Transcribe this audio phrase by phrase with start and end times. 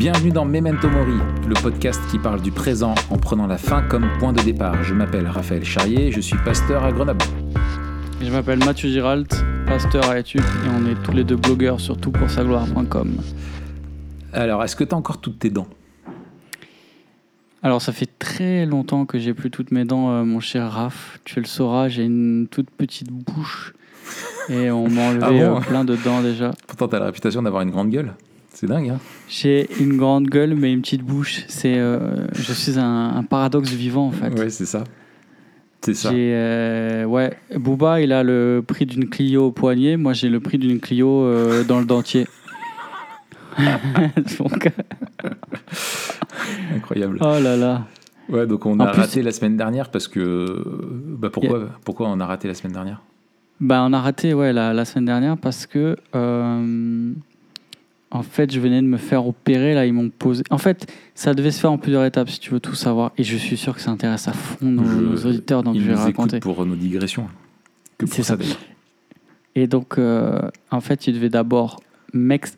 [0.00, 4.08] Bienvenue dans Memento Mori, le podcast qui parle du présent en prenant la fin comme
[4.18, 4.82] point de départ.
[4.82, 7.22] Je m'appelle Raphaël Charrier, je suis pasteur à Grenoble.
[8.22, 11.98] Je m'appelle Mathieu Giralt, pasteur à Etuc, et on est tous les deux blogueurs sur
[11.98, 13.12] toutpoursagloire.com.
[14.32, 15.68] Alors, est-ce que tu as encore toutes tes dents?
[17.62, 21.20] Alors, ça fait très longtemps que j'ai plus toutes mes dents, euh, mon cher Raph.
[21.24, 23.74] Tu le sauras, j'ai une toute petite bouche
[24.48, 26.52] et on m'a enlevé Ah bon euh, plein de dents déjà.
[26.66, 28.14] Pourtant, tu as la réputation d'avoir une grande gueule.
[28.52, 31.44] C'est dingue, hein J'ai une grande gueule, mais une petite bouche.
[31.48, 34.28] C'est, euh, je suis un, un paradoxe vivant en fait.
[34.38, 34.84] Ouais, c'est ça.
[35.82, 36.10] C'est ça.
[36.12, 39.96] Euh, ouais, Booba, il a le prix d'une Clio au poignet.
[39.96, 42.26] Moi, j'ai le prix d'une Clio euh, dans le dentier.
[44.38, 44.70] Donc,
[46.74, 47.18] Incroyable.
[47.20, 47.86] oh là là.
[48.28, 50.62] Ouais, donc on En a plus- raté la semaine dernière parce que.
[51.18, 53.02] Bah pourquoi, pourquoi on a raté la semaine dernière?
[53.60, 57.12] Bah, on a raté ouais, la, la semaine dernière parce que, euh,
[58.10, 59.74] en fait, je venais de me faire opérer.
[59.74, 60.42] Là, ils m'ont posé.
[60.50, 63.12] En fait, ça devait se faire en plusieurs étapes si tu veux tout savoir.
[63.18, 65.82] Et je suis sûr que ça intéresse à fond nos, Je- nos auditeurs, donc Ils
[65.82, 66.40] je vais nous raconter.
[66.40, 67.28] pour nos digressions.
[67.98, 68.56] Que pour C'est ça, d'ailleurs.
[69.54, 71.80] Et donc, euh, en fait, il devait d'abord
[72.12, 72.56] m'ex...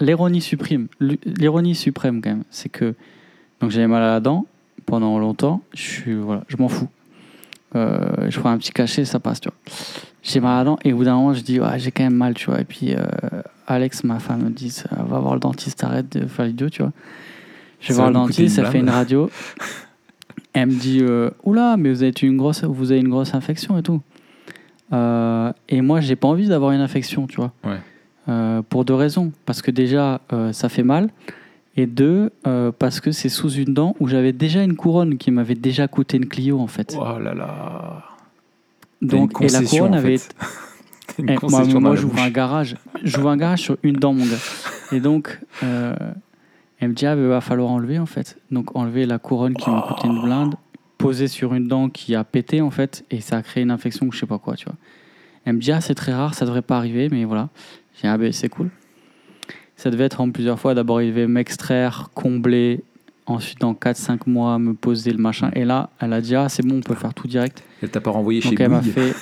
[0.00, 2.94] L'ironie suprême, l'ironie suprême quand même, c'est que
[3.60, 4.46] donc j'avais mal à la dent
[4.86, 5.60] pendant longtemps.
[5.74, 6.86] Je suis voilà, je m'en fous.
[7.76, 9.58] Euh, je prends un petit cachet, ça passe, tu vois.
[10.22, 12.02] J'ai mal à la dent et au bout d'un moment, je dis ouais, j'ai quand
[12.02, 12.60] même mal, tu vois.
[12.60, 13.06] Et puis euh,
[13.66, 16.92] Alex, ma femme, me dit va voir le dentiste, arrête de faire l'idiot, tu vois.
[17.80, 19.30] Je vais Ça voir le dentiste, elle fait une radio.
[20.54, 23.78] Elle me dit euh, oula, mais vous avez une grosse, vous avez une grosse infection
[23.78, 24.00] et tout.
[24.92, 27.52] Et moi, j'ai pas envie d'avoir une infection, tu vois.
[27.64, 28.62] Ouais.
[28.68, 29.30] Pour deux raisons.
[29.46, 30.20] Parce que déjà,
[30.52, 31.10] ça fait mal.
[31.78, 35.30] Et deux, euh, parce que c'est sous une dent où j'avais déjà une couronne qui
[35.30, 36.98] m'avait déjà coûté une Clio, en fait.
[36.98, 38.02] Oh là là.
[39.00, 40.34] Donc, et la couronne en avait fait.
[41.06, 42.74] T'as une eh, moi, moi j'ouvre un garage.
[43.04, 44.40] J'ouvre un garage sur une dent, mon gars.
[44.90, 45.94] Et donc, euh,
[46.80, 48.36] elle me dit, ah, il va falloir enlever, en fait.
[48.50, 50.56] Donc, enlever la couronne qui m'a coûté une blinde,
[50.98, 54.06] poser sur une dent qui a pété, en fait, et ça a créé une infection
[54.06, 54.74] ou je sais pas quoi, tu vois.
[55.44, 57.50] Elle me dit, ah, c'est très rare, ça devrait pas arriver, mais voilà.
[57.94, 58.68] J'ai dit, ah, ben, c'est cool.
[59.78, 60.74] Ça devait être en plusieurs fois.
[60.74, 62.82] D'abord, il devait m'extraire, combler.
[63.26, 65.50] Ensuite, dans 4-5 mois, me poser le machin.
[65.54, 67.62] Et là, elle a dit, ah, c'est bon, on peut faire tout direct.
[67.82, 69.14] Elle t'a pas renvoyé chez Donc, elle m'a fait.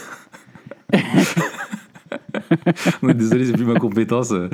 [3.03, 4.31] Désolé, c'est plus ma compétence.
[4.33, 4.49] Euh,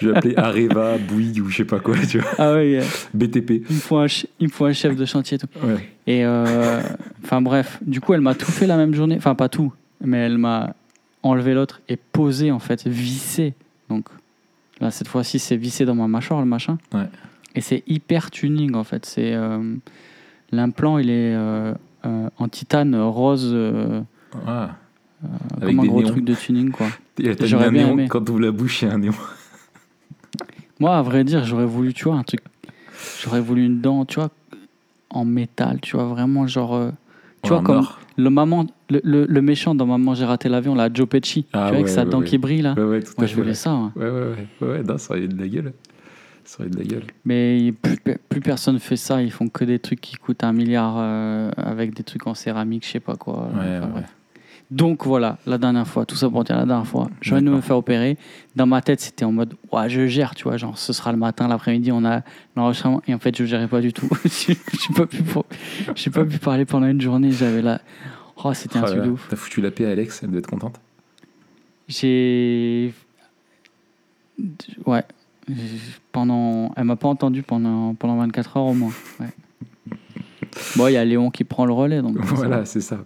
[0.00, 2.30] Je vais appeler Areva, Bouygues ou je sais pas quoi, tu vois.
[2.38, 2.84] Ah ouais, yeah.
[3.14, 3.50] BTP.
[3.50, 5.46] il, me faut un ch- il me faut un chef de chantier et tout.
[5.66, 5.88] Ouais.
[6.06, 6.80] Et euh,
[7.24, 9.72] enfin bref, du coup elle m'a tout fait la même journée, enfin pas tout,
[10.04, 10.74] mais elle m'a
[11.22, 13.54] enlevé l'autre et posé en fait, vissé.
[13.88, 14.06] Donc
[14.82, 16.76] là cette fois-ci c'est vissé dans ma mâchoire le machin.
[16.92, 17.08] Ouais.
[17.54, 19.06] Et c'est hyper tuning en fait.
[19.06, 19.74] C'est euh,
[20.50, 21.72] l'implant il est euh,
[22.04, 24.00] euh, en titane rose, euh,
[24.46, 24.76] Ah.
[25.60, 26.10] Avec comme un gros néons.
[26.10, 26.88] truc de tuning quoi.
[27.40, 28.08] J'aurais bien néon, aimé.
[28.08, 29.14] quand tu ouvres la bouche, il y a un néon.
[30.80, 32.40] Moi à vrai dire j'aurais voulu tu vois un truc,
[33.22, 34.30] j'aurais voulu une dent tu vois
[35.10, 36.90] en métal, tu vois vraiment genre.
[37.42, 37.86] Tu vois comme
[38.16, 41.64] le maman le, le, le méchant dans Maman j'ai raté l'avion là Joe Pesci Ah
[41.66, 42.26] tu vois avec sa ouais, dent ouais.
[42.26, 43.92] qui brille là moi je voulais ça hein.
[43.96, 44.46] Ouais, ouais, ouais.
[44.60, 45.72] Ouais, ouais, non, ça aurait eu de la gueule.
[46.44, 47.02] Ça aurait eu de la gueule.
[47.24, 47.96] mais plus,
[48.28, 51.94] plus personne fait ça ils font que des trucs qui coûtent un milliard euh, avec
[51.94, 54.02] des trucs en céramique je sais pas quoi Ouais, Enfin.
[54.74, 57.50] Donc voilà la dernière fois tout ça pour dire la dernière fois je viens de
[57.50, 58.16] me faire opérer
[58.56, 61.18] dans ma tête c'était en mode ouais je gère tu vois genre ce sera le
[61.18, 62.22] matin l'après-midi on a
[62.56, 64.56] l'enregistrement et en fait je gérais pas du tout j'ai
[64.96, 65.44] pas pu pour-
[65.94, 67.80] j'ai pas pu parler pendant une journée j'avais la
[68.44, 70.38] oh c'était un Oh truc de ouf T'as foutu la paix à Alex, elle doit
[70.38, 70.80] être contente.
[71.88, 72.94] J'ai.
[74.86, 75.04] Ouais.
[76.12, 76.72] Pendant...
[76.76, 77.94] Elle m'a pas entendu pendant...
[77.94, 78.92] pendant 24 heures au moins.
[79.20, 79.26] Ouais.
[80.76, 82.00] bon, il y a Léon qui prend le relais.
[82.02, 83.04] Donc Voilà, c'est ça.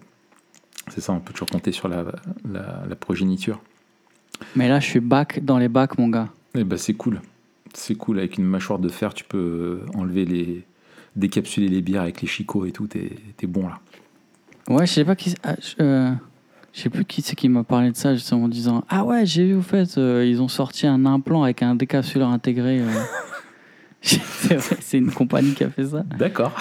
[0.89, 2.05] C'est ça, on peut toujours compter sur la,
[2.51, 3.61] la, la progéniture.
[4.55, 6.29] Mais là, je suis back dans les bacs, mon gars.
[6.55, 7.21] Eh ben, c'est cool.
[7.75, 8.19] C'est cool.
[8.19, 10.65] Avec une mâchoire de fer, tu peux enlever les.
[11.17, 12.87] décapsuler les bières avec les chicots et tout.
[12.87, 13.79] T'es bon là.
[14.69, 15.35] Ouais, je sais pas qui.
[15.43, 16.11] ah, je euh,
[16.73, 19.25] je sais plus qui c'est qui m'a parlé de ça, justement, en disant Ah ouais,
[19.27, 22.81] j'ai vu, au fait, euh, ils ont sorti un implant avec un décapsuleur intégré.
[22.81, 22.87] euh.
[24.03, 26.03] c'est une compagnie qui a fait ça.
[26.19, 26.53] D'accord.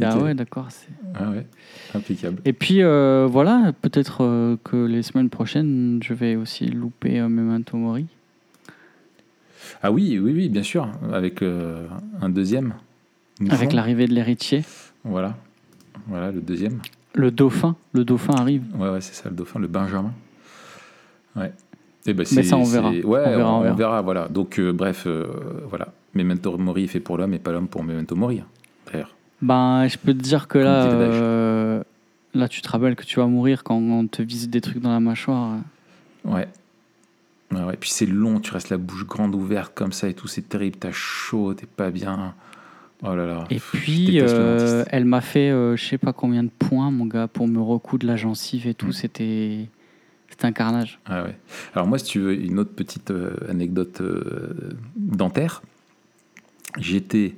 [0.00, 0.66] Ah ouais, d'accord.
[0.70, 1.46] c'est- Ah ouais,
[1.94, 2.40] impeccable.
[2.44, 7.28] Et puis euh, voilà, peut-être euh, que les semaines prochaines, je vais aussi louper euh,
[7.28, 8.06] Memento Mori.
[9.82, 10.88] Ah oui, oui, oui, bien sûr.
[11.12, 11.86] Avec euh,
[12.20, 12.74] un deuxième.
[13.50, 14.62] Avec l'arrivée de l'héritier.
[15.04, 15.36] Voilà.
[16.06, 16.80] Voilà, le deuxième.
[17.14, 18.62] Le dauphin, le dauphin arrive.
[18.76, 20.12] Ouais, ouais, c'est ça, le dauphin, le Benjamin.
[21.36, 21.52] Ouais.
[22.06, 22.90] Et ben, Mais ça, on verra.
[22.90, 24.02] Ouais, On verra, on verra.
[24.02, 24.28] voilà.
[24.28, 25.06] Donc, bref,
[25.68, 25.88] voilà.
[26.14, 28.42] Memento Mori est fait pour l'homme et pas l'homme pour Memento Mori.
[29.42, 31.82] Ben, je peux te dire que là, euh,
[32.32, 34.92] là, tu te rappelles que tu vas mourir quand on te visite des trucs dans
[34.92, 35.58] la mâchoire.
[36.24, 36.48] Ouais.
[37.50, 37.76] Ouais, ouais.
[37.78, 40.76] Puis c'est long, tu restes la bouche grande ouverte comme ça et tout, c'est terrible,
[40.78, 42.34] t'as chaud, t'es pas bien.
[43.02, 43.44] Oh là là.
[43.50, 47.26] Et puis, euh, elle m'a fait euh, je sais pas combien de points, mon gars,
[47.26, 48.86] pour me recoudre la gencive et tout.
[48.86, 48.92] Mm.
[48.92, 49.66] C'était
[50.30, 51.00] c'était un carnage.
[51.04, 51.36] Ah ouais.
[51.74, 54.00] Alors moi, si tu veux une autre petite euh, anecdote
[54.94, 55.62] dentaire,
[56.78, 57.34] j'étais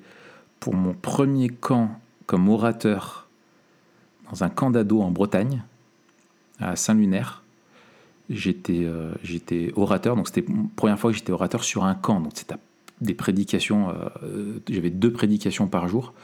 [0.65, 1.91] pour mon premier camp
[2.25, 3.29] comme orateur
[4.31, 5.63] dans un camp d'ado en Bretagne,
[6.59, 7.43] à Saint-Lunaire.
[8.31, 12.19] J'étais euh, j'étais orateur, donc c'était la première fois que j'étais orateur sur un camp.
[12.23, 12.55] Donc c'était
[13.03, 13.91] des prédications,
[14.23, 16.15] euh, j'avais deux prédications par jour.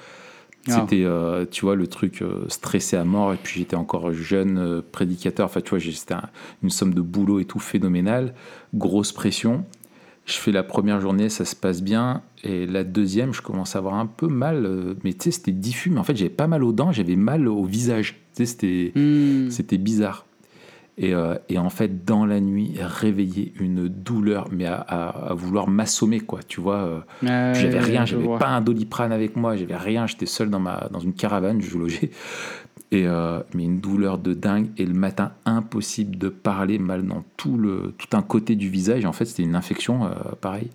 [0.68, 0.80] Ah.
[0.80, 3.34] C'était, euh, tu vois, le truc euh, stressé à mort.
[3.34, 5.44] Et puis j'étais encore jeune euh, prédicateur.
[5.44, 6.30] Enfin, tu vois, c'était un-
[6.62, 8.32] une somme de boulot et tout phénoménal.
[8.72, 9.66] Grosse pression.
[10.30, 12.22] Je fais la première journée, ça se passe bien.
[12.44, 14.64] Et la deuxième, je commence à avoir un peu mal.
[14.64, 15.90] euh, mais tu sais, c'était diffus.
[15.90, 18.14] Mais en fait, j'avais pas mal aux dents, j'avais mal au visage.
[18.34, 18.92] Tu sais, c'était.
[18.94, 19.50] Hmm.
[19.50, 20.26] C'était bizarre.
[20.98, 25.34] Et, euh, et en fait, dans la nuit, réveiller une douleur, mais à, à- à
[25.34, 26.40] vouloir m'assommer, quoi.
[26.46, 30.26] Tu vois, euh, Ouais, j'avais rien, j'avais pas un doliprane avec moi, j'avais rien, j'étais
[30.26, 32.10] seul dans, ma, dans une caravane, je logeais.
[32.92, 34.68] Et, euh, mais une douleur de dingue.
[34.76, 39.04] Et le matin, impossible de parler mal dans tout, le, tout un côté du visage.
[39.04, 40.10] En fait, c'était une infection, euh,
[40.40, 40.70] pareil.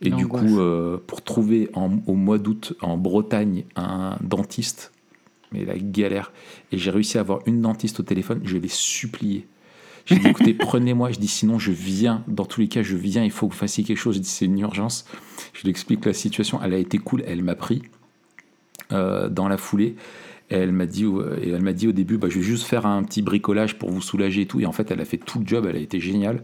[0.00, 4.92] Et du coup, euh, pour trouver en- au mois d'août en Bretagne un dentiste,
[5.52, 6.32] mais la galère.
[6.72, 9.46] Et j'ai réussi à avoir une dentiste au téléphone, je l'ai supplié.
[10.06, 11.10] J'ai dit, écoutez, prenez-moi.
[11.12, 12.22] Je dis, sinon, je viens.
[12.28, 13.24] Dans tous les cas, je viens.
[13.24, 14.16] Il faut que vous fassiez quelque chose.
[14.16, 15.06] Je dis, c'est une urgence.
[15.54, 16.60] Je lui explique la situation.
[16.62, 17.22] Elle a été cool.
[17.26, 17.82] Elle m'a pris
[18.92, 19.96] euh, dans la foulée.
[20.50, 21.06] Et elle m'a dit,
[21.42, 23.90] et elle m'a dit au début, bah, je vais juste faire un petit bricolage pour
[23.90, 24.60] vous soulager et tout.
[24.60, 25.66] Et en fait, elle a fait tout le job.
[25.68, 26.42] Elle a été géniale.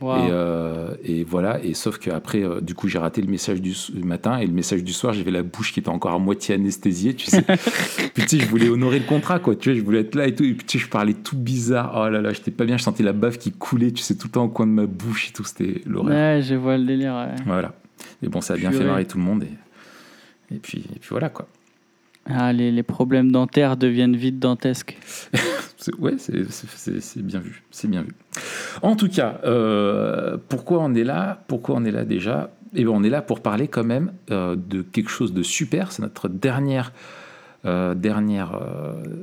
[0.00, 3.74] Et, euh, et voilà, et sauf qu'après, euh, du coup, j'ai raté le message du
[4.04, 7.14] matin et le message du soir, j'avais la bouche qui était encore à moitié anesthésiée,
[7.14, 7.42] tu sais.
[8.14, 10.28] puis tu sais, je voulais honorer le contrat, quoi, tu vois, je voulais être là
[10.28, 10.44] et tout.
[10.44, 11.94] Et puis tu sais, je parlais tout bizarre.
[11.96, 14.28] Oh là là, j'étais pas bien, je sentais la bave qui coulait, tu sais, tout
[14.28, 16.14] le temps au coin de ma bouche et tout, c'était l'horreur.
[16.14, 17.14] Ouais, je vois le délire.
[17.14, 17.34] ouais.
[17.44, 17.74] Voilà.
[18.22, 19.42] Et bon, ça a bien fait marrer tout le monde.
[19.42, 21.48] Et, et, puis, et puis voilà, quoi.
[22.28, 24.96] Ah, les, les problèmes dentaires deviennent vite dantesques.
[25.98, 27.62] Ouais, c'est- bien vu.
[27.70, 28.12] C'est bien vu.
[28.82, 32.50] En tout cas, euh, pourquoi on est là Pourquoi on est là déjà?
[32.74, 35.92] Eh bien, on est là pour parler quand même euh, de quelque chose de super.
[35.92, 36.92] C'est notre dernière,
[37.64, 38.60] euh, dernière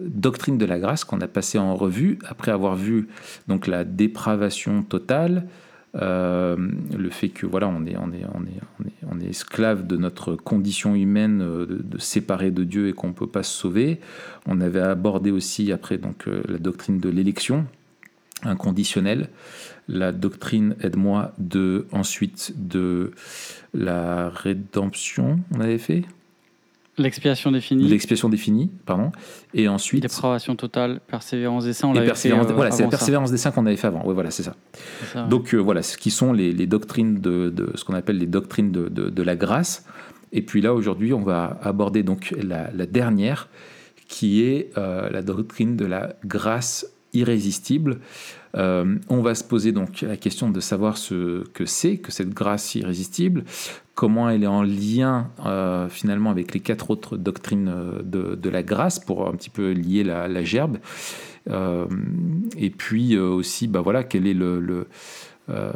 [0.08, 3.10] doctrine de la grâce qu'on a passée en revue après avoir vu
[3.48, 5.48] donc la dépravation totale.
[5.96, 6.58] Euh,
[6.98, 10.36] le fait que voilà on est on est on est on est, esclave de notre
[10.36, 14.00] condition humaine euh, de, de séparer de Dieu et qu'on peut pas se sauver.
[14.46, 17.66] On avait abordé aussi après donc euh, la doctrine de l'élection
[18.44, 19.30] inconditionnelle,
[19.88, 23.12] la doctrine aide-moi de ensuite de
[23.74, 26.04] la rédemption, on avait fait
[26.98, 29.12] L'expiation définie, l'expiation définie, pardon,
[29.54, 32.88] et ensuite dépravation totale, persévérance des saints, on et l'avait fait euh, voilà, c'est la
[32.90, 32.98] ça.
[32.98, 34.02] persévérance des saints qu'on avait fait avant.
[34.06, 34.56] Oui, voilà, c'est ça.
[35.30, 38.28] Donc euh, voilà, ce qui sont les, les doctrines de, de- ce qu'on appelle les
[38.28, 39.86] doctrines de, de- de la grâce.
[40.32, 43.50] Et puis là aujourd'hui, on va aborder donc la, la dernière,
[44.08, 48.00] qui est euh, la doctrine de la grâce irrésistible.
[48.56, 52.30] Euh, on va se poser donc la question de savoir ce que c'est que cette
[52.30, 53.44] grâce irrésistible,
[53.96, 58.62] comment elle est en lien euh, finalement avec les quatre autres doctrines euh, de, la
[58.62, 60.78] grâce pour un petit peu lier la, gerbe.
[61.50, 61.86] Euh,
[62.58, 64.88] et puis aussi, bah voilà, quel est le,
[65.50, 65.72] euh,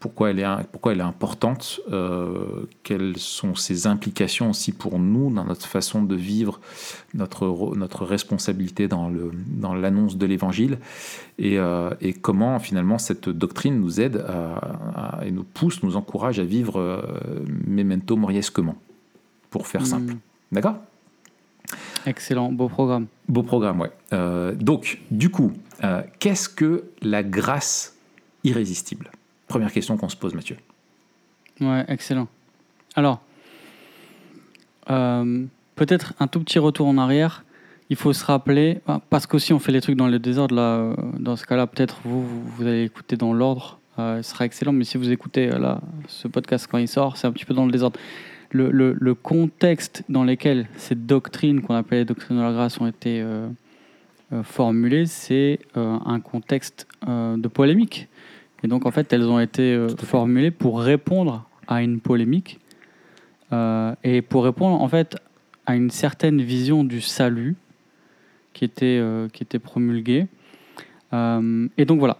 [0.00, 5.32] pourquoi, elle est, pourquoi elle est importante, euh, quelles sont ses implications aussi pour nous
[5.32, 6.60] dans notre façon de vivre,
[7.14, 10.78] notre, notre responsabilité dans, le, dans l'annonce de l'évangile,
[11.38, 15.96] et, euh, et comment finalement cette doctrine nous aide à, à- et nous pousse, nous
[15.96, 17.02] encourage à vivre
[17.66, 18.76] memento moriesquement,
[19.50, 20.12] pour faire simple.
[20.12, 20.18] Mm.
[20.52, 20.76] D'accord?
[22.06, 23.06] Excellent, beau programme.
[23.28, 23.90] Beau programme, ouais.
[24.56, 25.52] Donc, du coup,
[26.18, 27.94] qu'est-ce que la grâce
[28.44, 29.10] irrésistible
[29.48, 30.56] Première question qu'on se pose, Mathieu.
[31.60, 32.28] Ouais, excellent.
[32.94, 33.20] Alors,
[34.90, 35.44] euh,
[35.76, 37.44] peut-être un tout petit retour en arrière.
[37.90, 40.76] Il faut se rappeler, ah, parce qu'aussi on fait les trucs dans le désordre, là,
[40.76, 44.72] euh, dans ce cas-là, peut-être vous, vous, allez écouter dans l'ordre, euh, ce sera excellent,
[44.72, 47.66] mais si vous écoutez là, ce podcast quand il sort, c'est un petit peu dans
[47.66, 47.98] le désordre.
[48.52, 53.24] Le, contexte dans lequel ces doctrines qu'on appelle les doctrines de la grâce ont été
[54.42, 58.08] formulées, c'est un contexte de polémique.
[58.62, 62.60] Et donc, en fait, elles ont été euh, formulées pour répondre à une polémique
[63.52, 65.16] euh, et pour répondre, en fait,
[65.66, 67.56] à une certaine vision du salut
[68.52, 70.26] qui était, euh, qui était promulguée.
[71.12, 72.18] Et donc, voilà.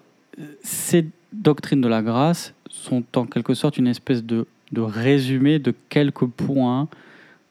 [0.62, 5.73] Ces doctrines de la grâce sont en quelque sorte une espèce de, de résumé de
[5.88, 6.88] quelques points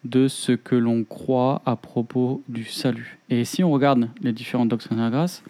[0.03, 3.19] de ce que l'on croit à propos du salut.
[3.29, 5.43] Et si on regarde les différentes doctrines de la grâce,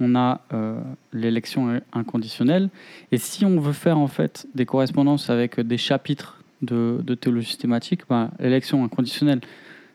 [0.00, 0.80] on a euh,
[1.12, 2.70] l'élection inconditionnelle.
[3.12, 7.48] Et si on veut faire en fait des correspondances avec des chapitres de, de théologie
[7.48, 9.40] systématique, ben, l'élection inconditionnelle,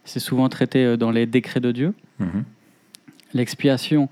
[0.06, 1.94] c'est souvent traité euh, dans les décrets de Dieu.
[2.20, 2.44] Mhm.
[3.34, 4.10] L'expiation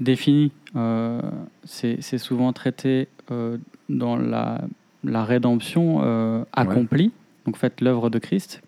[0.00, 1.20] définie, euh,
[1.64, 3.58] c'est souvent traité euh,
[3.88, 4.62] dans la,
[5.04, 7.12] la rédemption accomplie,
[7.46, 8.62] donc faites l'œuvre de Christ.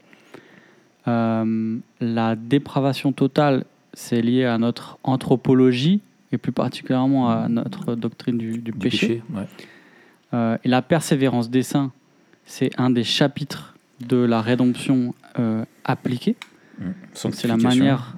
[1.06, 3.64] La dépravation totale,
[3.94, 6.00] c'est lié à notre anthropologie
[6.32, 9.06] et plus particulièrement à notre doctrine du, du Du péché.
[9.08, 9.46] péché, ouais.
[10.34, 11.92] Euh, et la persévérance des saints,
[12.44, 16.36] c'est un des chapitres de la rédemption euh, appliquée.
[16.78, 16.94] Mhm.
[17.14, 17.68] C'est la Sanctification.
[17.68, 18.14] manière-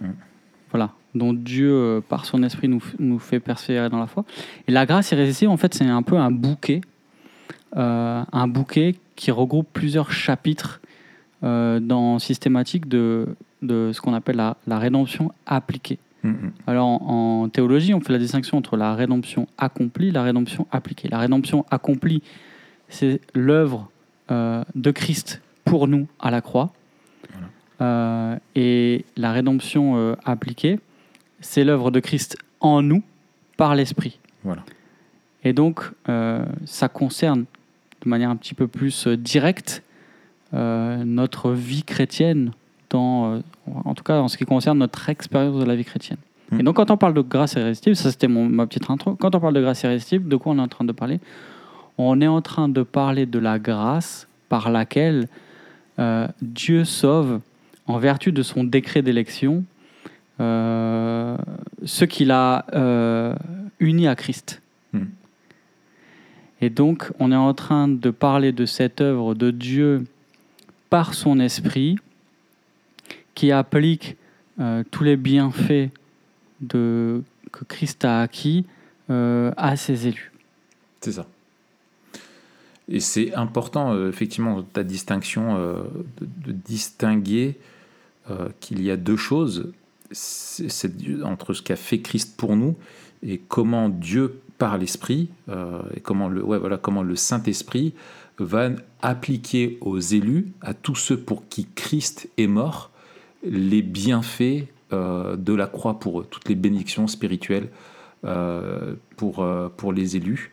[0.71, 4.25] voilà, dont Dieu, euh, par son esprit, nous, fait persévérer dans la foi.
[4.67, 6.81] Et la grâce irrésistible, en fait, c'est un peu un bouquet,
[7.77, 10.81] un bouquet qui regroupe plusieurs chapitres
[11.43, 13.29] dans systématique de,
[13.63, 15.99] de ce qu'on appelle la, la rédemption appliquée.
[16.23, 16.53] Mhm.
[16.67, 20.67] Alors, en, en théologie, on fait la distinction entre la rédemption accomplie et la rédemption
[20.71, 21.09] appliquée.
[21.09, 22.23] La rédemption accomplie,
[22.89, 23.91] c'est l'œuvre
[24.31, 26.73] euh, de Christ pour nous à la croix.
[27.81, 30.81] Euh, et la rédemption euh, appliquée,
[31.41, 33.03] c'est l'œuvre de Christ en nous
[33.57, 34.19] par l'Esprit.
[34.45, 34.65] Voilà.
[35.45, 35.83] Et donc,
[36.65, 37.45] ça concerne
[38.03, 39.83] de manière un petit peu plus directe
[40.53, 42.51] notre vie chrétienne,
[42.91, 43.41] dans, euh,
[43.85, 46.19] en tout cas en ce qui concerne notre expérience de la vie chrétienne.
[46.59, 49.35] Et donc, quand on parle de grâce irrésistible, ça c'était mon- ma petite intro, quand
[49.35, 51.21] on parle de grâce irrésistible, de quoi on est en train de parler?
[51.99, 55.29] On est en train de parler de la grâce par laquelle
[55.99, 57.41] euh, Dieu sauve,
[57.87, 59.65] en vertu de son décret d'élection,
[60.41, 61.37] euh,
[61.85, 63.35] ceux qu'il a euh,
[63.81, 64.63] unis à Christ.
[64.93, 65.01] Mm.
[66.63, 70.05] Et donc, on est en train de parler de cette œuvre de Dieu
[70.89, 71.97] par son esprit
[73.39, 74.17] qui applique
[74.59, 75.91] euh, tous les bienfaits
[76.61, 78.67] de, que Christ a acquis
[79.11, 80.33] euh, à ses élus.
[81.01, 81.27] C'est ça.
[82.89, 85.85] Et c'est important, euh, effectivement, ta distinction, euh,
[86.21, 87.57] de, distinguer
[88.61, 89.73] qu'il y a deux choses
[91.23, 92.77] entre ce qu'a fait Christ pour nous
[93.23, 95.31] et comment Dieu, par l'Esprit,
[95.97, 97.95] et comment le, ouais, voilà, comment le Saint-Esprit
[98.39, 98.69] va
[99.01, 102.91] appliquer aux élus, à tous ceux pour qui Christ est mort,
[103.43, 107.69] les bienfaits euh, de la croix pour eux, toutes les bénédictions spirituelles
[108.25, 110.51] euh, pour, euh, pour les élus.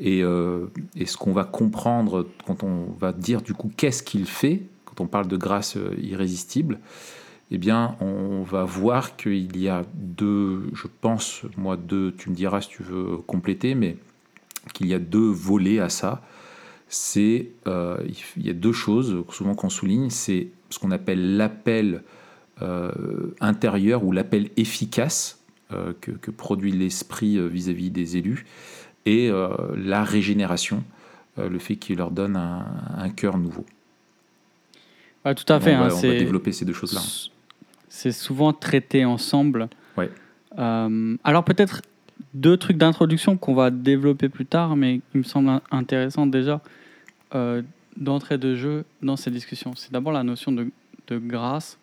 [0.00, 4.62] Et, et ce qu'on va comprendre quand on va dire du coup qu'est-ce qu'il fait,
[4.84, 6.78] quand on parle de grâce irrésistible,
[7.50, 12.36] eh bien on va voir qu'il y a deux, je pense, moi deux, tu me
[12.36, 13.96] diras si tu veux compléter, mais
[14.72, 16.22] qu'il y a deux volets à ça.
[16.88, 22.04] C'est, il y a deux choses souvent qu'on souligne, c'est ce qu'on appelle l'appel
[23.40, 25.40] intérieur ou l'appel efficace
[25.72, 28.46] euh, que, que produit l'esprit euh, vis-à-vis des élus
[29.06, 30.82] et euh, la régénération,
[31.38, 33.64] euh, le fait qu'il leur donne un, un cœur nouveau.
[35.24, 35.74] Ouais, tout à fait.
[35.74, 37.00] on, va, hein, on va c'est- développer ces deux choses-là.
[37.88, 39.68] C'est souvent traité ensemble.
[39.96, 40.10] Ouais.
[40.58, 41.82] Euh, alors peut-être
[42.34, 46.60] deux trucs d'introduction qu'on va développer plus tard, mais qui me semblent in- intéressants déjà
[47.34, 47.62] euh,
[47.96, 49.74] d'entrée de jeu dans ces discussions.
[49.74, 50.70] C'est d'abord la notion de,
[51.08, 51.78] de grâce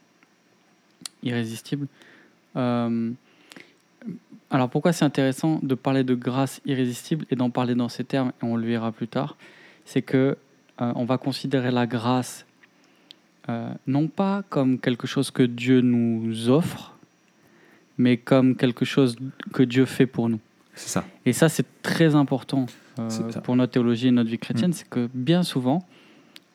[1.23, 1.87] irrésistible.
[2.55, 3.11] Euh,
[4.49, 8.31] alors pourquoi c'est intéressant de parler de grâce irrésistible et d'en parler dans ces termes,
[8.41, 9.35] et on le verra plus tard,
[9.85, 10.37] c'est que
[10.81, 12.45] euh, on va considérer la grâce
[13.49, 16.95] euh, non pas comme quelque chose que Dieu nous offre,
[17.97, 19.15] mais comme quelque chose
[19.53, 20.39] que Dieu fait pour nous.
[20.73, 21.05] C'est ça.
[21.25, 22.65] Et ça, c'est très important
[22.99, 23.09] euh,
[23.43, 25.85] pour notre théologie et notre vie chrétienne, c'est que bien souvent,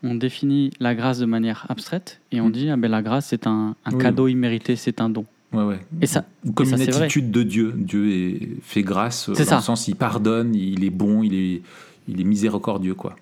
[0.02, 2.52] on définit la grâce de manière abstraite et on Mm.
[2.52, 3.98] dit ah ben, la grâce, c'est un, un Oui.
[4.02, 5.24] cadeau immérité, c'est un don.
[5.52, 5.80] Ouais, ouais.
[6.00, 7.02] Et ça, Ou comme et ça, une vrai.
[7.04, 7.74] attitude de Dieu.
[7.76, 9.56] Dieu est, fait grâce euh, dans ça.
[9.56, 11.62] le sens il pardonne, il est bon, il est,
[12.08, 12.94] il est miséricordieux.
[12.94, 13.16] Quoi.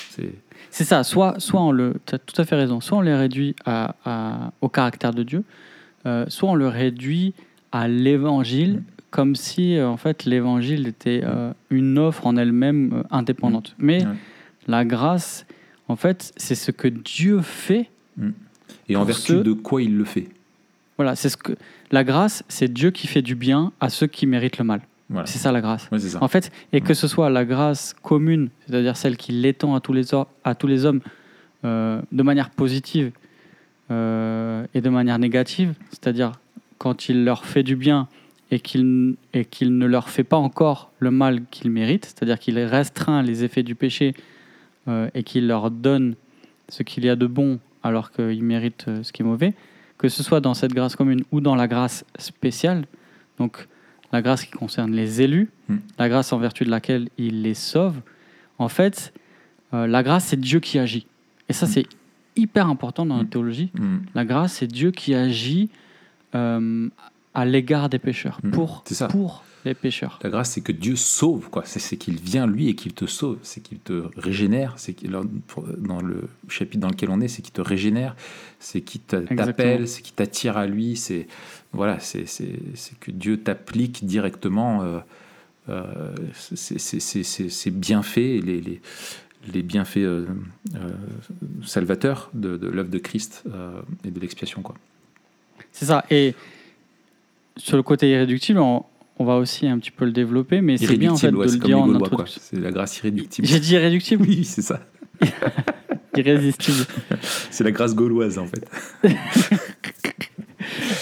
[0.70, 1.94] C'est, ça, soit, soit on le.
[2.04, 5.22] Tu as tout à fait raison, soit on le réduit à, à- au caractère de
[5.22, 5.42] Dieu,
[6.06, 7.32] euh, soit on le réduit
[7.72, 13.74] à l'évangile, comme si euh, en fait l'évangile était euh, une offre en elle-même indépendante.
[13.78, 14.12] Mais Ouais.
[14.66, 15.46] la grâce,
[15.88, 17.88] en fait, c'est ce que Dieu fait.
[18.88, 20.28] et en vertu ceux- de quoi il le fait.
[20.96, 21.52] Voilà, c'est ce que.
[21.90, 24.80] La grâce, c'est Dieu qui fait du bien à ceux qui méritent le mal.
[25.10, 25.26] Voilà.
[25.26, 25.88] C'est ça la grâce.
[25.98, 26.22] Ça.
[26.22, 29.92] En fait, et que ce soit la grâce commune, c'est-à-dire celle qui l'étend à tous
[29.94, 31.00] les, or- à tous les hommes
[31.64, 33.10] euh, de manière positive
[33.90, 36.32] euh, et de manière négative, c'est-à-dire
[36.78, 38.06] quand il leur fait du bien
[38.50, 42.58] et qu'il et qu'il ne leur fait pas encore le mal qu'ils méritent, c'est-à-dire qu'il
[42.58, 44.14] restreint les effets du péché
[44.88, 46.14] euh, et qu'il leur donne
[46.68, 49.54] ce qu'il y a de bon alors qu'ils méritent euh, ce qui est mauvais,
[49.98, 52.84] que ce soit dans cette grâce commune ou dans la grâce spéciale.
[53.38, 53.66] Donc
[54.12, 55.76] la grâce qui concerne les élus, Mm.
[55.98, 57.96] la grâce en vertu de laquelle il les sauve.
[58.58, 59.12] En fait,
[59.74, 61.06] euh, la grâce, c'est Dieu qui agit.
[61.48, 61.68] Et ça, Mm.
[61.68, 61.86] c'est
[62.36, 63.28] hyper important dans la Mm.
[63.28, 63.70] théologie.
[64.14, 65.68] La grâce, c'est Dieu qui agit
[66.34, 66.88] euh,
[67.34, 70.18] à l'égard des pécheurs, pour, pour les pécheurs.
[70.22, 71.62] La grâce, c'est que Dieu sauve, quoi.
[71.66, 74.74] C'est, qu'il vient lui et qu'il te sauve, c'est qu'il te régénère.
[74.76, 74.96] C'est
[75.78, 78.16] dans le chapitre dans lequel on est, c'est qu'il te régénère,
[78.58, 80.96] c'est qu'il t'appelle, c'est qu'il t'attire à lui.
[80.96, 81.26] C'est
[81.72, 82.24] voilà, c'est,
[83.00, 84.82] que Dieu t'applique directement.
[84.82, 85.00] euh,
[85.68, 88.80] euh, c'est, c'est bienfaits, les, les,
[89.52, 90.26] les bienfaits euh,
[90.74, 90.90] euh,
[91.64, 94.74] salvateurs de, de l'œuvre de Christ euh, et de l'expiation, quoi.
[95.72, 96.04] C'est ça.
[96.10, 96.34] Et
[97.56, 98.84] sur le côté irréductible, on,
[99.18, 101.52] on va aussi un petit peu le développer, mais c'est bien en fait ouais, de
[101.52, 102.40] le dire en introduction.
[102.42, 103.46] C'est la grâce irréductible.
[103.46, 104.80] J'ai dit irréductible, Oui, c'est ça.
[106.16, 106.86] irrésistible.
[107.50, 108.66] C'est la grâce gauloise, en fait.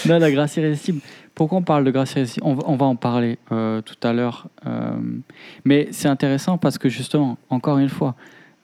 [0.05, 1.01] Non, la grâce irrésistible.
[1.35, 2.45] Pourquoi on parle de grâce irrésistible?
[2.45, 4.47] On va, on va en parler euh, tout à l'heure.
[4.65, 4.91] euh,
[5.65, 8.15] mais c'est intéressant parce que justement, encore une fois,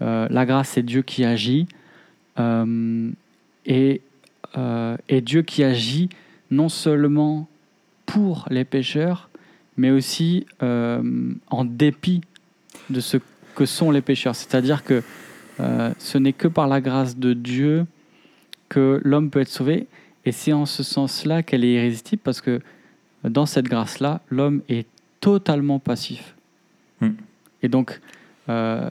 [0.02, 1.68] euh, la grâce, c'est Dieu qui agit.
[3.66, 4.02] et,
[5.10, 6.10] et Dieu qui agit
[6.52, 7.48] non seulement
[8.06, 9.30] pour les pécheurs,
[9.78, 11.02] mais aussi euh,
[11.50, 12.22] en dépit
[12.90, 13.18] de ce
[13.56, 14.36] que sont les pécheurs.
[14.36, 15.04] C'est-à-dire que
[15.60, 17.86] euh, ce n'est que par la grâce de Dieu
[18.70, 19.88] que l'homme peut être sauvé.
[20.26, 22.62] Et c'est en ce sens-là qu'elle est irrésistible, parce que
[23.24, 24.88] dans cette grâce-là, l'homme est
[25.20, 26.36] totalement passif.
[27.02, 27.12] Hmm.
[27.62, 28.00] Et donc,
[28.50, 28.90] euh,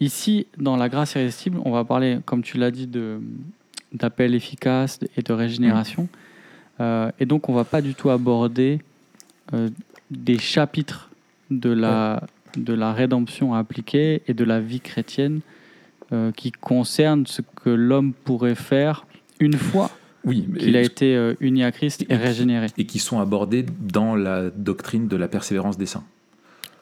[0.00, 3.20] ici, dans la grâce irrésistible, on va parler, comme tu l'as dit, de,
[3.92, 6.08] d'appel efficace et de régénération.
[6.80, 8.80] Euh, et donc, on va pas du tout aborder
[9.52, 9.70] euh,
[10.10, 11.10] des chapitres
[11.50, 12.22] de la,
[12.56, 15.40] de la rédemption à appliquer et de la vie chrétienne
[16.12, 19.06] euh, qui concernent ce que l'homme pourrait faire
[19.40, 19.90] une fois
[20.24, 22.66] Oui, qu'il a été euh, uni à Christ et Et- régénéré.
[22.78, 26.04] et qui sont abordés dans la doctrine de la persévérance des saints,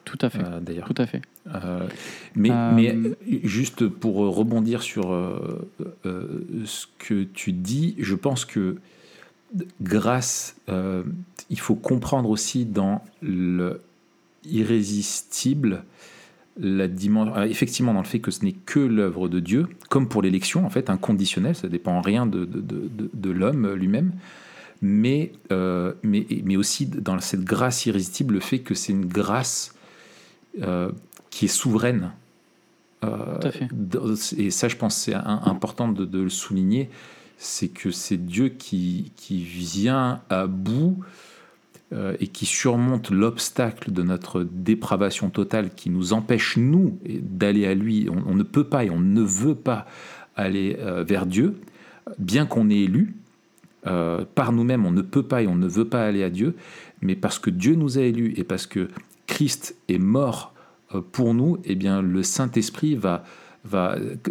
[0.05, 0.39] Tout à fait.
[0.43, 0.87] euh, d'ailleurs.
[0.87, 1.21] Tout à fait.
[1.53, 1.87] Euh,
[2.35, 2.95] mais, mais
[3.43, 5.11] juste pour rebondir sur
[6.03, 8.77] ce que tu dis, je pense que
[9.81, 11.03] grâce, euh,
[11.49, 13.81] il faut comprendre aussi dans le
[14.45, 15.83] irrésistible
[16.59, 20.07] la dimension, ah, effectivement dans le fait que ce n'est que l'œuvre de Dieu, comme
[20.09, 23.71] pour l'élection en fait, inconditionnelle, ça dépend en rien de, de, de, de- de l'homme
[23.73, 24.11] lui-même,
[24.81, 29.75] mais, euh, mais, mais aussi dans cette grâce irrésistible, le fait que c'est une grâce
[30.63, 30.91] euh,
[31.29, 32.11] qui est souveraine.
[33.03, 33.67] Euh, Tout à fait.
[34.37, 36.89] et ça, je pense, c'est important de le souligner,
[37.37, 40.99] c'est que c'est Dieu qui, qui vient à bout
[41.93, 47.75] euh, et qui surmonte l'obstacle de notre dépravation totale qui nous empêche, nous, d'aller à
[47.75, 48.09] lui.
[48.09, 49.85] On, ne peut pas et on ne veut pas
[50.35, 51.55] aller euh, vers Dieu,
[52.19, 53.15] bien qu'on ait élu.
[53.85, 56.55] euh, par nous-mêmes, on ne peut pas et on ne veut pas aller à Dieu,
[57.01, 58.89] mais parce que Dieu nous a élus et parce que
[59.27, 60.53] Christ est mort
[61.13, 63.23] pour nous, eh bien, le Saint-Esprit va,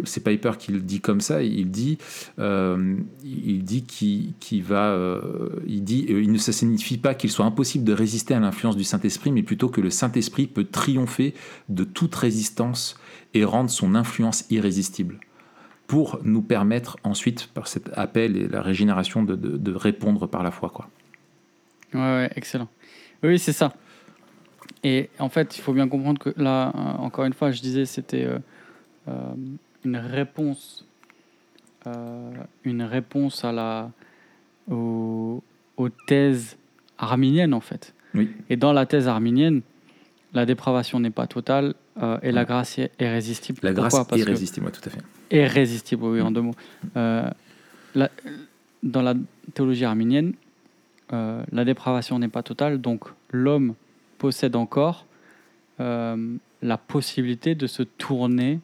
[0.03, 1.97] c'est Piper qui le dit comme ça, il dit,
[2.39, 7.15] euh, il dit qu'il qu'il va, euh, il dit, euh, il ne ça signifie pas
[7.15, 10.65] qu'il soit impossible de résister à l'influence du Saint-Esprit, mais plutôt que le Saint-Esprit peut
[10.65, 11.33] triompher
[11.69, 12.99] de toute résistance
[13.33, 15.19] et rendre son influence irrésistible
[15.87, 20.69] pour nous permettre ensuite, par cet appel et la régénération, de, répondre par la foi.
[20.69, 20.89] Quoi.
[21.93, 22.67] Ouais, excellent.
[23.23, 23.73] Oui, c'est ça.
[24.83, 28.27] Et en fait, il faut bien comprendre que là, encore une fois, je disais, c'était
[29.85, 30.85] une réponse,
[31.85, 32.31] euh,
[32.63, 33.91] une réponse à la,
[34.69, 35.41] aux,
[35.77, 36.57] aux thèses
[36.97, 37.93] arminiennes, en fait.
[38.15, 38.29] Oui.
[38.49, 39.61] Et dans la thèse arminienne,
[40.33, 43.59] la dépravation n'est pas totale euh, et la grâce est est résistible.
[43.63, 44.07] La grâce Pourquoi?
[44.07, 45.01] Parce est que- irrésistible, ouais, tout à fait.
[45.31, 46.33] irrésistible, oui, en Mm.
[46.33, 46.55] deux mots.
[46.95, 47.29] Euh,
[47.95, 48.09] la-
[48.83, 49.13] dans la
[49.53, 50.33] théologie arminienne,
[51.13, 53.73] euh, la dépravation n'est pas totale, donc l'homme
[54.17, 55.05] possède encore
[55.79, 58.59] euh, la possibilité de se tourner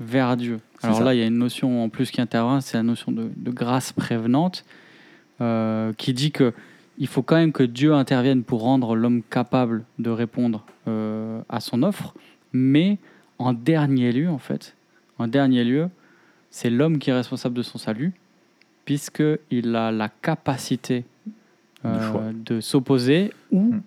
[0.00, 0.58] vers Dieu.
[0.82, 1.04] Alors ça.
[1.04, 3.50] là, il y a une notion en plus qui intervient, c'est la notion de, de
[3.50, 4.64] grâce prévenante,
[5.40, 6.52] euh, qui dit que
[6.98, 11.58] il faut quand même que Dieu intervienne pour rendre l'homme capable de répondre euh, à
[11.60, 12.14] son offre,
[12.52, 12.98] mais
[13.38, 14.76] en dernier lieu, en fait,
[15.18, 15.88] en dernier lieu,
[16.50, 18.12] c'est l'homme qui est responsable de son salut,
[18.84, 21.04] puisqu'il a la capacité
[21.84, 23.82] De euh, de s'opposer ou Mm.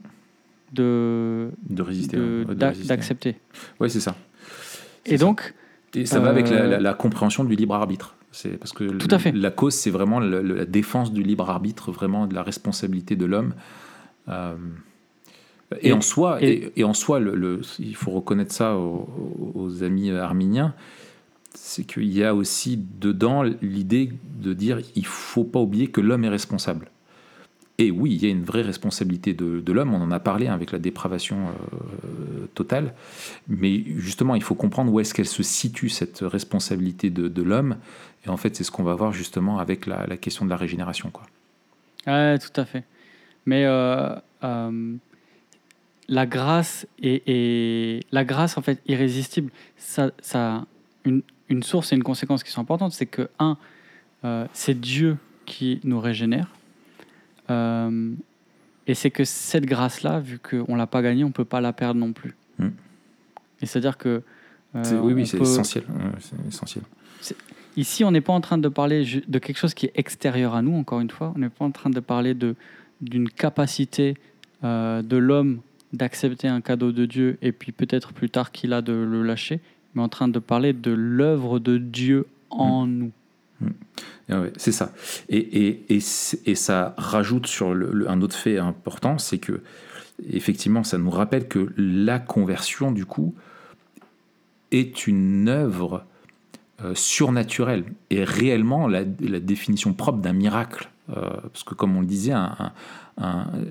[0.74, 2.18] de De résister.
[2.18, 3.36] ouais, d'accepter.
[3.80, 4.16] Ouais, c'est ça.
[5.06, 5.54] Et donc,
[5.96, 8.16] Et ça va avec la, Euh, la- la compréhension du libre arbitre.
[8.32, 9.32] C'est parce que Tout à fait.
[9.32, 13.26] la cause, c'est vraiment le- la défense du libre arbitre, vraiment de la responsabilité de
[13.26, 13.54] l'homme.
[14.30, 14.56] Euh,
[15.82, 18.76] et, Et- en soi, et- et, et en soi, le, le- il faut reconnaître ça
[18.76, 19.08] aux,
[19.56, 20.74] aux amis arminiens,
[21.54, 26.24] c'est qu'il y a aussi dedans l'idée de dire il faut pas oublier que l'homme
[26.24, 26.90] est responsable.
[27.80, 30.48] Et oui, il y a une vraie responsabilité de, de l'homme, on en a parlé
[30.48, 32.96] avec la dépravation euh, totale,
[33.48, 37.78] mais justement, il faut comprendre où est-ce qu'elle se situe, cette responsabilité de, de l'homme,
[38.26, 41.12] et en fait, c'est ce qu'on va voir justement avec la, question de la régénération.
[41.12, 41.26] Quoi.
[42.06, 42.84] Tout à fait.
[43.46, 44.96] Mais euh, euh,
[46.08, 49.52] la grâce est, la grâce en fait irrésistible.
[49.78, 50.66] Ça, ça
[51.06, 51.22] une,
[51.62, 53.56] source et une conséquence qui sont importantes, c'est que un,
[54.52, 56.57] c'est Dieu qui nous régénère.
[57.50, 58.14] Euh,
[58.88, 61.62] et c'est que cette grâce-là, vu qu'on ne l'a pas gagnée, on ne peut pas
[61.62, 62.36] la perdre non plus.
[62.58, 62.68] Mm.
[63.62, 64.22] Et c'est-à-dire que.
[64.76, 65.44] Euh, oui, oui, c'est peut...
[65.44, 65.84] essentiel.
[66.48, 66.84] essentiel.
[67.76, 70.62] Ici, on n'est pas en train de parler de quelque chose qui est extérieur à
[70.62, 71.32] nous, encore une fois.
[71.36, 72.36] On n'est pas en train de parler
[73.02, 74.16] d'une capacité
[74.64, 75.60] euh, de l'homme
[75.94, 79.62] d'accepter un cadeau de Dieu et puis peut-être plus tard qu'il a de le lâcher,
[79.94, 82.92] mais en train de parler de l'œuvre de Dieu en mm.
[82.92, 83.12] nous.
[83.62, 83.70] Mm.
[84.58, 84.92] C'est ça.
[85.30, 86.00] Et, et,
[86.46, 89.62] et, ça rajoute sur un autre fait important, c'est que
[90.30, 93.36] effectivement, ça nous rappelle que la conversion, du coup,
[94.72, 96.04] est une œuvre
[96.84, 100.90] euh, surnaturelle et réellement la, la définition propre d'un miracle.
[101.10, 101.22] Euh,
[101.54, 102.74] parce que comme on le disait, un, un,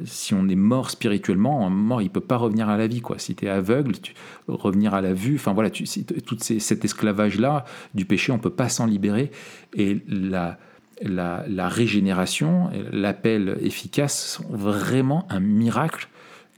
[0.04, 3.18] si on est mort spirituellement, mort il peut pas revenir à la vie quoi.
[3.18, 4.14] Si tu es aveugle, tu,
[4.48, 8.38] revenir à la vue, enfin voilà, tu, tout ces, cet esclavage là du péché, on
[8.38, 9.30] peut pas s'en libérer
[9.74, 10.58] et la
[11.02, 16.08] la, la régénération, l'appel efficace sont vraiment un miracle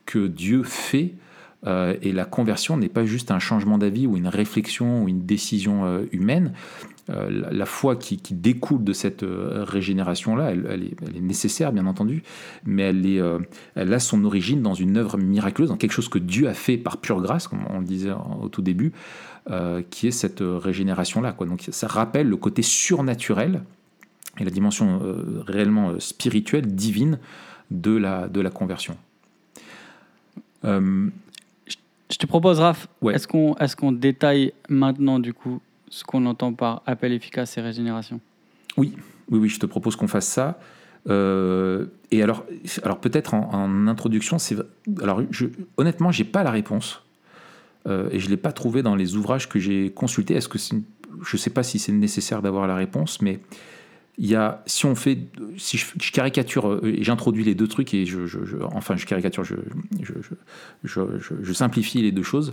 [0.06, 1.14] que Dieu fait
[1.66, 5.26] euh, et la conversion n'est pas juste un changement d'avis ou une réflexion ou une
[5.26, 6.52] décision euh, humaine.
[7.10, 11.72] Euh, la, foi qui, qui, découle de cette euh, régénération-là, elle, elle, elle, est, nécessaire,
[11.72, 12.22] bien entendu,
[12.66, 13.38] mais elle, est, euh,
[13.74, 16.76] elle a son origine dans une œuvre miraculeuse, dans quelque chose que Dieu a fait
[16.76, 18.92] par pure grâce, comme on le disait au tout début,
[19.88, 21.34] qui est cette régénération-là.
[21.40, 23.62] Donc ça rappelle le côté surnaturel
[24.38, 25.00] et la dimension
[25.46, 27.18] réellement spirituelle, divine
[27.70, 28.98] de la, de la conversion.
[32.10, 33.14] Je te propose, Raph, ouais.
[33.14, 37.60] est-ce qu'on est qu'on détaille maintenant, du coup, ce qu'on entend par appel efficace et
[37.60, 38.20] régénération
[38.76, 38.94] Oui,
[39.30, 40.58] oui, oui, je te propose qu'on fasse ça.
[41.08, 42.44] Euh, et alors,
[42.82, 44.56] alors peut-être en, introduction, c'est
[45.02, 45.46] alors je,
[45.76, 47.02] honnêtement, j'ai pas la réponse
[47.86, 50.34] euh, et je l'ai pas trouvé dans les ouvrages que j'ai consultés.
[50.34, 53.40] Est-ce que je sais pas si c'est nécessaire d'avoir la réponse, mais
[54.18, 55.18] il y a, si on fait,
[55.56, 58.96] si je, je caricature, euh, et j'introduis les deux trucs et je, je, je, enfin
[58.96, 59.54] je caricature, je,
[60.82, 62.52] je, simplifie les deux choses.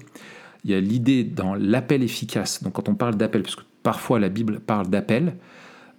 [0.63, 2.63] Il y a l'idée dans l'appel efficace.
[2.63, 5.35] Donc quand on parle d'appel, parce que parfois la Bible parle d'appel,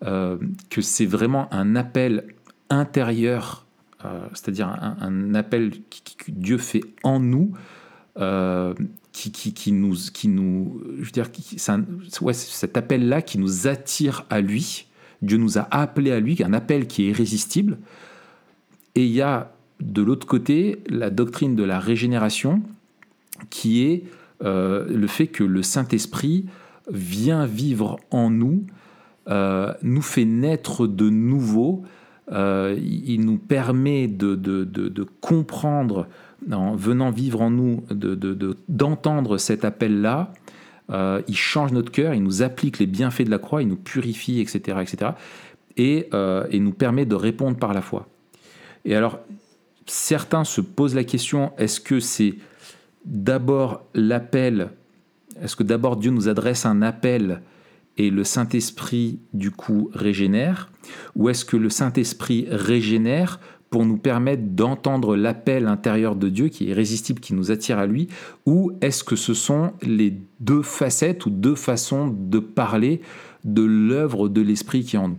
[0.05, 0.39] euh,
[0.71, 2.27] que c'est vraiment un appel
[2.69, 3.65] intérieur,
[4.05, 7.53] euh, c'est-à-dire un, appel que Dieu fait en nous.
[8.19, 8.75] Euh,
[9.13, 14.43] qui, qui, nous, qui nous, je veux dire, c'est cet appel-là qui nous attire à
[14.43, 14.87] lui,
[15.23, 17.79] Dieu nous a appelés à lui, un appel qui est irrésistible.
[18.95, 22.63] Et il y a de l'autre côté la doctrine de la régénération,
[23.51, 24.05] qui est
[24.41, 26.47] le fait que le Saint-Esprit
[26.91, 28.65] vient vivre en nous,
[29.29, 31.83] euh, nous fait naître de nouveau,
[32.33, 36.07] euh, il nous permet de, comprendre,
[36.51, 37.85] en venant vivre en nous,
[38.69, 40.33] d'entendre cet appel-là,
[40.91, 43.77] euh, il change notre cœur, il nous applique les bienfaits de la croix, il nous
[43.77, 45.13] purifie, etc., etc.,
[45.77, 48.09] et, euh, et nous permet de répondre par la foi.
[48.85, 49.19] Et alors,
[49.87, 52.37] certains se posent la question est-ce que c'est
[53.07, 54.71] d'abord l'appel
[55.41, 57.41] Est-ce que d'abord Dieu nous adresse un appel
[57.97, 60.71] et le Saint-Esprit, du coup, régénère?
[61.15, 63.41] Ou est-ce que le Saint-Esprit régénère
[63.71, 67.87] pour nous permettre d'entendre l'appel intérieur de Dieu qui est irrésistible, qui nous attire à
[67.87, 68.09] lui,
[68.45, 73.01] ou est-ce que ce sont les deux facettes ou deux façons de parler
[73.45, 75.19] de l'œuvre de l'Esprit qui est en nous?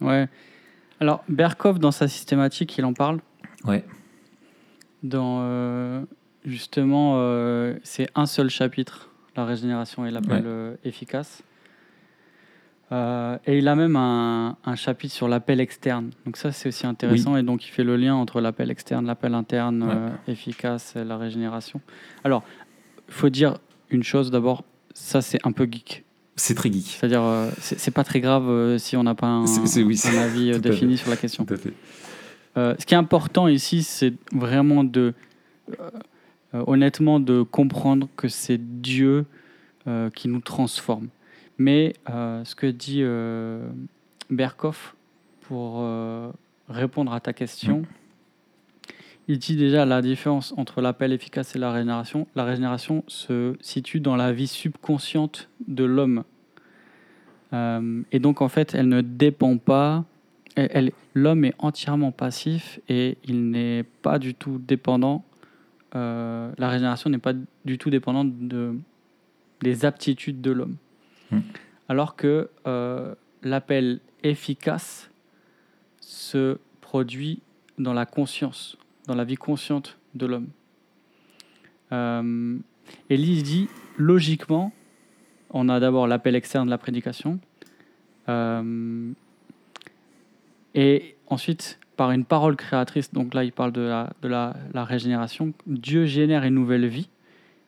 [0.00, 0.28] Ouais.
[1.00, 3.20] Alors, Berkov, dans sa systématique, il en parle.
[3.64, 3.84] Ouais.
[5.02, 6.02] Dans, euh,
[6.44, 10.42] justement, euh, c'est un seul chapitre, la régénération et l'appel ouais.
[10.46, 11.42] euh, efficace.
[12.90, 16.10] Euh, et il a même un, un chapitre sur l'appel externe.
[16.24, 17.34] Donc ça, c'est aussi intéressant.
[17.34, 17.40] Oui.
[17.40, 19.94] Et donc, il fait le lien entre l'appel externe, l'appel interne ouais.
[19.94, 21.80] euh, efficace et la régénération.
[22.24, 22.42] Alors,
[23.08, 23.58] il faut dire
[23.90, 26.04] une chose d'abord, ça, c'est un peu geek.
[26.36, 26.96] C'est très geek.
[26.98, 30.18] C'est-à-dire, euh, c'est pas très grave si on n'a pas un, c est, oui, un
[30.18, 31.44] avis défini sur la question.
[32.56, 35.14] Euh, ce qui est important ici, c'est vraiment de,
[36.52, 39.26] honnêtement, de comprendre que c'est Dieu
[40.14, 41.08] qui nous transforme.
[41.58, 43.68] Mais euh, ce que dit euh,
[44.30, 44.94] Berkoff
[45.42, 46.30] pour euh,
[46.68, 47.82] répondre à ta question,
[49.26, 52.28] il dit déjà la différence entre l'appel efficace et la régénération.
[52.36, 56.24] La régénération se situe dans la vie subconsciente de l'homme.
[57.52, 60.04] et donc, en fait, elle ne dépend pas
[61.14, 65.24] l'homme est entièrement passif et il n'est pas du tout dépendant.
[65.94, 67.32] Euh, la régénération n'est pas
[67.64, 68.74] du tout dépendante de,
[69.60, 70.76] des aptitudes de l'homme.
[71.30, 71.40] Hmm.
[71.88, 75.10] Alors que euh, l'appel efficace
[76.00, 77.40] se produit
[77.78, 80.48] dans la conscience, dans la vie consciente de l'homme.
[81.92, 82.58] Euh,
[83.10, 84.72] et Lise dit, logiquement,
[85.50, 87.40] on a d'abord l'appel externe de la prédication,
[88.28, 89.12] euh,
[90.74, 94.84] et ensuite, par une parole créatrice, donc là il parle de la, de la, la
[94.84, 97.08] régénération, Dieu génère une nouvelle vie,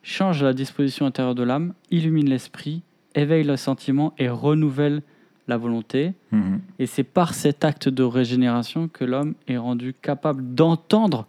[0.03, 2.81] change la disposition intérieure de l'âme, illumine l'esprit,
[3.13, 5.01] éveille le sentiment et renouvelle
[5.49, 6.13] la volonté.
[6.31, 6.61] Mhm.
[6.79, 11.27] Et c'est par cet acte de régénération que l'homme est rendu capable d'entendre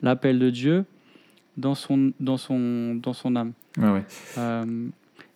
[0.00, 0.84] l'appel de Dieu
[1.56, 3.52] dans son, dans son, dans son âme.
[3.78, 4.04] Ouais.
[4.38, 4.86] Euh,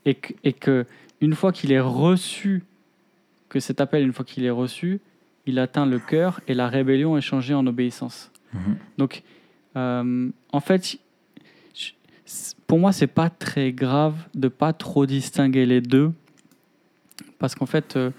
[0.04, 0.86] et, que, et que
[1.20, 2.62] une fois qu'il est reçu,
[3.48, 5.00] que cet appel, une fois qu'il est reçu,
[5.48, 8.30] il atteint le cœur et la rébellion est changée en obéissance.
[8.52, 8.76] Mhm.
[8.98, 9.22] Donc,
[9.76, 10.98] euh, en fait,
[12.66, 16.12] pour moi, c'est pas très grave de pas trop distinguer les deux,
[17.38, 18.10] parce qu'en fait, euh,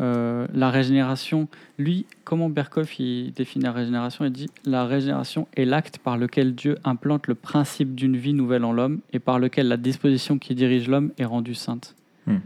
[0.00, 4.24] euh, la régénération, lui, comment Berkoff il définit la régénération?
[4.24, 8.64] Il dit la régénération est l'acte par lequel Dieu implante le principe d'une vie nouvelle
[8.64, 11.96] en l'homme et par lequel la disposition qui dirige l'homme est rendue sainte.
[12.26, 12.38] Hmm.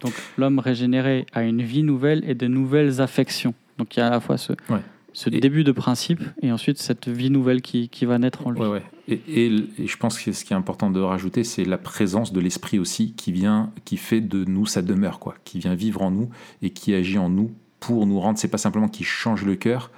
[0.00, 3.54] Donc, l'homme régénéré a une vie nouvelle et de nouvelles affections.
[3.78, 4.80] Donc, il y a à la fois ce, Ouais.
[5.12, 8.50] ce Et- début de principe et ensuite cette vie nouvelle qui, qui va naître en
[8.50, 8.60] lui.
[8.60, 8.82] Ouais, ouais.
[9.08, 11.78] Et, et l- et je pense que ce qui est important de rajouter, c'est la
[11.78, 15.74] présence de l'esprit aussi qui vient, qui fait de nous sa demeure, quoi, qui vient
[15.74, 16.28] vivre en nous
[16.60, 18.38] et qui agit en nous pour nous rendre.
[18.38, 19.90] C'est pas simplement qu'il change le cœur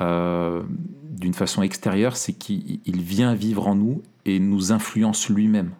[0.00, 0.62] euh,
[1.10, 5.70] d'une façon extérieure, c'est qu'il il vient vivre en nous et nous influence lui-même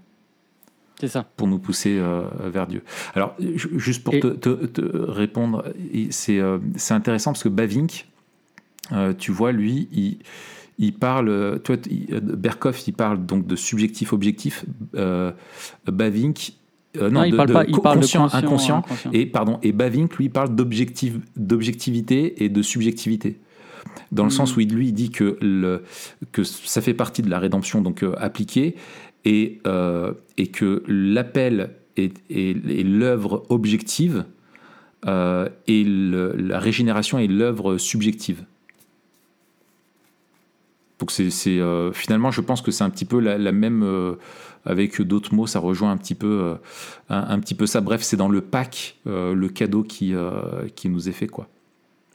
[1.01, 1.27] C'est ça.
[1.37, 2.83] pour nous pousser euh, vers Dieu.
[3.15, 5.65] Alors, ju- juste pour Et- te, te- te répondre,
[6.11, 6.59] c'est euh,
[6.91, 8.07] intéressant parce que Bavink,
[8.93, 10.19] euh, tu vois, lui, il,
[10.79, 11.77] il parle, toi,
[12.13, 14.65] euh, Berkoff, il parle donc de subjectif-objectif.
[15.87, 16.53] Bavink,
[16.97, 18.77] euh, non, Non, il de, parle de pas- il parle de conscient, conscient, inconscient.
[18.79, 19.11] inconscient.
[19.13, 23.39] Et, pardon, et Bavink, lui, parle d'objectif- d'objectivité et de subjectivité.
[24.13, 25.83] Dans le sens où il, lui, dit que, le,
[26.33, 28.77] que ça fait partie de la rédemption donc euh, appliquée
[29.27, 34.25] et, euh, et que l'appel est, l'œuvre objective
[35.07, 38.45] euh, et la régénération est l'œuvre subjective.
[41.01, 44.17] Donc c'est euh, finalement, je pense que c'est un petit peu la, même,
[44.65, 46.55] avec d'autres mots, ça rejoint un petit peu,
[47.11, 47.81] un, petit peu ça.
[47.81, 50.15] Bref, c'est dans le pack, le cadeau qui,
[50.77, 51.27] qui nous est fait.
[51.27, 51.49] quoi.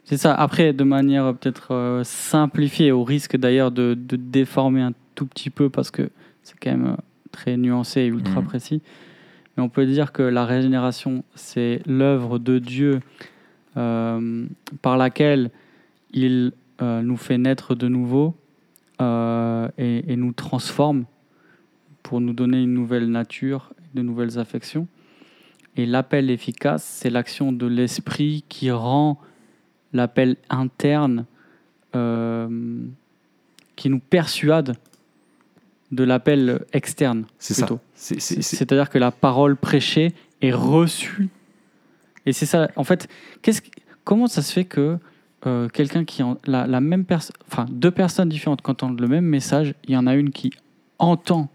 [0.04, 0.34] C'est ça.
[0.34, 5.90] Après, de manière peut-être simplifiée, au risque d'ailleurs de déformer un tout petit peu parce
[5.90, 6.10] que
[6.42, 6.96] c'est quand même euh,
[7.30, 8.46] très nuancé et ultra Mhm.
[8.46, 8.82] précis.
[9.56, 13.00] Mais on peut dire que la régénération, c'est l'œuvre de Dieu
[13.76, 14.46] euh,
[14.82, 15.50] par laquelle
[16.12, 18.34] il euh, nous fait naître de nouveau
[19.00, 21.04] euh, et, et nous transforme
[22.02, 24.86] pour nous donner une nouvelle nature, de nouvelles affections.
[25.76, 29.18] Et l'appel efficace, c'est l'action de l'esprit qui rend
[29.92, 31.24] l'appel interne
[33.76, 34.76] qui nous persuade
[35.92, 37.24] de l'appel externe.
[37.38, 37.68] C'est ça.
[37.94, 41.28] C'est-à-dire que la parole prêchée est reçue.
[42.26, 43.08] Et c'est ça, en fait,
[43.42, 43.68] qu'est-ce, que-
[44.04, 44.98] comment ça se fait que
[45.46, 46.22] euh, quelqu'un qui.
[46.22, 47.34] En, la, la même personne.
[47.50, 50.50] Enfin, deux personnes différentes qui entendent le même message, il y en a une qui
[50.98, 51.48] entend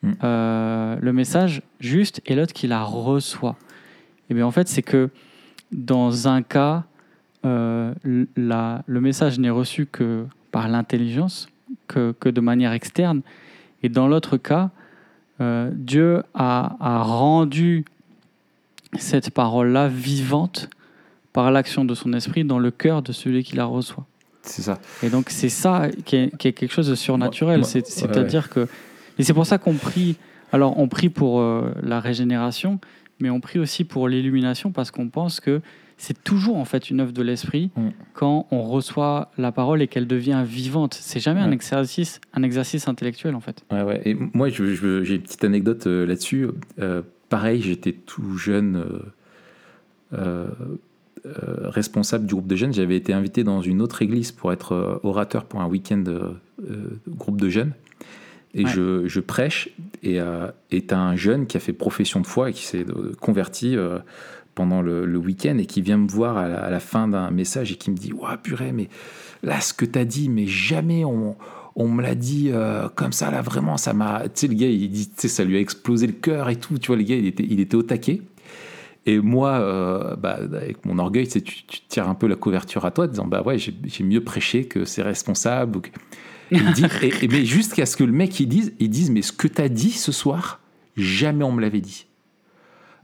[0.00, 0.12] Mm.
[0.22, 3.56] euh, le message juste et l'autre qui la reçoit.
[4.30, 5.10] Et bien en fait, c'est que
[5.72, 6.84] dans un cas,
[7.44, 7.92] euh,
[8.36, 11.48] la- le message n'est reçu que par l'intelligence,
[11.86, 13.22] que, que de manière externe.
[13.82, 14.70] Et dans l'autre cas,
[15.40, 17.84] euh, Dieu a, a rendu
[18.98, 20.68] cette parole-là vivante
[21.32, 24.06] par l'action de son esprit dans le cœur de celui qui la reçoit.
[24.42, 24.78] c'est ça.
[25.02, 27.60] Et donc c'est ça qui est, qui est quelque chose de surnaturel.
[27.60, 28.66] Ouais, C'est-à-dire que...
[29.18, 30.16] Et c'est pour ça qu'on prie...
[30.52, 32.80] Alors on prie pour euh, la régénération,
[33.20, 35.60] mais on prie aussi pour l'illumination parce qu'on pense que
[36.00, 37.88] c'est toujours en fait une œuvre de l'esprit Mm.
[38.14, 40.94] quand on reçoit la parole et qu'elle devient vivante.
[40.94, 43.64] C'est jamais un exercice, un exercice intellectuel en fait.
[43.72, 44.00] Ouais, ouais.
[44.04, 46.46] Et moi, j'ai une petite anecdote euh, là-dessus.
[46.78, 48.84] Euh, pareil, j'étais tout jeune
[50.14, 50.46] euh,
[51.64, 52.72] responsable du groupe de jeunes.
[52.72, 56.04] J'avais été invité dans une autre église pour être orateur pour un week-end
[57.08, 57.72] groupe de jeunes.
[58.54, 58.70] Et Ouais.
[58.70, 59.68] je, je prêche,
[60.02, 60.18] et
[60.70, 62.86] est un jeune qui a fait profession de foi et qui s'est
[63.20, 63.76] converti
[64.58, 67.30] pendant le, le week-end et qui vient me voir à la, à la fin d'un
[67.30, 68.88] message et qui me dit Ouah, purée, mais
[69.44, 71.36] là, ce que tu as dit, mais jamais on,
[71.76, 74.24] on me l'a dit euh, comme ça, là, vraiment, ça m'a.
[74.24, 76.56] Tu sais, le gars, il dit, tu sais, ça lui a explosé le cœur et
[76.56, 76.76] tout.
[76.78, 78.20] Tu vois, le gars, il était, il était au taquet.
[79.06, 82.90] Et moi, euh, bah, avec mon orgueil, tu, tu, tires un peu la couverture à
[82.90, 85.82] toi, disant bah ouais, j'ai mieux prêché que c'est responsable.
[86.50, 89.46] dit, et, mais jusqu'à ce que le mec il dise, ils disent mais ce que
[89.46, 90.60] tu as dit ce soir,
[90.96, 92.07] jamais on me l'avait dit.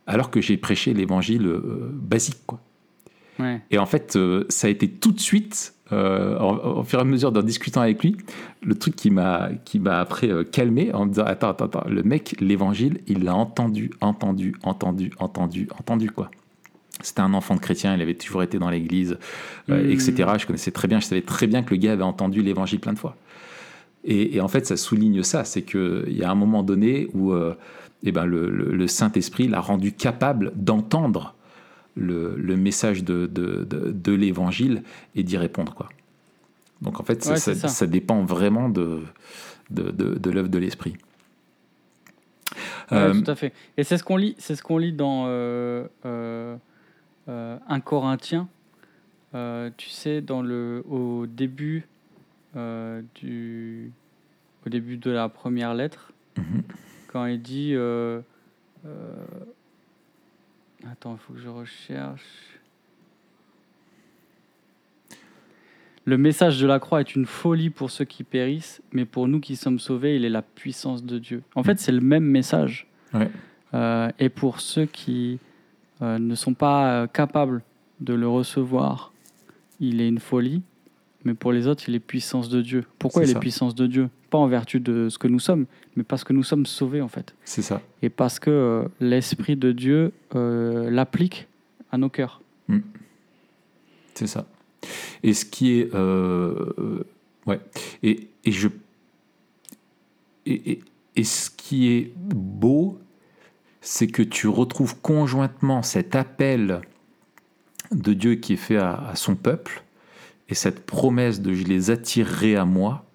[0.06, 2.60] Alors que j'ai prêché l'évangile euh, basique, quoi.
[3.70, 7.04] Et en fait, euh, ça a été tout de suite, euh, au fur et à
[7.04, 8.16] mesure d'en discutant avec lui,
[8.62, 12.04] le truc qui m'a qui m'a après calmé en me disant attends attends attends, le
[12.04, 16.30] mec l'évangile, il l'a entendu, entendu, entendu, entendu, entendu quoi.
[17.00, 19.18] C'était un enfant de chrétien, il avait toujours été dans l'église,
[19.66, 19.74] hmm.
[19.90, 20.14] etc.
[20.38, 22.92] Je connaissais très bien, je savais très bien que le gars avait entendu l'évangile plein
[22.92, 23.16] de fois.
[24.06, 27.32] Et, en fait, ça souligne ça, c'est qu'il y a un moment donné où
[28.04, 31.34] eh ben, le, le Saint-Esprit l'a rendu capable d'entendre
[31.96, 34.82] le, message de, de, de, l'évangile
[35.14, 35.74] et d'y répondre.
[35.74, 35.88] Quoi.
[36.82, 37.86] Donc en fait, ça, ça.
[37.86, 39.02] dépend vraiment de,
[39.70, 40.96] de, l'œuvre de l'esprit.
[42.92, 43.52] Euh, tout à fait.
[43.76, 46.56] Et c'est ce qu'on lit, c'est ce qu'on lit dans euh, euh,
[47.26, 48.48] 1 euh, Corinthien.
[49.32, 51.86] tu sais, dans le, au début
[53.14, 53.92] du,
[54.66, 56.62] au début de la première lettre, mhm.
[57.14, 57.76] Quand il dit
[60.90, 62.22] Attends, il faut que je recherche.
[66.06, 69.40] Le message de la croix est une folie pour ceux qui périssent, mais pour nous
[69.40, 71.42] qui sommes sauvés, il est la puissance de Dieu.
[71.54, 72.86] En fait, c'est le même message.
[73.72, 75.38] Euh, et pour ceux qui
[76.02, 77.62] euh, ne sont pas euh, capables
[78.00, 79.12] de le recevoir,
[79.80, 80.62] il est une folie,
[81.24, 82.84] mais pour les autres, il est puissance de Dieu.
[82.98, 84.10] Pourquoi il est puissance de Dieu?
[84.30, 87.08] Pas en vertu de ce que nous sommes, mais parce que nous sommes sauvés en
[87.08, 87.34] fait.
[87.44, 87.80] C'est ça.
[88.02, 91.46] Et parce que euh, l'Esprit de Dieu euh, l'applique
[91.92, 92.40] à nos cœurs.
[92.68, 92.80] Hmm.
[94.14, 94.46] C'est ça.
[95.22, 95.94] Et ce qui est...
[95.94, 97.04] Euh,
[97.46, 97.60] ouais.
[98.02, 98.68] Et, et je...
[100.46, 100.82] Et, et,
[101.16, 102.98] et, ce qui est beau,
[103.80, 106.82] c'est que tu retrouves conjointement cet appel
[107.92, 109.84] de Dieu qui est fait à, à son peuple
[110.50, 113.06] et cette promesse de je les attirerai à moi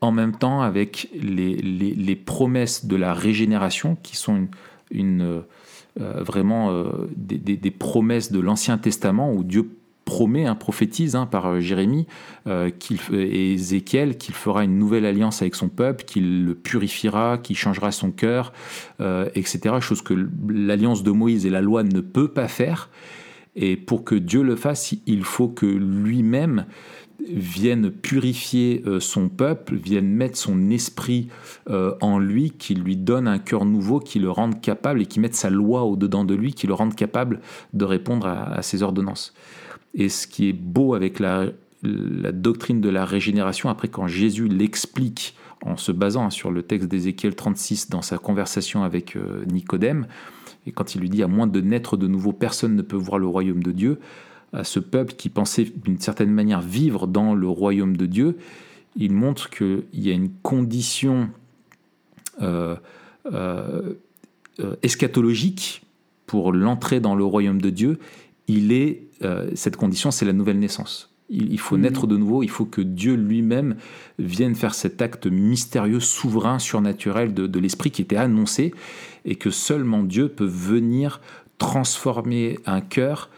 [0.00, 4.48] en même temps avec les, promesses de la régénération qui sont
[4.90, 5.42] une,
[6.00, 9.68] euh, vraiment euh, des, des, promesses de l'Ancien Testament où Dieu
[10.04, 12.06] promet, hein, prophétise hein, par euh, Jérémie
[12.78, 17.56] qu'il, et Ézéchiel qu'il fera une nouvelle alliance avec son peuple, qu'il le purifiera, qu'il
[17.56, 18.52] changera son cœur,
[19.34, 19.76] etc.
[19.80, 20.14] Chose que
[20.48, 22.88] l'alliance de Moïse et la loi ne peut pas faire.
[23.54, 26.64] Et pour que Dieu le fasse, il faut que lui-même
[27.26, 31.28] vienne purifier euh, son peuple, vienne mettre son esprit
[31.68, 35.20] euh, en lui, qui lui donne un cœur nouveau, qui le rende capable et qui
[35.20, 37.40] mette sa loi au-dedans de lui, qui le rende capable
[37.72, 39.34] de répondre à, ses ordonnances.
[39.94, 41.46] Et ce qui est beau avec la,
[41.82, 47.36] doctrine de la régénération, après quand Jésus l'explique en se basant sur le texte d'Ézéchiel
[47.36, 50.06] 36 dans sa conversation avec euh, Nicodème,
[50.66, 53.18] et quand il lui dit à moins de naître de nouveau, personne ne peut voir
[53.18, 54.00] le royaume de Dieu,
[54.52, 58.38] à ce peuple qui pensait d'une certaine manière vivre dans le royaume de Dieu,
[58.96, 61.30] il montre qu'il y a une condition
[62.42, 62.76] euh,
[63.32, 63.94] euh,
[64.60, 65.82] euh, eschatologique
[66.26, 67.98] pour l'entrée dans le royaume de Dieu.
[68.48, 69.02] Il est,
[69.54, 71.14] cette condition, c'est la nouvelle naissance.
[71.28, 71.80] Il, faut mmh.
[71.80, 73.76] naître de nouveau, il faut que Dieu lui-même
[74.18, 78.72] vienne faire cet acte mystérieux, souverain, surnaturel de, de l'esprit qui était annoncé,
[79.26, 81.20] et que seulement Dieu peut venir
[81.58, 83.28] transformer un cœur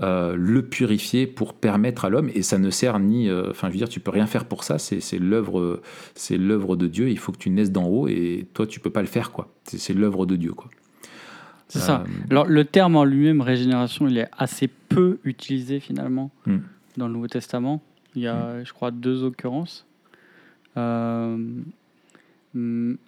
[0.00, 3.72] euh, le purifier pour permettre à l'homme, et ça ne sert ni, euh, enfin je
[3.72, 5.82] veux dire, tu peux rien faire pour ça, c'est l'œuvre,
[6.14, 7.10] c'est l'œuvre de Dieu.
[7.10, 9.52] Il faut que tu naisses d'en haut, et toi tu peux pas le faire, quoi.
[9.64, 10.70] C'est l'œuvre de Dieu, quoi.
[11.66, 12.00] C'est ça.
[12.00, 16.58] Euh, Alors le terme en lui-même régénération, il est assez peu utilisé finalement hmm.
[16.96, 17.82] dans le Nouveau Testament.
[18.14, 18.64] Il y a, hmm.
[18.64, 19.84] je crois, deux occurrences.
[20.76, 21.62] Hmm,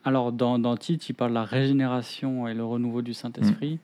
[0.04, 3.78] alors dans, dans Tite, il parle de la régénération et le renouveau du Saint-Esprit.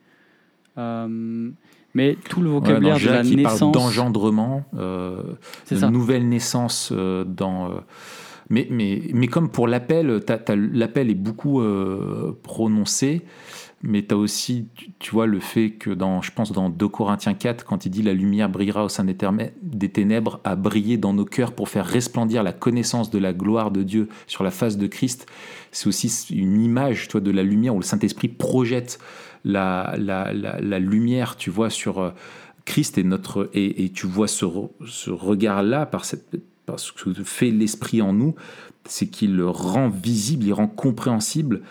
[1.96, 3.72] Mais tout le vocabulaire de la naissance.
[3.72, 5.22] d'engendrement, euh,
[5.70, 7.70] de nouvelle naissance euh, dans.
[7.70, 7.76] Euh,
[8.50, 10.20] mais, mais, mais comme pour l'appel,
[10.74, 11.62] l'appel est beaucoup
[12.42, 13.24] prononcé,
[13.82, 14.68] mais tu as aussi,
[14.98, 18.02] tu, vois, le fait que dans, je pense, dans 2 Corinthiens 4, quand il dit
[18.02, 19.16] la lumière brillera au sein des,
[19.62, 23.70] des ténèbres, a brillé dans nos cœurs pour faire resplendir la connaissance de la gloire
[23.70, 25.26] de Dieu sur la face de Christ,
[25.72, 29.00] c'est aussi une image, toi, de la lumière où le Saint-Esprit projette
[29.46, 32.10] la, lumière, tu vois, sur euh,
[32.64, 34.44] Christ et, notre, et, tu vois ce,
[35.10, 38.34] regard-là par, cette, par ce que fait l'Esprit en nous,
[38.84, 41.62] c'est qu'il le rend visible, il rend compréhensible.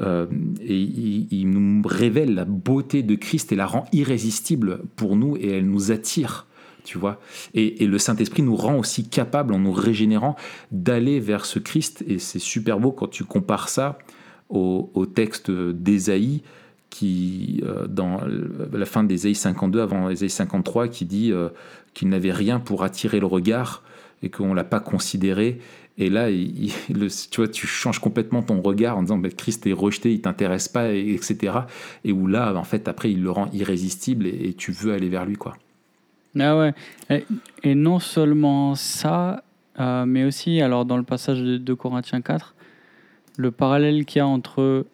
[0.00, 0.26] Euh,
[0.60, 5.50] et il, nous révèle la beauté de Christ et la rend irrésistible pour nous et
[5.50, 6.48] elle nous attire,
[6.82, 7.20] tu vois.
[7.54, 10.34] Et, le Saint-Esprit nous rend aussi capable, en nous régénérant,
[10.72, 12.04] d'aller vers ce Christ.
[12.08, 13.98] Et c'est super beau quand tu compares ça
[14.48, 16.42] au, au texte d'Ésaïe
[16.94, 18.20] qui, euh, dans
[18.72, 21.48] la fin d'Ésaïe 52, avant Ésaïe 53, qui dit euh,
[21.92, 23.82] qu'il n'avait rien pour attirer le regard
[24.22, 25.58] et qu'on ne l'a pas considéré.
[25.98, 30.12] Et là, tu vois, tu changes complètement ton regard en disant bah, Christ est rejeté,
[30.12, 31.52] il t'intéresse pas, etc.
[32.04, 35.26] Et où là, en fait, après, il le rend irrésistible et, tu veux aller vers
[35.26, 35.56] lui, quoi.
[36.38, 37.24] Ah ouais.
[37.64, 39.42] Et, non seulement ça,
[39.80, 42.54] euh, mais aussi, alors dans le passage de, 2 Corinthiens 4,
[43.36, 44.86] le parallèle qu'il y a entre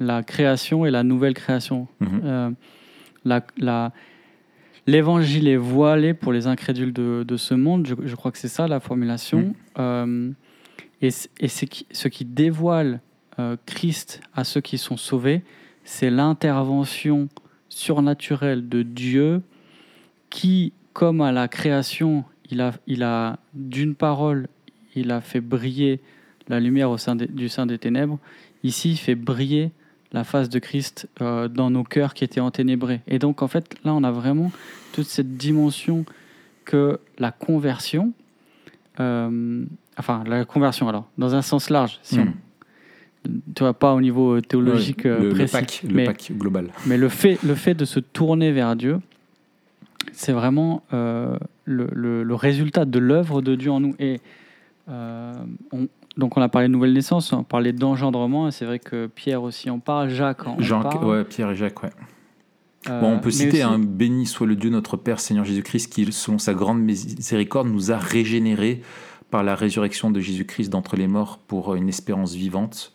[0.00, 1.88] la création et la nouvelle création.
[2.00, 2.20] Mhm.
[2.24, 2.50] Euh,
[3.24, 3.92] la,
[4.86, 8.66] L'évangile est voilé pour les incrédules de, de ce monde, je, crois que c'est ça
[8.66, 9.38] la formulation.
[9.40, 9.54] Mhm.
[9.78, 10.30] Euh,
[11.02, 13.00] et et qui, ce qui dévoile
[13.38, 15.42] euh, Christ à ceux qui sont sauvés,
[15.84, 17.28] c'est l'intervention
[17.68, 19.42] surnaturelle de Dieu
[20.30, 24.48] qui, comme à la création, il a, il a d'une parole,
[24.94, 26.00] il a fait briller
[26.48, 28.18] la lumière au sein du sein des ténèbres.
[28.64, 29.70] Ici, il fait briller
[30.12, 33.00] la face de Christ euh, dans nos cœurs qui étaient enténébrés.
[33.06, 34.50] Et donc, en fait, là, on a vraiment
[34.92, 36.04] toute cette dimension
[36.64, 38.12] que la conversion,
[39.00, 39.64] euh,
[39.96, 42.32] enfin, la conversion, alors, dans un sens large, si hmm.
[43.54, 46.70] tu vois, pas au niveau théologique le, précis, le pack, global.
[46.86, 49.00] Mais le fait, le fait de se tourner vers Dieu,
[50.12, 53.94] c'est vraiment euh, le, le, résultat de l'œuvre de Dieu en nous.
[53.98, 54.20] Et
[54.88, 55.86] on,
[56.18, 59.06] donc on a parlé de nouvelle naissance, on a parlé d'engendrement, et c'est vrai que
[59.06, 61.04] Pierre aussi en parle, Jacques en, Jean, parle.
[61.04, 61.90] Ouais, Pierre et Jacques, ouais.
[62.88, 66.10] Euh, bon, on peut citer un béni soit le Dieu notre Père Seigneur Jésus-Christ qui,
[66.12, 68.82] selon sa grande miséricorde, nous a régénérés
[69.30, 72.92] par la résurrection de Jésus-Christ d'entre les morts pour une espérance vivante.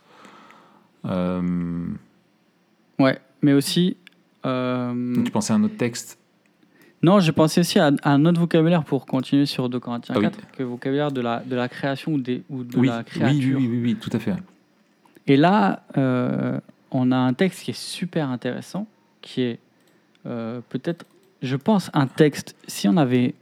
[1.05, 1.85] Euh...
[2.99, 3.97] Ouais, mais aussi.
[4.45, 5.23] Euh...
[5.23, 6.17] Tu pensais à un autre texte?
[7.03, 10.45] Non, je pensais aussi à, un autre vocabulaire pour continuer sur 2 Corinthiens 4, ah
[10.53, 13.57] que le vocabulaire de la, de la création ou, des, ou de la créature.
[13.59, 14.33] Oui, oui, oui, tout à fait.
[15.27, 16.59] Et là, euh,
[16.91, 18.87] on a un texte qui est super intéressant,
[19.21, 19.59] qui est
[20.25, 21.05] euh, peut-être,
[21.41, 23.35] je pense, un texte, si on avait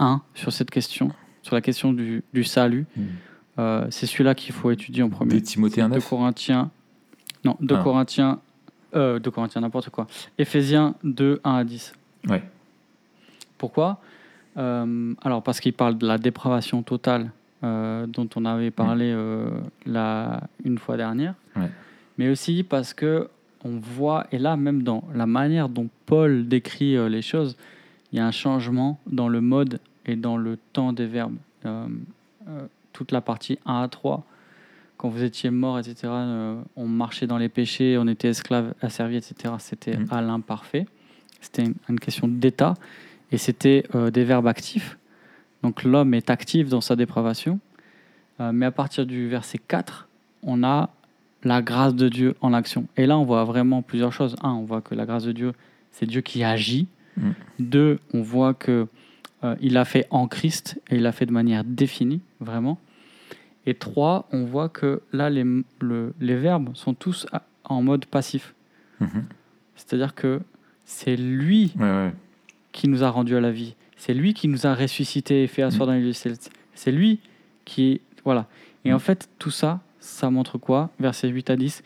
[0.00, 1.12] un sur cette question,
[1.42, 3.02] sur la question du, du salut, hmm.
[3.60, 5.34] euh, c'est celui-là qu'il faut étudier en premier.
[5.34, 6.70] De Timothée 1 2 Corinthiens,
[7.44, 7.82] non, 2 ah.
[7.82, 8.40] Corinthiens,
[8.92, 10.08] 2 Corinthiens, n'importe quoi.
[10.36, 11.92] Éphésiens 2, 1 à 10.
[12.28, 12.42] Ouais.
[13.64, 13.98] Pourquoi
[14.58, 17.30] euh, Alors parce qu'il parle de la dépravation totale
[17.62, 19.48] euh, dont on avait parlé euh,
[19.86, 21.32] la, une fois dernière,
[22.18, 23.30] mais aussi parce que
[23.64, 27.56] on voit, et là même dans la manière dont Paul décrit les choses,
[28.12, 31.38] il y a un changement dans le mode et dans le temps des verbes.
[32.92, 34.26] toute la partie 1 à 3,
[34.98, 36.12] quand vous étiez mort, etc.,
[36.76, 40.08] on marchait dans les péchés, on était esclave, asservi, etc., c'était mm.
[40.10, 40.84] à l'imparfait.
[41.40, 42.74] C'était une question d'état
[43.34, 44.96] et c'était euh, des verbes actifs.
[45.64, 47.58] Donc l'homme est actif dans sa dépravation.
[48.38, 50.08] Euh, mais à partir du verset 4,
[50.44, 50.90] on a
[51.42, 52.86] la grâce de Dieu en action.
[52.96, 54.36] Et là, on voit vraiment plusieurs choses.
[54.40, 55.52] Un, on voit que la grâce de Dieu,
[55.90, 56.86] c'est Dieu qui agit.
[57.16, 57.30] Mm.
[57.58, 58.86] Deux, on voit que
[59.42, 62.78] euh, il a fait en Christ et il l'a fait de manière définie, vraiment.
[63.66, 65.44] Et trois, on voit que là, les,
[66.20, 67.26] les verbes sont tous
[67.64, 68.54] en mode passif.
[69.02, 69.22] Mm-hmm.
[69.74, 70.40] C'est-à-dire que
[70.84, 71.74] c'est lui
[72.74, 73.74] qui nous a rendu à la vie.
[73.96, 76.12] C'est lui qui nous a ressuscité et fait asseoir dans les lieux
[76.74, 77.20] C'est lui
[77.64, 78.02] qui.
[78.24, 78.46] Voilà.
[78.84, 79.00] Et en mm.
[79.00, 80.90] fait, tout ça, ça montre quoi?
[81.00, 81.82] Versets 8 à 10.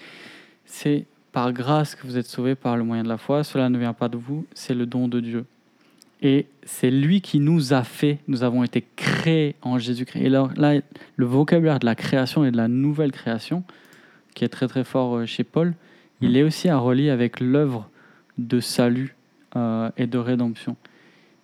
[0.64, 3.44] C'est par grâce que vous êtes sauvés par le moyen de la foi.
[3.44, 5.44] Cela ne vient pas de vous, c'est le don de Dieu.
[6.22, 10.24] Et c'est lui qui nous a fait, nous avons été créés en Jésus-Christ.
[10.24, 10.80] Et là, là,
[11.16, 13.62] le vocabulaire de la création et de la nouvelle création,
[14.34, 15.74] qui est très très fort euh, chez Paul,
[16.22, 16.36] il mm.
[16.36, 17.88] est aussi à relier avec l'œuvre
[18.38, 19.14] de salut
[19.56, 20.76] euh, et de rédemption.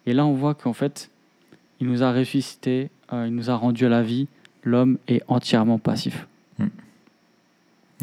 [0.05, 1.11] Et là, on voit qu'en fait,
[1.81, 4.29] il nous a ressuscité, euh, il nous a rendu à la vie.
[4.63, 6.27] L'homme est entièrement passif.
[6.59, 6.67] Hmm.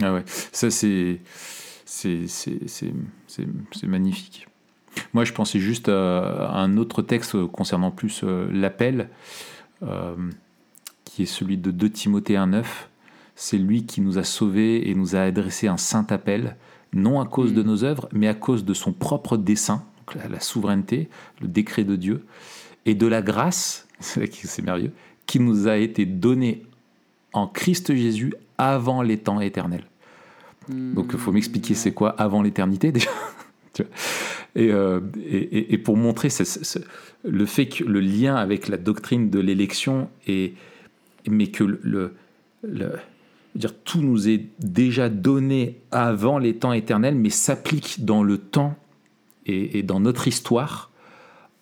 [0.02, 1.20] Ah ouais, ça c'est
[1.86, 2.18] c'est
[3.84, 4.48] magnifique.
[5.14, 9.10] Moi, je pensais juste à, un autre texte concernant plus euh, l'appel,
[11.06, 12.66] qui est celui de 2 Timothée 1,9.
[13.36, 16.56] C'est lui qui nous a sauvés et nous a adressé un saint appel,
[16.92, 17.68] non à cause de hmm.
[17.68, 19.84] nos œuvres, mais à cause de son propre dessein
[20.30, 21.10] la, souveraineté,
[21.42, 22.26] le décret de Dieu,
[22.86, 24.94] et de la grâce, c'est merveilleux,
[25.26, 26.64] qui nous a été donnée
[27.34, 29.86] en Christ Jésus avant les temps éternels.
[30.70, 33.10] Donc il faut m'expliquer c'est quoi avant l'éternité déjà.
[34.58, 36.28] Euh, et, et, pour montrer
[37.24, 40.54] le fait que le lien avec la doctrine de l'élection, est,
[41.28, 42.14] mais que le,
[42.62, 42.92] le,
[43.56, 48.76] dire, tout nous est déjà donné avant les temps éternels, mais s'applique dans le temps
[49.46, 50.92] et, dans notre histoire,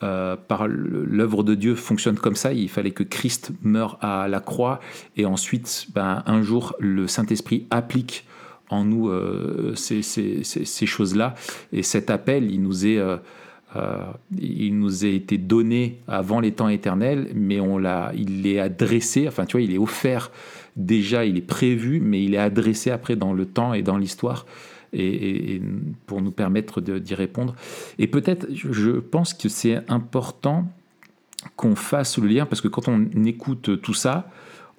[0.01, 2.53] euh, par l'œuvre de Dieu fonctionne comme ça.
[2.53, 4.79] Il fallait que Christ meure à la croix
[5.17, 8.25] et ensuite, ben, un jour, le Saint-Esprit applique
[8.69, 9.11] en nous
[9.75, 11.33] ces, ces, choses-là.
[11.73, 13.01] Et cet appel, il nous est...
[14.39, 19.27] il nous a été donné avant les temps éternels, mais on l'a, il est adressé,
[19.27, 20.31] enfin tu vois, il est offert
[20.79, 24.45] déjà, il est prévu, mais il est adressé après dans le temps et dans l'histoire
[24.93, 25.61] et,
[26.05, 27.55] pour nous permettre d'y répondre.
[27.97, 30.67] Et peut-être, je pense que c'est important
[31.55, 34.29] qu'on fasse le lien, parce que quand on écoute tout ça,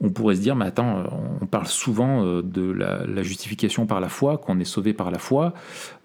[0.03, 1.05] on pourrait se dire, mais attends,
[1.41, 5.19] on parle souvent euh, de la, justification par la foi, qu'on est sauvé par la
[5.19, 5.53] foi.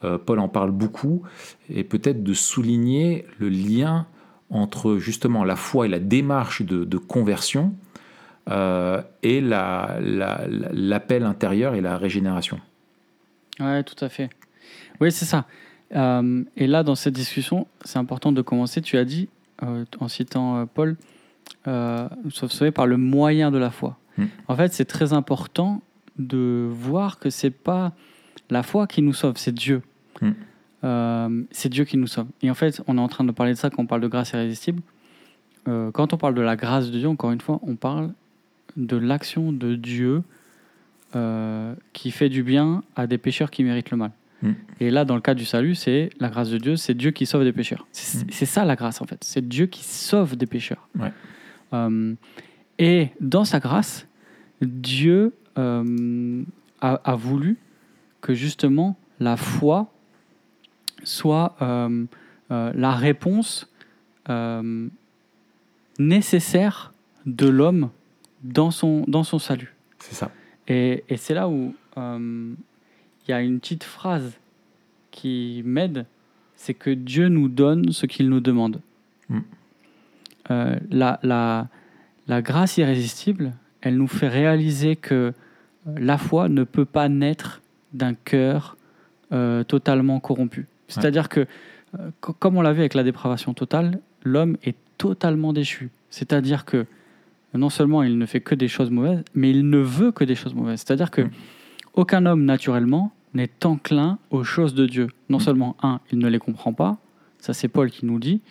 [0.03, 1.23] Euh, Paul en parle beaucoup,
[1.69, 4.07] et peut-être de souligner le lien
[4.49, 7.73] entre justement la foi et la démarche de, conversion
[8.49, 12.59] euh, et l'appel intérieur et la régénération.
[13.59, 14.29] Oui, tout à fait.
[14.99, 15.45] Oui, c'est ça.
[15.95, 18.81] Euh, et là, dans cette discussion, c'est important de commencer.
[18.81, 19.29] Tu as dit,
[19.63, 20.97] euh, en citant euh, Paul,
[21.67, 23.97] nous sommes sauvés par le moyen de la foi.
[24.17, 24.25] Hmm.
[24.47, 25.81] En fait, c'est très important
[26.17, 27.93] de voir que c'est pas
[28.49, 29.81] la foi qui nous sauve, c'est Dieu.
[30.21, 31.43] Hmm.
[31.51, 32.27] c'est Dieu qui nous sauve.
[32.41, 34.07] Et en fait, on est en train de parler de ça quand on parle de
[34.07, 34.81] grâce irrésistible.
[35.65, 38.11] quand on parle de la grâce de Dieu, encore une fois, on parle
[38.77, 40.23] de l'action de Dieu
[41.15, 44.11] euh, qui fait du bien à des pécheurs qui méritent le mal.
[44.41, 44.51] Mm.
[44.81, 47.25] Et là, dans le cas du salut, c'est la grâce de Dieu, c'est Dieu qui
[47.25, 47.87] sauve des pécheurs.
[47.93, 48.45] C'est mm.
[48.45, 49.23] ça la grâce, en fait.
[49.23, 50.89] C'est Dieu qui sauve des pécheurs.
[51.73, 52.15] Euh,
[52.77, 54.07] et dans sa grâce,
[54.61, 56.43] Dieu euh,
[56.81, 57.57] a, voulu
[58.19, 59.93] que justement la foi
[61.05, 61.55] soit
[62.49, 63.71] la réponse
[65.97, 66.93] nécessaire
[67.25, 67.89] de l'homme
[68.43, 69.73] dans son, dans son salut.
[69.99, 70.29] C'est ça.
[70.67, 72.53] Et, et c'est là où euh,
[73.27, 74.33] il y a une petite phrase
[75.11, 76.05] qui m'aide,
[76.55, 78.81] c'est que Dieu nous donne ce qu'il nous demande.
[79.29, 79.39] Mm.
[80.51, 81.67] Euh, la, la,
[82.27, 85.33] la, grâce irrésistible, elle nous fait réaliser que
[85.97, 87.61] la foi ne peut pas naître
[87.93, 88.77] d'un cœur
[89.31, 90.67] euh, totalement corrompu.
[90.87, 91.47] C'est-à-dire que,
[92.19, 95.89] comme on l'a vu avec la dépravation totale, l'homme est totalement déchu.
[96.09, 96.85] C'est-à-dire que
[97.57, 100.35] non seulement il ne fait que des choses mauvaises, mais il ne veut que des
[100.35, 100.83] choses mauvaises.
[100.85, 101.23] C'est-à-dire que
[101.93, 105.07] aucun homme naturellement n'est enclin aux choses de Dieu.
[105.29, 105.41] Non mm.
[105.41, 106.97] seulement un, il ne les comprend pas,
[107.39, 108.41] ça c'est Paul qui nous dit,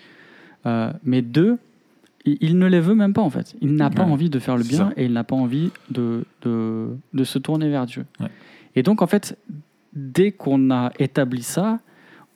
[0.66, 1.59] euh, mais deux,
[2.24, 3.55] il, ne les veut même pas en fait.
[3.61, 7.24] Il n'a pas envie de faire le bien et il n'a pas envie de, de,
[7.24, 8.07] se tourner vers Dieu.
[8.76, 9.36] Et donc en fait,
[9.92, 11.80] dès qu'on a établi ça,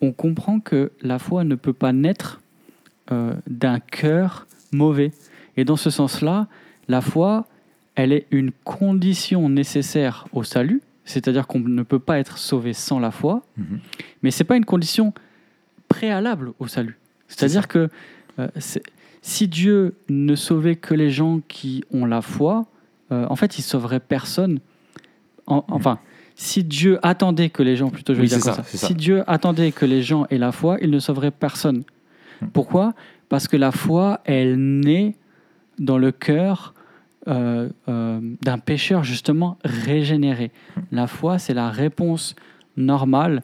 [0.02, 2.40] on comprend que la foi ne peut pas naître
[3.10, 5.12] euh, d'un cœur mauvais.
[5.58, 6.46] Et dans ce sens-là,
[6.86, 7.44] la foi,
[7.96, 13.00] elle est une condition nécessaire au salut, c'est-à-dire qu'on ne peut pas être sauvé sans
[13.00, 13.80] la foi, mhm.
[14.22, 15.12] mais ce n'est pas une condition
[15.88, 16.96] préalable au salut.
[17.26, 17.88] C'est-à-dire que
[18.38, 18.46] euh,
[19.20, 22.66] si Dieu ne sauvait que les gens qui ont la foi,
[23.10, 24.60] euh, en fait, il sauverait personne.
[25.48, 25.62] Mhm.
[25.70, 25.98] enfin,
[26.36, 29.86] si Dieu attendait que les gens, plutôt je vais dire ça, si Dieu attendait que
[29.86, 31.82] les gens aient la foi, il ne sauverait personne.
[32.42, 32.50] Mhm.
[32.50, 32.94] Pourquoi?
[33.28, 35.16] Parce que la foi, elle naît
[35.78, 36.74] dans le cœur
[37.26, 40.50] euh, euh, d'un pécheur justement régénéré.
[40.92, 42.36] La foi, c'est la réponse
[42.78, 43.42] normale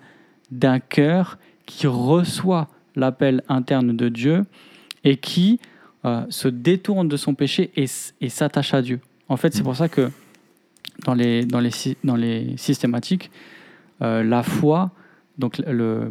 [0.51, 4.47] d'un cœur qui reçoit l'appel interne de Dieu
[5.03, 5.61] et qui
[6.07, 9.01] euh, se détourne de son péché et, s'attache à Dieu.
[9.29, 10.11] En fait, c'est pour ça que
[11.05, 11.71] dans les, dans les,
[12.05, 13.31] dans les systématiques,
[14.01, 14.93] la foi,
[15.39, 16.11] donc le,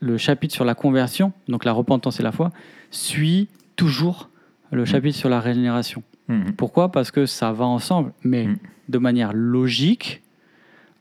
[0.00, 2.50] le chapitre sur la conversion, donc la repentance et la foi,
[2.90, 4.30] suit toujours
[4.72, 6.02] le chapitre sur la régénération.
[6.28, 6.54] Mhm.
[6.56, 6.90] Pourquoi?
[6.90, 8.48] Parce que ça va ensemble, mais
[8.88, 10.22] de manière logique,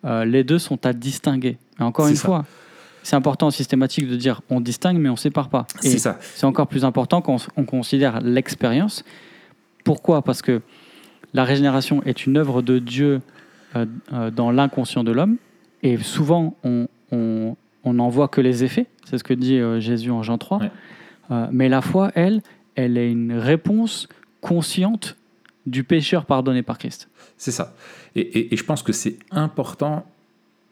[0.06, 1.58] euh, les deux sont à distinguer.
[1.80, 2.46] Et encore une fois,
[3.04, 5.68] c'est important en systématique de dire on distingue, mais on ne sépare pas.
[5.80, 6.18] C'est ça.
[6.22, 9.04] C'est encore plus important quand on, considère l'expérience.
[9.84, 10.22] Pourquoi?
[10.22, 10.62] Parce que
[11.34, 13.22] la régénération est une œuvre de Dieu
[13.76, 15.38] euh, euh, dans l'inconscient de l'homme,
[15.82, 17.56] et souvent on
[17.86, 18.88] n'en voit que les effets.
[19.06, 20.62] C'est ce que dit Jésus en Jean 3.
[21.52, 22.42] mais la foi, elle,
[22.76, 24.08] elle est une réponse
[24.42, 25.18] consciente
[25.66, 27.10] du pécheur pardonné par Christ.
[27.38, 27.76] C'est ça.
[28.16, 30.06] Et, je pense que c'est important.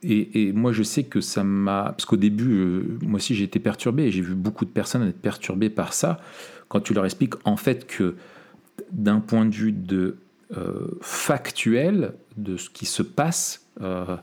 [0.02, 1.94] Et, moi, je sais que ça m'a.
[1.96, 4.04] Parce qu'au début, euh, moi aussi, j'ai été perturbé.
[4.04, 6.20] Et j'ai vu beaucoup de personnes être perturbées par ça.
[6.68, 8.16] Quand tu leur expliques, en fait, que
[8.92, 10.18] d'un point de vue de,
[10.58, 14.18] euh, factuel de ce qui se passe, euh,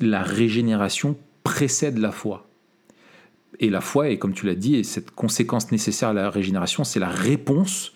[0.00, 2.46] la régénération précède la foi.
[3.60, 6.84] Et la foi, et comme tu l'as dit, et cette conséquence nécessaire à la régénération,
[6.84, 7.92] c'est la réponse.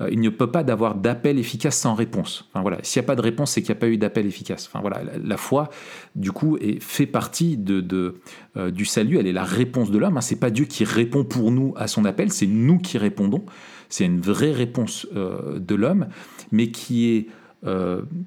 [0.00, 2.48] Euh, il ne peut pas d'avoir d'appel efficace sans réponse.
[2.50, 2.78] Enfin, voilà.
[2.82, 4.68] S'il n'y a pas de réponse, c'est qu'il n'y a pas eu d'appel efficace.
[4.68, 5.02] Enfin, voilà.
[5.22, 5.70] La, foi,
[6.14, 8.16] du coup, est, fait partie de,
[8.56, 9.18] euh, du salut.
[9.18, 10.16] Elle est la réponse de l'homme.
[10.16, 10.22] Hein.
[10.22, 13.44] Ce n'est pas Dieu qui répond pour nous à son appel, c'est nous qui répondons.
[13.88, 16.06] C'est une vraie réponse euh, de l'homme,
[16.52, 17.28] mais qui est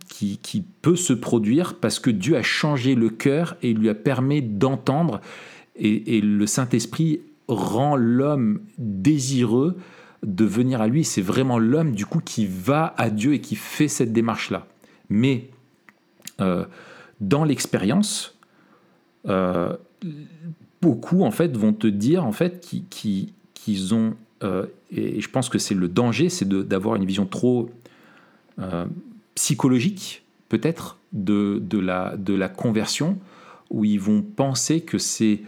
[0.10, 3.96] qui, qui, peut se produire parce que Dieu a changé le cœur et lui a
[3.96, 5.22] permis d'entendre.
[5.76, 9.78] Et, le Saint-Esprit rend l'homme désireux
[10.24, 11.04] de venir à lui.
[11.04, 14.68] C'est vraiment l'homme, du coup, qui va à Dieu et qui fait cette démarche-là.
[15.10, 15.50] Mais
[16.40, 16.66] euh,
[17.20, 18.38] dans l'expérience,
[19.28, 19.76] euh,
[20.82, 24.16] beaucoup, en fait, vont te dire, en fait, qu'ils ont...
[24.44, 27.70] Euh, et je pense que c'est le danger, c'est d'avoir une vision trop
[29.34, 33.18] psychologique, peut-être, de, de, la, de la conversion,
[33.72, 35.42] où ils vont penser que c'est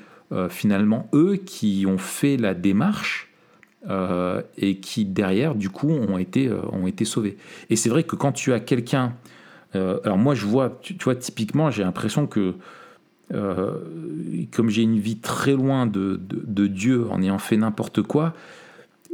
[0.49, 3.29] finalement eux qui ont fait la démarche
[3.87, 7.37] euh, et qui derrière, du coup, ont été, euh, ont été sauvés.
[7.69, 9.13] Et c'est vrai que quand tu as quelqu'un...
[9.75, 12.55] Euh, alors moi, je vois, tu, vois, typiquement, j'ai l'impression que
[14.51, 18.35] comme j'ai une vie très loin de, de, Dieu en ayant fait n'importe quoi,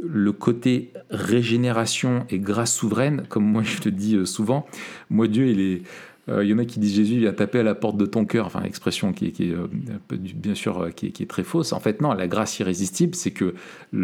[0.02, 4.66] le côté régénération et grâce souveraine, comme moi je te dis souvent,
[5.08, 5.82] moi Dieu il est,
[6.28, 8.24] il euh, y en a qui disent Jésus vient taper à la porte de ton
[8.24, 9.66] cœur, enfin expression qui, est euh,
[10.12, 11.72] bien sûr euh, qui est, très fausse.
[11.72, 13.54] En fait non, la grâce irrésistible, c'est que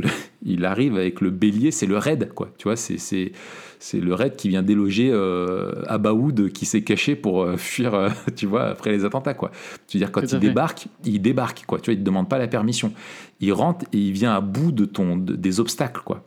[0.42, 2.50] il arrive avec le bélier, c'est le raid quoi.
[2.58, 7.52] Tu vois, c'est c'est le raid qui vient déloger euh, Abaoud qui s'est caché pour
[7.56, 9.52] fuir, tu vois, après les attentats quoi.
[9.86, 11.78] Tu veux dire quand il débarque, il débarque quoi.
[11.78, 12.92] Tu vois, il te demande pas la permission.
[13.38, 16.26] Il rentre et il vient à bout de ton des obstacles quoi.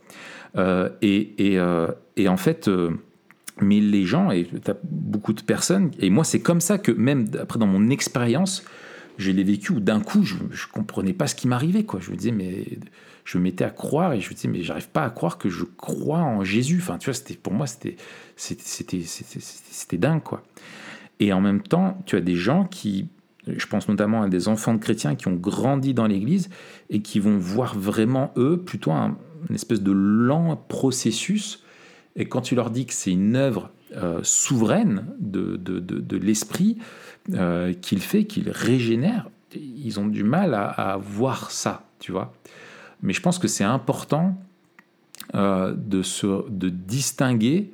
[1.01, 1.59] et, et,
[2.15, 2.69] et en fait
[3.59, 6.91] mais les gens, et tu as beaucoup de personnes, et moi c'est comme ça que
[6.91, 8.63] même après dans mon expérience,
[9.17, 11.83] je l'ai vécu où d'un coup je ne comprenais pas ce qui m'arrivait.
[11.83, 11.99] quoi.
[11.99, 12.65] Je me disais, mais
[13.23, 15.49] je me mettais à croire et je me disais, mais j'arrive pas à croire que
[15.49, 16.79] je crois en Jésus.
[16.81, 17.95] Enfin, tu vois, c'était, pour moi c'était,
[18.35, 20.23] c'était, c'était, dingue.
[20.23, 20.43] quoi.
[21.19, 23.09] Et en même temps, tu as des gens qui,
[23.45, 26.49] je pense notamment à des enfants de chrétiens qui ont grandi dans l'Église
[26.89, 29.17] et qui vont voir vraiment, eux, plutôt un,
[29.49, 31.63] une espèce de lent processus
[32.15, 36.77] et quand tu leur dis que c'est une œuvre euh, souveraine de, de, de, l'esprit
[37.33, 42.33] euh, qu'il fait, qu'il régénère, ils ont du mal à, voir ça, tu vois.
[43.01, 44.41] Mais je pense que c'est important
[45.35, 47.71] euh, de, se, de distinguer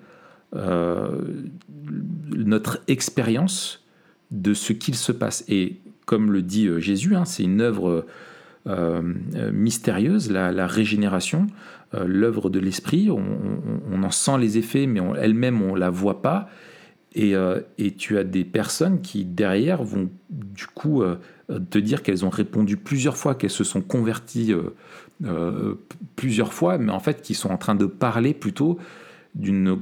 [2.36, 3.86] notre expérience
[4.32, 5.44] de ce qu'il se passe.
[5.48, 8.06] Et comme le dit Jésus, hein, c'est une œuvre
[9.54, 11.48] mystérieuse, la, régénération.
[11.94, 13.10] Euh, l'œuvre de l'esprit.
[13.10, 16.50] On, en sent les effets, mais elle-même, on ne la voit pas.
[17.18, 21.16] Euh, et, tu as des personnes qui, derrière, vont du coup euh,
[21.70, 24.54] te dire qu'elles ont répondu plusieurs fois, qu'elles se sont converties
[26.16, 28.78] plusieurs fois, mais en fait, qui sont en train de parler plutôt
[29.34, 29.80] d'une.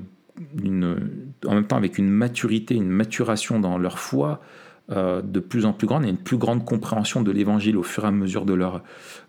[1.46, 4.56] En même temps, avec une maturité, une maturation dans leur foi, euh,
[4.90, 8.08] de plus en plus grande et une plus grande compréhension de l'évangile au fur et
[8.08, 8.84] à mesure de leur,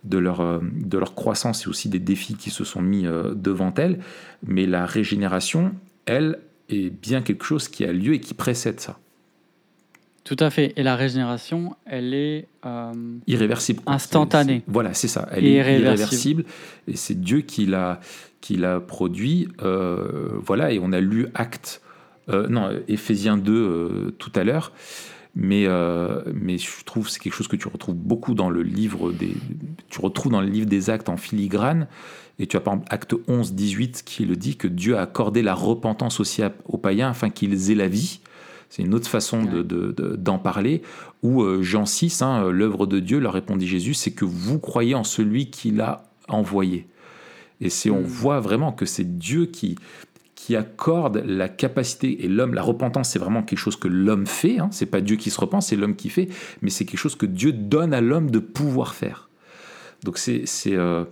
[0.06, 3.34] de leur, euh, de leur croissance et aussi des défis qui se sont mis euh,
[3.34, 3.98] devant elles.
[4.46, 5.72] Mais la régénération,
[6.06, 6.38] elle,
[6.68, 8.98] est bien quelque chose qui a lieu et qui précède ça.
[10.24, 10.72] Tout à fait.
[10.76, 12.48] Et la régénération, elle est
[13.28, 13.80] irréversible.
[13.86, 14.64] Instantanée.
[14.66, 15.28] voilà, c'est ça.
[15.30, 16.44] Elle est irréversible.
[16.88, 18.00] Et c'est Dieu qui l'a,
[18.40, 19.46] qui l'a produit.
[19.60, 21.80] voilà, et on a lu Acte,
[22.28, 24.72] non, Éphésiens 2 tout à l'heure.
[25.38, 28.62] Mais, euh, mais je trouve que c'est quelque chose que tu retrouves beaucoup dans le
[28.62, 29.34] livre des,
[29.90, 31.88] tu retrouves dans le livre des actes en filigrane.
[32.38, 35.42] Et tu as par exemple acte 11, 18 qui le dit que Dieu a accordé
[35.42, 38.20] la repentance aussi aux païens afin qu'ils aient la vie.
[38.70, 40.82] C'est une autre façon d'en de, de, parler.
[41.22, 44.94] Ou euh, Jean 6, hein, l'œuvre de Dieu, leur répondit Jésus, c'est que vous croyez
[44.94, 46.88] en celui qui l'a envoyé.
[47.60, 48.06] Et c'est, on hmm.
[48.06, 49.76] voit vraiment que c'est Dieu qui,
[50.36, 54.60] qui accorde la capacité, et l'homme, la repentance, c'est vraiment quelque chose que l'homme fait,
[54.60, 56.28] hein, c'est pas Dieu qui se repent, c'est l'homme qui fait,
[56.62, 59.28] mais c'est quelque chose que Dieu donne à l'homme de pouvoir faire.
[60.04, 61.04] Donc c'est euh,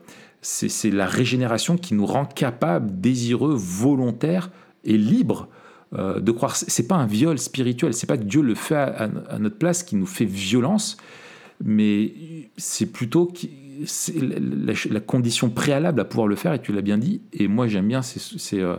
[0.43, 4.51] c'est la régénération qui nous rend capable, désireux, volontaires
[4.85, 5.49] et libres
[5.95, 6.55] euh, de croire.
[6.55, 9.97] C'est pas un viol spirituel, c'est pas que Dieu le fait à, notre place qui
[9.97, 10.99] nous fait violence,
[11.65, 12.13] mais
[12.59, 13.33] c'est plutôt
[14.21, 17.67] la, la, condition préalable à pouvoir le faire, et tu l'as bien dit, et moi
[17.67, 18.77] j'aime bien, c'est euh, euh,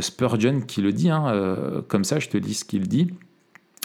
[0.00, 3.08] Spurgeon qui le dit, hein, euh, comme ça je te lis ce qu'il dit.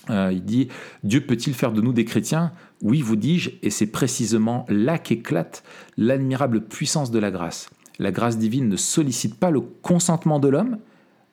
[0.09, 0.69] Euh, il dit
[1.03, 2.51] Dieu peut-il faire de nous des chrétiens?
[2.81, 5.63] Oui, vous dis-je, et c'est précisément là qu'éclate
[5.97, 7.69] l'admirable puissance de la grâce.
[7.99, 10.77] La grâce divine ne sollicite pas le consentement de l'homme,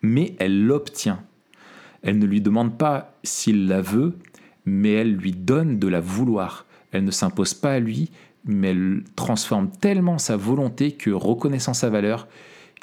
[0.02, 1.22] mais elle l'obtient.
[2.02, 4.14] Elle ne lui demande pas s'il la veut,
[4.64, 6.66] mais elle lui donne de la vouloir.
[6.90, 8.10] Elle ne s'impose pas à lui,
[8.44, 12.26] mais elle transforme tellement sa volonté que, reconnaissant sa valeur,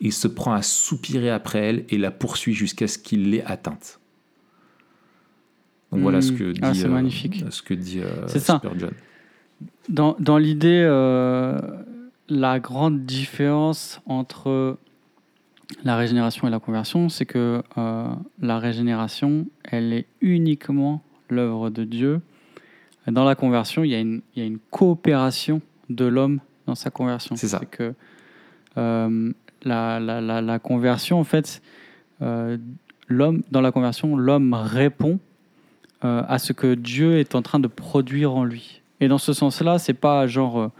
[0.04, 4.00] il se prend à soupirer après elle et la poursuit jusqu'à ce qu'il l'ait atteinte.
[5.92, 8.92] Donc voilà ce que ah, dit, euh, ce que dit euh, Spurgeon.
[9.88, 11.60] Dans, dans l'idée, euh,
[12.28, 14.78] la grande différence entre
[15.84, 18.08] la régénération et la conversion, c'est que euh,
[18.42, 22.22] la régénération, elle est uniquement l'œuvre de Dieu.
[23.08, 26.76] Dans la conversion, il y a une, il y a une coopération de l'homme dans
[26.76, 27.36] sa conversion.
[27.38, 27.60] C'est ça.
[27.60, 27.94] que
[28.78, 29.32] euh,
[29.66, 31.62] la, la, la, la conversion, en fait,
[32.22, 32.58] euh,
[33.08, 35.20] l'homme, dans la conversion, l'homme répond
[36.06, 38.82] euh, à ce que Dieu est en train de produire en lui.
[39.00, 40.72] Et dans ce sens-là, c'est pas genre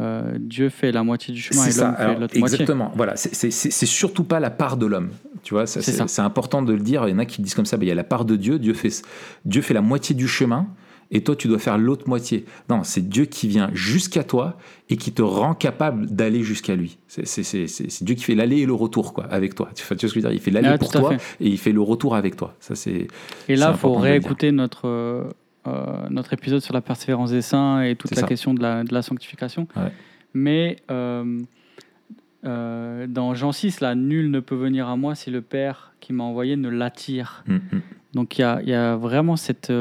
[0.00, 2.38] euh, Dieu fait la moitié du chemin et l'homme fait l'autre moitié.
[2.56, 2.90] exactement.
[2.96, 3.50] Voilà, c'est-
[3.86, 5.10] surtout pas la part de l'homme.
[5.42, 7.06] Tu vois, C'est important de le dire.
[7.06, 7.76] Il y en a qui disent comme ça.
[7.76, 8.58] ben, il y a la part de Dieu.
[8.58, 8.90] Dieu fait
[9.44, 10.66] Dieu fait la moitié du chemin.
[11.10, 12.44] Et toi, tu dois faire l'autre moitié.
[12.68, 14.56] Non, c'est Dieu qui vient jusqu'à toi
[14.90, 16.98] et qui te rend capable d'aller jusqu'à lui.
[17.08, 19.70] C'est Dieu qui fait l'aller et le retour quoi, avec toi.
[19.74, 20.36] Tu vois tu vois ce que je veux dire?
[20.36, 21.44] Il fait l'aller Ah, pour toi fait.
[21.44, 22.54] et il fait le retour avec toi.
[22.60, 23.06] Ça, c'est
[23.48, 25.24] Et là, il faut réécouter notre, euh,
[25.66, 28.26] euh, notre épisode sur la persévérance des saints et toute la ça.
[28.26, 29.68] question de la, de la sanctification.
[29.76, 29.92] Ouais.
[30.34, 31.40] Mais euh,
[32.44, 36.12] euh, dans Jean 6, là, nul ne peut venir à moi si le Père qui
[36.12, 37.44] m'a envoyé ne l'attire.
[37.48, 37.80] Hum, hum.
[38.14, 39.72] Donc il y a, il y a vraiment cette,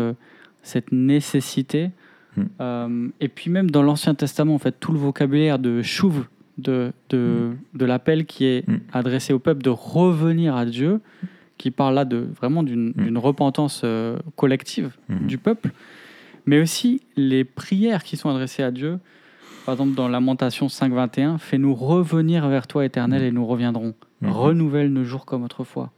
[0.64, 1.91] cette nécessité.
[2.36, 2.41] Mm.
[2.61, 6.26] Euh, et puis même dans l'Ancien Testament, en fait, tout le vocabulaire de chouve,
[6.57, 8.78] de, de, de l'appel qui est Mm.
[8.91, 11.01] adressé au peuple de revenir à Dieu,
[11.57, 15.70] qui parle là de, vraiment d'une repentance euh, collective du peuple,
[16.45, 18.99] mais aussi les prières qui sont adressées à Dieu.
[19.66, 23.93] Par exemple, dans Lamentation 5.21, Fais-nous revenir vers toi, éternel, et nous reviendrons.
[24.22, 25.91] Renouvelle nos jours comme autrefois.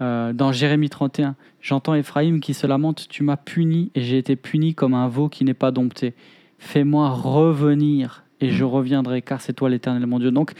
[0.00, 0.02] Mm.
[0.04, 4.36] Euh, dans Jérémie 31, j'entends Éphraïm qui se lamente Tu m'as puni et j'ai été
[4.36, 6.14] puni comme un veau qui n'est pas dompté.
[6.58, 10.30] Fais-moi revenir et je reviendrai, car c'est toi l'éternel mon Dieu.
[10.30, 10.52] Donc,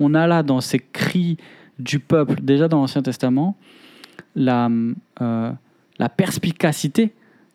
[0.00, 1.36] on a là dans ces cris
[1.78, 3.56] du peuple, déjà dans l'Ancien Testament,
[4.34, 4.68] la,
[5.20, 5.52] euh,
[5.98, 7.12] la perspicacité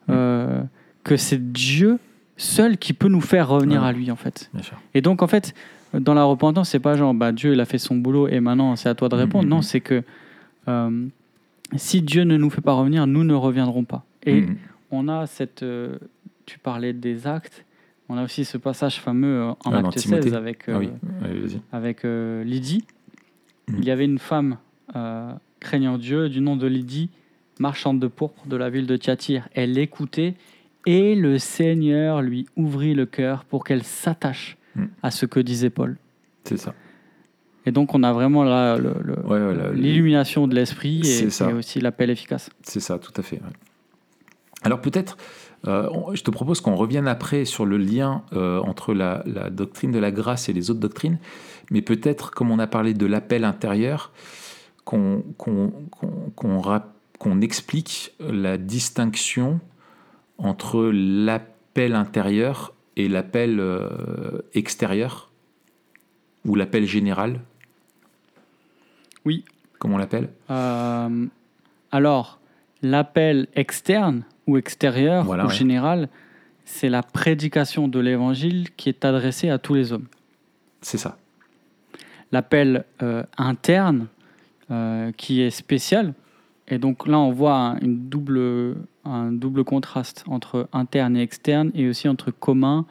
[0.09, 0.61] euh,
[1.03, 1.99] que c'est Dieu
[2.37, 3.87] seul qui peut nous faire revenir Ouais.
[3.89, 4.49] à lui, en fait.
[4.93, 5.53] Et donc, en fait,
[5.93, 8.75] dans la repentance, c'est pas genre, bah, Dieu, il a fait son boulot et maintenant,
[8.75, 9.43] c'est à toi de répondre.
[9.45, 9.49] Mhm.
[9.49, 10.03] Non, c'est que
[10.67, 11.07] euh,
[11.75, 14.05] si Dieu ne nous fait pas revenir, nous ne reviendrons pas.
[14.25, 14.55] Et Hum,
[14.91, 15.63] on a cette.
[15.63, 15.97] euh,
[16.45, 17.65] tu parlais des actes.
[18.07, 20.21] On a aussi ce passage fameux euh, en Ah, acte Timothée.
[20.23, 20.89] 16 avec, Ah oui,
[21.23, 22.85] euh, Allez, avec Lydie.
[23.67, 23.75] Mhm.
[23.79, 24.57] Il y avait une femme
[25.59, 27.09] craignant Dieu du nom de Lydie,
[27.59, 29.49] marchande de pourpre de la ville de Thyatire.
[29.53, 30.35] Elle écoutait
[30.85, 34.89] et le Seigneur lui ouvrit le cœur pour qu'elle s'attache Mhm.
[35.01, 35.97] à ce que disait Paul.
[36.43, 36.75] C'est ça.
[37.65, 41.53] Et donc on a vraiment là le- le- Ouais, ouais, la- l'illumination de l'esprit et,
[41.53, 42.49] aussi l'appel efficace.
[42.63, 43.37] C'est ça, tout à fait.
[43.37, 43.53] ouais.
[44.63, 45.17] Alors peut-être,
[45.67, 49.91] euh, je te propose qu'on revienne après sur le lien euh, entre la, la doctrine
[49.91, 51.17] de la grâce et les autres doctrines,
[51.71, 54.11] mais peut-être, comme on a parlé de l'appel intérieur,
[54.83, 55.23] qu'on
[57.41, 59.59] explique la distinction
[60.37, 63.89] entre l'appel intérieur et l'appel euh,
[64.53, 65.31] extérieur,
[66.45, 67.39] ou l'appel général.
[69.25, 69.43] Oui.
[69.79, 70.29] Comment on l'appelle?
[70.49, 71.25] Euh,
[71.91, 72.39] alors,
[72.81, 75.53] l'appel externe ou extérieur Voilà, ou ouais.
[75.53, 76.09] général,
[76.65, 80.07] c'est la prédication de l'évangile qui est adressée à tous les hommes.
[80.81, 81.17] C'est ça.
[82.31, 84.07] L'appel euh, interne
[84.71, 86.13] euh, qui est spécial,
[86.67, 91.71] et donc là on voit un, une double, un double contraste entre interne et externe,
[91.75, 92.85] et aussi entre commun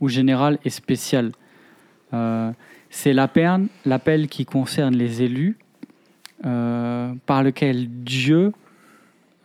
[0.00, 1.32] ou général et spécial.
[2.12, 2.52] Euh,
[2.90, 5.56] c'est l'appel, qui concerne les élus,
[6.44, 8.52] par lequel Dieu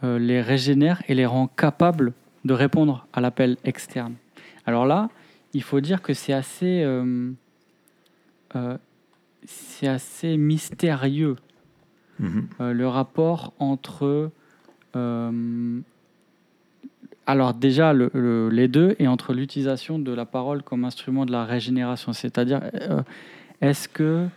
[0.03, 2.13] euh, les régénère et les rend capables
[2.45, 4.13] de répondre à l'appel externe.
[4.65, 5.09] Alors là,
[5.53, 7.31] il faut dire que c'est assez, euh,
[8.55, 8.77] euh,
[9.45, 11.35] c'est assez mystérieux
[12.19, 12.47] Mhm.
[12.59, 14.29] euh, le rapport entre
[14.95, 15.79] euh,
[17.25, 21.31] alors déjà le- le- les deux et entre l'utilisation de la parole comme instrument de
[21.31, 23.01] la régénération c'est-à-dire euh,
[23.61, 24.27] est-ce que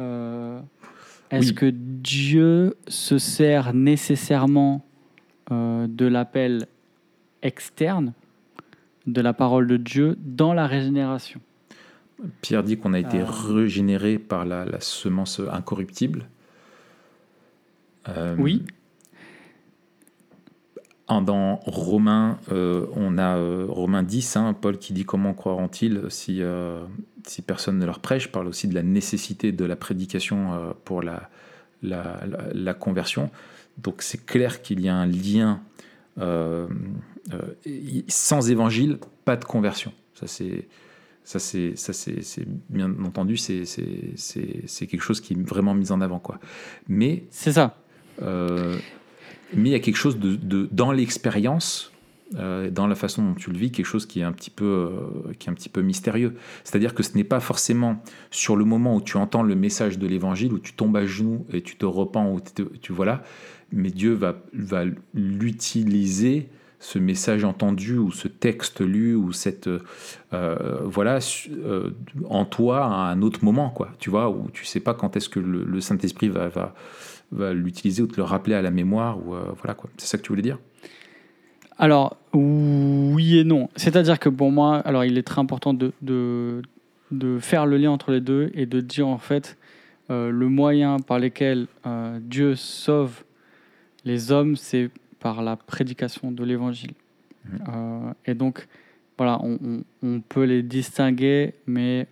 [0.00, 0.58] euh,
[1.30, 1.54] est-ce Oui.
[1.54, 4.84] que Dieu se sert nécessairement
[5.50, 6.66] euh, de l'appel
[7.42, 8.12] externe
[9.06, 11.40] de la parole de Dieu dans la régénération?
[12.40, 13.24] Pierre dit qu'on a été Euh.
[13.26, 16.26] régénéré par la, la semence incorruptible.
[18.08, 18.62] Euh, Oui.
[21.08, 26.02] en- Dans Romains, euh, on a euh, Romains 10, hein, Paul qui dit comment croiront-ils
[26.08, 26.82] si, euh,
[27.26, 31.02] si personne ne leur prêche, parle aussi de la nécessité de la prédication euh, pour
[31.02, 31.28] la,
[31.82, 33.30] la, la- la conversion.
[33.78, 35.60] Donc c'est clair qu'il y a un lien.
[36.18, 36.68] euh,
[37.32, 37.40] euh,
[38.08, 39.92] sans évangile, pas de conversion.
[40.14, 40.68] Ça c'est
[41.26, 45.74] ça, c'est, ça c'est, bien entendu, c'est, c'est, c'est, c'est quelque chose qui est vraiment
[45.74, 46.18] mis en avant.
[46.18, 46.38] Quoi.
[46.86, 47.78] Mais c'est ça
[48.22, 48.76] euh,
[49.54, 51.90] mais il y a quelque chose de, de- dans l'expérience
[52.36, 54.64] euh, dans la façon dont tu le vis quelque chose qui est un petit peu,
[54.64, 56.34] euh, qui est un petit peu mystérieux.
[56.64, 60.06] C'est-à-dire que ce n'est pas forcément sur le moment où tu entends le message de
[60.06, 62.40] l'évangile, où tu tombes à genoux et tu te repens, ou
[62.80, 63.22] tu, voilà,
[63.72, 64.34] mais Dieu va,
[65.14, 66.48] l'utiliser
[66.80, 69.70] ce message entendu ou ce texte lu ou cette
[70.34, 71.18] euh, voilà
[72.28, 73.90] en toi à un autre moment quoi.
[73.98, 78.06] Tu vois où tu sais pas quand est-ce que le, Saint Esprit va l'utiliser ou
[78.06, 79.88] te le rappeler à la mémoire ou voilà quoi.
[79.96, 80.58] C'est ça que tu voulais dire?
[81.78, 83.68] Alors, oui et non.
[83.76, 86.62] C'est-à-dire que pour moi, alors il est très important de, de,
[87.10, 89.56] de, faire le lien entre les deux et de dire en fait
[90.10, 93.24] euh, le moyen par lequel euh, Dieu sauve
[94.04, 96.92] les hommes, c'est par la prédication de l'évangile.
[97.44, 97.56] Mmh.
[97.68, 98.68] Euh, et donc,
[99.16, 102.08] voilà, on, on, peut les distinguer, mais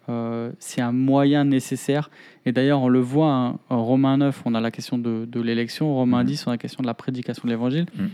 [0.60, 2.10] c'est un moyen nécessaire.
[2.46, 5.40] Et d'ailleurs, on le voit, hein, en Romains 9, on a la question de, de
[5.40, 6.48] l'élection, Romains 10, mmh.
[6.48, 7.86] on a la question de la prédication de l'évangile.
[7.96, 8.06] Mmh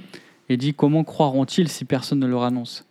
[0.48, 2.88] et dit comment croiront-ils si personne ne leur annonce?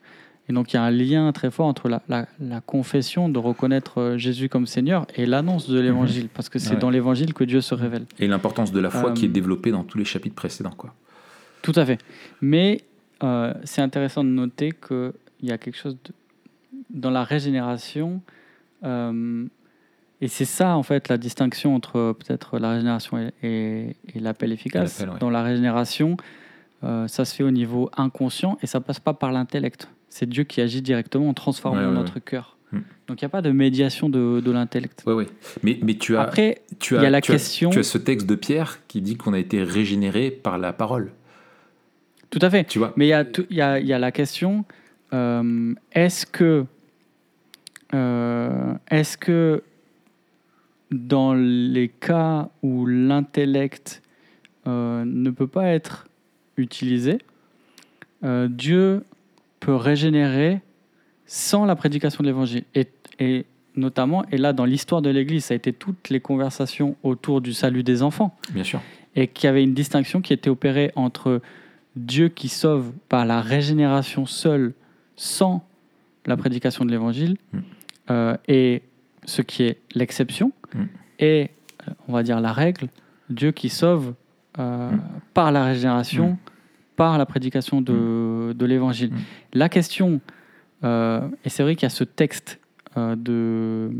[0.49, 3.99] Et donc il y a un lien très fort entre la, la, confession de reconnaître
[3.99, 6.29] euh, Jésus comme Seigneur et l'annonce de l'évangile, mhm.
[6.33, 8.05] parce que c'est dans l'évangile que Dieu se révèle.
[8.19, 10.73] Et l'importance de la foi qui est euh, développée dans tous les chapitres précédents.
[10.77, 10.93] Quoi.
[11.61, 11.99] Tout à fait.
[12.41, 12.81] Mais
[13.23, 16.13] euh, c'est intéressant de noter qu'il y a quelque chose de,
[16.91, 18.21] dans la régénération.
[18.83, 25.05] et c'est ça, en fait, la distinction entre peut-être la régénération et, et, l'appel efficace.
[25.19, 26.15] Dans la régénération,
[26.83, 29.89] euh, ça se fait au niveau inconscient et ça passe pas par l'intellect.
[30.09, 32.57] C'est Dieu qui agit directement en transformant notre cœur.
[32.71, 32.79] Hmm.
[33.07, 35.03] Donc il n'y a pas de médiation de, de l'intellect.
[35.05, 35.25] Oui, oui.
[35.63, 36.21] Mais, mais tu as.
[36.21, 37.69] Après, tu as, y a la question.
[37.69, 41.11] tu as ce texte de Pierre qui dit qu'on a été régénéré par la parole.
[42.29, 42.65] Tout à fait.
[42.65, 42.93] Tu vois.
[42.95, 44.65] Mais il y y a, y a la question
[45.13, 46.65] euh, est-ce que.
[47.93, 49.63] Euh, est-ce que
[50.91, 54.01] dans les cas où l'intellect
[54.65, 56.06] ne peut pas être
[56.57, 57.19] utilisé,
[58.23, 59.03] euh, Dieu
[59.59, 60.61] peut régénérer
[61.25, 62.63] sans la prédication de l'évangile.
[62.75, 62.87] Et,
[63.19, 63.45] et,
[63.75, 67.53] notamment, et là dans l'histoire de l'Église, ça a été toutes les conversations autour du
[67.53, 68.35] salut des enfants.
[68.51, 68.81] Bien sûr.
[69.15, 71.41] Et qu'il y avait une distinction qui était opérée entre
[71.95, 74.73] Dieu qui sauve par la régénération seule,
[75.15, 75.65] sans
[76.25, 77.59] la prédication de l'évangile, mm.
[78.11, 78.83] euh, et
[79.25, 80.83] ce qui est l'exception, mm.
[81.19, 81.49] et
[82.07, 82.87] on va dire la règle,
[83.29, 84.13] Dieu qui sauve
[84.59, 85.01] euh, mm.
[85.33, 86.37] par la régénération.
[86.97, 88.53] Par la prédication de, mm.
[88.55, 89.11] de l'évangile.
[89.53, 90.19] La question,
[90.83, 92.59] euh, et c'est vrai qu'il y a ce texte
[92.97, 93.91] euh, de,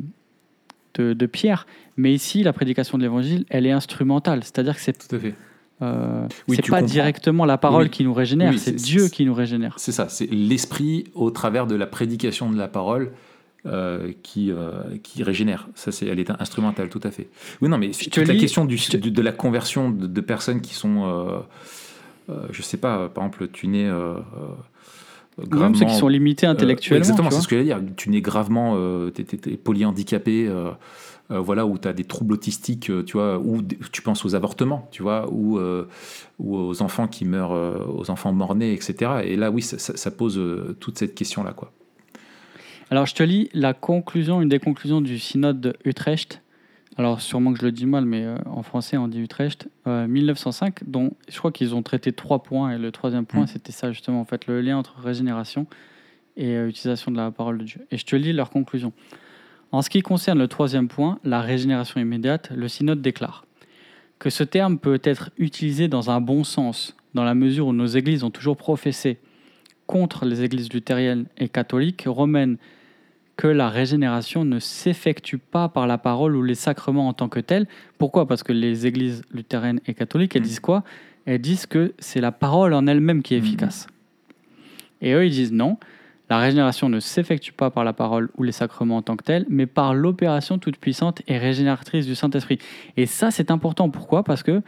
[0.95, 5.07] de, de, Pierre, mais ici, la prédication de l'évangile, elle est instrumentale, c'est-à-dire que c'est.
[5.07, 5.35] Tout à fait.
[6.49, 9.75] c'est pas directement la parole qui nous régénère, c'est Dieu qui nous régénère.
[9.77, 13.13] C'est ça, c'est l'esprit au travers de la prédication de la parole
[13.67, 15.67] euh, qui, euh, qui régénère.
[15.75, 17.27] Ça, c'est, elle est instrumentale, tout à fait.
[17.59, 21.39] Oui, non, mais toute la question du, de, la conversion de, personnes qui sont, euh,
[22.51, 23.89] je sais pas, par exemple, tu nais.
[25.39, 26.97] Gravement, même ceux qui sont limités intellectuellement.
[26.97, 27.79] exactement, c'est ce que je dire.
[27.95, 28.75] Tu nais gravement,
[29.11, 30.51] tu es, polyhandicapé,
[31.29, 33.61] voilà, ou tu as des troubles autistiques, tu vois, ou
[33.91, 35.59] tu penses aux avortements, tu vois, ou,
[36.39, 37.51] ou aux enfants qui meurent,
[37.95, 39.21] aux enfants morts-nés, etc.
[39.23, 40.41] Et là, oui, ça, ça pose
[40.79, 41.71] toute cette question-là, quoi.
[42.89, 46.41] Alors, je te lis la conclusion, une des conclusions du synode de Utrecht.
[46.97, 50.81] Alors, sûrement que je le dis mal, mais euh, en français, on dit Utrecht, 1905,
[50.81, 52.71] euh, dont je crois qu'ils ont traité trois points.
[52.71, 53.47] Et le troisième point, mm.
[53.47, 55.67] c'était ça, justement, en fait, le lien entre régénération
[56.37, 57.87] et euh, utilisation de la parole de Dieu.
[57.91, 58.93] Et je te lis leur conclusion.
[59.71, 63.45] En ce qui concerne le troisième point, la régénération immédiate, le synode déclare
[64.19, 67.85] que ce terme peut être utilisé dans un bon sens, dans la mesure où nos
[67.85, 69.19] églises ont toujours professé
[69.85, 72.57] contre les églises luthériennes et catholiques, romaines
[73.37, 77.39] que la régénération ne s'effectue pas par la parole ou les sacrements en tant que
[77.39, 77.67] tels.
[77.99, 78.27] Pourquoi?
[78.27, 80.45] Parce que les églises luthériennes et catholiques, elles mm.
[80.45, 80.83] disent quoi?
[81.25, 83.43] Elles disent que c'est la parole en elle-même qui est mm.
[83.43, 83.87] efficace.
[85.01, 85.77] Et eux, ils disent non,
[86.31, 89.45] la régénération ne s'effectue pas par la parole ou les sacrements en tant que tels,
[89.49, 92.57] mais par l'opération toute puissante et régénératrice du Saint-Esprit.
[92.97, 93.89] Et ça, c'est important.
[93.91, 94.23] Pourquoi?
[94.23, 94.63] Parce que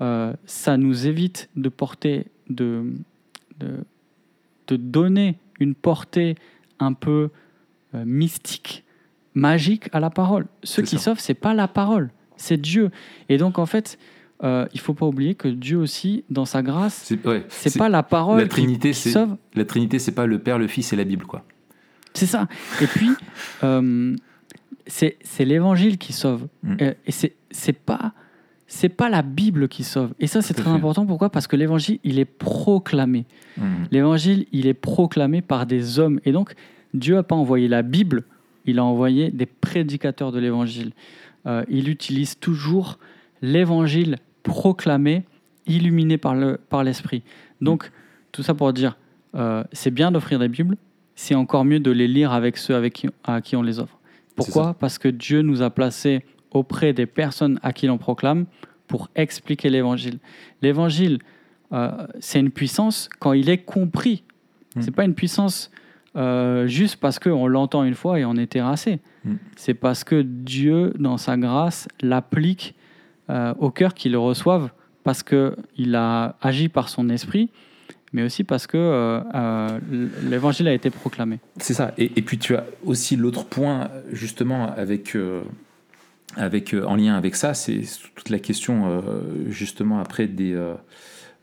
[0.00, 2.84] euh, ça nous évite de porter, de,
[3.58, 3.84] de,
[4.68, 6.36] de donner une portée
[6.78, 7.30] un peu
[7.94, 8.84] euh, mystique,
[9.34, 10.46] magique à la parole.
[10.62, 12.90] Ce qui sauve, c'est pas la parole, c'est Dieu.
[13.28, 13.98] Et donc en fait,
[14.42, 17.44] euh, il faut pas oublier que Dieu aussi, dans sa grâce, c'est ouais,
[17.78, 19.36] pas la parole la Trinité, qui, sauve.
[19.54, 21.44] La Trinité, c'est pas le Père, le Fils et la Bible, quoi.
[22.14, 22.48] C'est ça.
[22.80, 23.10] Et puis,
[23.62, 24.14] euh,
[24.86, 26.48] c'est l'Évangile qui sauve.
[26.62, 26.76] Mm.
[27.06, 27.12] Et
[27.50, 28.12] c'est pas
[28.74, 30.14] c'est pas la Bible qui sauve.
[30.18, 31.04] Et ça, c'est très important.
[31.04, 31.28] Pourquoi?
[31.28, 33.26] Parce que l'évangile, il est proclamé.
[33.58, 33.62] Mm.
[33.90, 36.20] L'évangile, il est proclamé par des hommes.
[36.24, 36.54] Et donc,
[36.94, 38.24] Dieu n'a pas envoyé la Bible,
[38.64, 40.92] il a envoyé des prédicateurs de l'évangile.
[41.46, 42.98] Euh, il utilise toujours
[43.40, 45.24] l'évangile proclamé,
[45.66, 47.20] illuminé par l'esprit.
[47.20, 47.26] Par
[47.60, 47.90] Donc,
[48.30, 48.96] tout ça pour dire,
[49.34, 50.76] euh, c'est bien d'offrir des Bibles,
[51.14, 53.98] c'est encore mieux de les lire avec ceux avec qui, à qui on les offre.
[54.34, 54.74] Pourquoi?
[54.74, 58.46] Parce que Dieu nous a placés auprès des personnes à qui l'on proclame
[58.86, 60.18] pour expliquer l'évangile.
[60.60, 61.18] L'évangile,
[61.72, 61.90] euh,
[62.20, 64.22] c'est une puissance quand il est compris.
[64.74, 64.82] Mm.
[64.82, 65.70] C'est pas une puissance
[66.16, 69.00] euh, juste parce qu'on l'entend une fois et on est terrassé.
[69.24, 69.34] Mm.
[69.56, 72.74] C'est parce que Dieu, dans sa grâce, l'applique
[73.30, 74.70] euh, au cœur qui le reçoivent,
[75.04, 77.50] parce qu'il a agi par son esprit,
[78.12, 79.78] mais aussi parce que euh, euh,
[80.28, 81.38] l'évangile a été proclamé.
[81.58, 81.92] C'est ça.
[81.98, 85.16] Et, et puis tu as aussi l'autre point, justement, avec,
[86.36, 87.80] avec, en lien avec ça, c'est
[88.14, 89.02] toute la question,
[89.48, 90.56] justement, après des,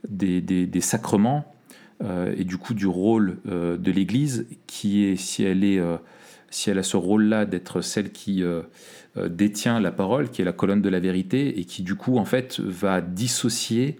[0.07, 1.51] des, des- des sacrements
[2.35, 5.97] et du coup du rôle euh, de l'Église, qui est, si elle, est, euh,
[6.49, 8.61] si elle a ce rôle-là d'être celle qui euh,
[9.17, 12.17] euh, détient la parole, qui est la colonne de la vérité, et qui du coup,
[12.17, 13.97] en fait, va dissocier,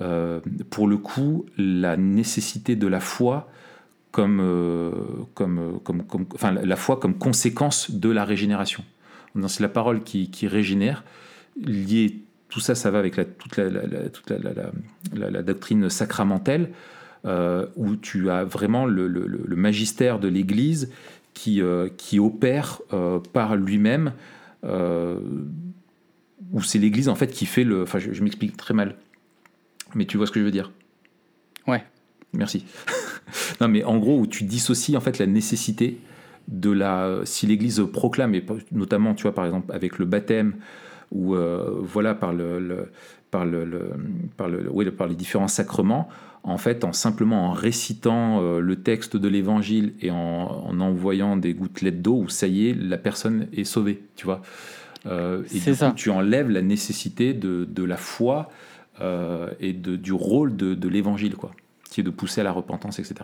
[0.00, 3.50] euh, pour le coup, la nécessité de la foi
[4.10, 4.90] comme, euh,
[5.34, 6.02] comme, euh, comme,
[6.34, 8.82] enfin, la- foi comme conséquence de la régénération.
[9.46, 11.04] C'est la parole qui, qui régénère.
[11.62, 14.32] Lié, tout ça, ça va avec toute, la, toute
[15.14, 16.70] la doctrine sacramentelle,
[17.24, 20.90] euh, où tu as vraiment le, le- le- le magistère de l'Église
[21.34, 24.12] qui, euh, qui opère euh, par lui-même,
[26.52, 27.82] où c'est l'Église en fait qui fait le.
[27.82, 28.96] Enfin, je, je m'explique très mal,
[29.94, 30.70] mais tu vois ce que je veux dire?
[31.66, 31.84] Ouais.
[32.32, 32.64] Merci.
[33.60, 35.98] non, mais en gros, où tu dissocies en fait la nécessité
[36.48, 37.20] de la.
[37.24, 40.54] Si l'Église proclame, et notamment, tu vois, par exemple, avec le baptême,
[41.10, 41.34] ou
[41.82, 42.90] voilà, par le, le-
[43.30, 43.90] par le, le-
[44.36, 46.08] par le, oui, par les différents sacrements,
[46.42, 51.36] en fait, en simplement en récitant euh, le texte de l'Évangile et en, en envoyant
[51.36, 54.40] des gouttelettes d'eau, où ça y est, la personne est sauvée, tu vois.
[55.06, 55.90] Euh, et du ça.
[55.90, 58.50] coup, tu enlèves la nécessité de, de la foi
[59.00, 61.50] euh, et de, du rôle de, de l'Évangile, quoi,
[61.90, 63.16] qui est de pousser à la repentance, etc.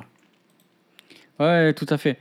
[1.41, 2.19] Ouais, tout à fait.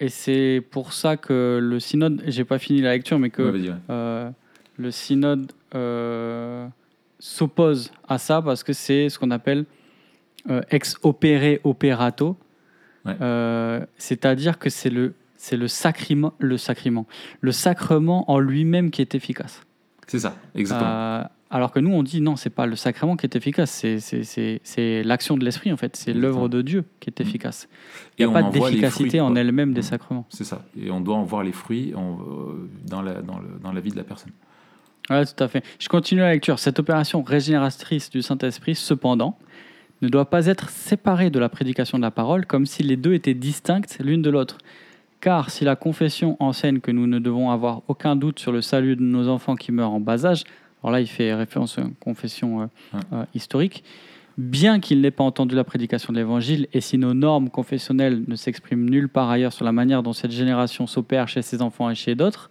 [0.00, 3.50] Et c'est pour ça que le synode, j'ai pas fini la lecture, mais que Ouais,
[3.52, 4.32] vas-y, ouais.
[4.78, 5.52] le synode
[7.18, 9.64] s'oppose à ça parce que c'est ce qu'on appelle
[10.50, 12.36] euh, ex opere operato.
[13.04, 13.14] Ouais.
[13.20, 17.06] Euh, C'est-à-dire que c'est le, c'est le sacrement, le sacrement,
[17.40, 19.62] le sacrement en lui-même qui est efficace.
[20.06, 20.88] C'est ça, exactement.
[20.90, 24.00] Euh, alors que nous, on dit non, c'est pas le sacrement qui est efficace, c'est-
[24.00, 27.68] c'est- c'est c'est l'action de l'esprit en fait, c'est l'œuvre de Dieu qui est efficace.
[28.18, 29.84] Il n'y a pas d'efficacité en elle-même des Mm.
[29.84, 30.26] sacrements.
[30.30, 30.64] C'est ça.
[30.80, 32.18] Et on doit en voir les fruits en-
[32.86, 34.32] dans, la, dans, le- dans la vie de la personne.
[35.08, 35.62] Ouais, tout à fait.
[35.78, 36.58] Je continue la lecture.
[36.58, 39.38] Cette opération régénératrice du Saint-Esprit, cependant,
[40.02, 43.14] ne doit pas être séparée de la prédication de la parole, comme si les deux
[43.14, 44.58] étaient distinctes l'une de l'autre.
[45.20, 48.96] Car si la confession enseigne que nous ne devons avoir aucun doute sur le salut
[48.96, 50.44] de nos enfants qui meurent en bas âge,
[50.82, 53.00] alors là il fait référence à une confession euh, Ouais.
[53.14, 53.82] euh, historique,
[54.36, 58.36] bien qu'il n'ait pas entendu la prédication de l'Évangile, et si nos normes confessionnelles ne
[58.36, 61.94] s'expriment nulle part ailleurs sur la manière dont cette génération s'opère chez ses enfants et
[61.94, 62.50] chez d'autres,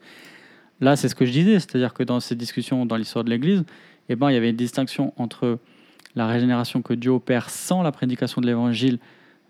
[0.82, 3.64] là c'est ce que je disais, c'est-à-dire que dans ces discussions dans l'histoire de l'Église,
[4.10, 5.60] eh ben, il y avait une distinction entre
[6.16, 9.00] la régénération que Dieu opère sans la prédication de l'Évangile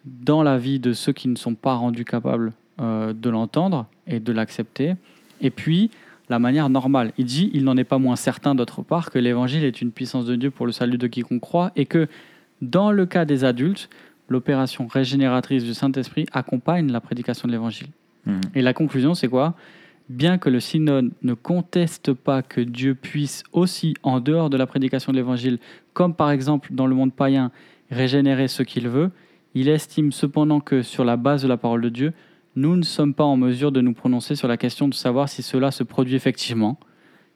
[0.06, 4.20] dans la vie de ceux qui ne sont pas rendus capables euh, de l'entendre et
[4.20, 4.96] de l'accepter,
[5.42, 5.92] et puis
[6.30, 7.12] la manière normale.
[7.18, 10.26] Il dit, il n'en est pas moins certain d'autre part que l'Évangile est une puissance
[10.26, 12.08] de Dieu pour le salut de quiconque croit, et que
[12.62, 13.90] dans le cas des adultes,
[14.30, 17.88] l'opération régénératrice du Saint-Esprit accompagne la prédication de l'Évangile.
[18.26, 18.42] Mhm.
[18.56, 19.56] Et la conclusion, c'est quoi?
[20.08, 24.68] Bien que le synode ne conteste pas que Dieu puisse aussi, en dehors de la
[24.68, 25.58] prédication de l'Évangile,
[25.94, 27.52] comme par exemple dans le monde païen,
[27.90, 29.10] régénérer ce qu'il veut,
[29.56, 32.14] il estime cependant que, sur la base de la parole de Dieu,
[32.56, 35.42] nous ne sommes pas en mesure de nous prononcer sur la question de savoir si
[35.42, 36.78] cela se produit effectivement,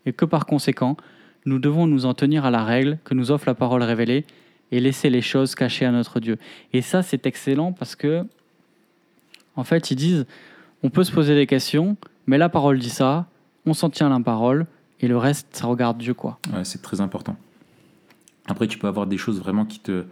[0.05, 0.95] et que par conséquent,
[1.45, 4.25] nous devons nous en tenir à la règle que nous offre la parole révélée
[4.71, 6.37] et laisser les choses cachées à notre Dieu.
[6.73, 8.23] Et ça, c'est excellent parce que,
[9.55, 10.25] en fait, ils disent,
[10.83, 11.97] on peut se poser des questions,
[12.29, 13.25] mais la parole dit ça,
[13.65, 14.67] on s'en tient à la parole,
[14.99, 16.37] et le reste, ça regarde Dieu, quoi.
[16.53, 17.35] Ouais, c'est très important.
[18.47, 20.03] Après, tu peux avoir des choses vraiment qui te.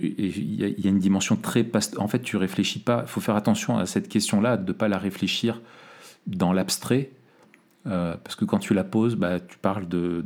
[0.00, 1.68] Il y, a- une dimension très.
[1.98, 3.02] En fait, tu réfléchis pas.
[3.04, 5.60] Il faut faire attention à cette question-là, de ne pas la réfléchir
[6.26, 7.10] dans l'abstrait.
[7.86, 10.24] Euh, parce que quand tu la poses, bah, tu parles de,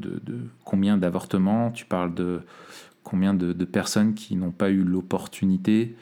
[0.64, 2.40] combien d'avortements, tu parles de
[3.02, 5.96] combien de, de personnes qui n'ont pas eu l'opportunité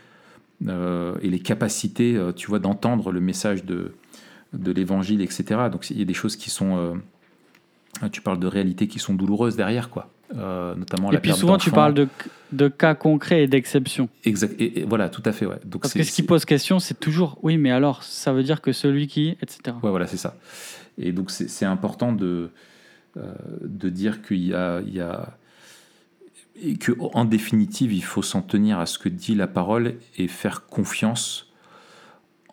[0.68, 3.94] euh, et les capacités, euh, tu vois, d'entendre le message de,
[4.52, 5.44] de l'évangile, etc.
[5.70, 6.76] Donc il y a des choses qui sont.
[6.76, 10.10] euh, tu parles de réalités qui sont douloureuses derrière, quoi.
[10.36, 12.06] Euh, notamment Et la puis souvent, tu parles de,
[12.52, 14.08] de cas concrets et d'exceptions.
[14.24, 14.54] Exact.
[14.60, 15.58] Et, et voilà, tout à fait, ouais.
[15.64, 18.60] Donc Parce que ce qui pose question, c'est toujours, oui, mais alors, ça veut dire
[18.60, 19.76] que celui qui, etc.
[19.82, 20.36] Ouais, voilà, c'est ça.
[20.98, 22.50] Et donc, c'est c'est important de,
[23.16, 23.32] euh,
[23.62, 25.36] de dire qu'il y a, il y a.
[26.62, 30.28] et que en définitive, il faut s'en tenir à ce que dit la parole et
[30.28, 31.48] faire confiance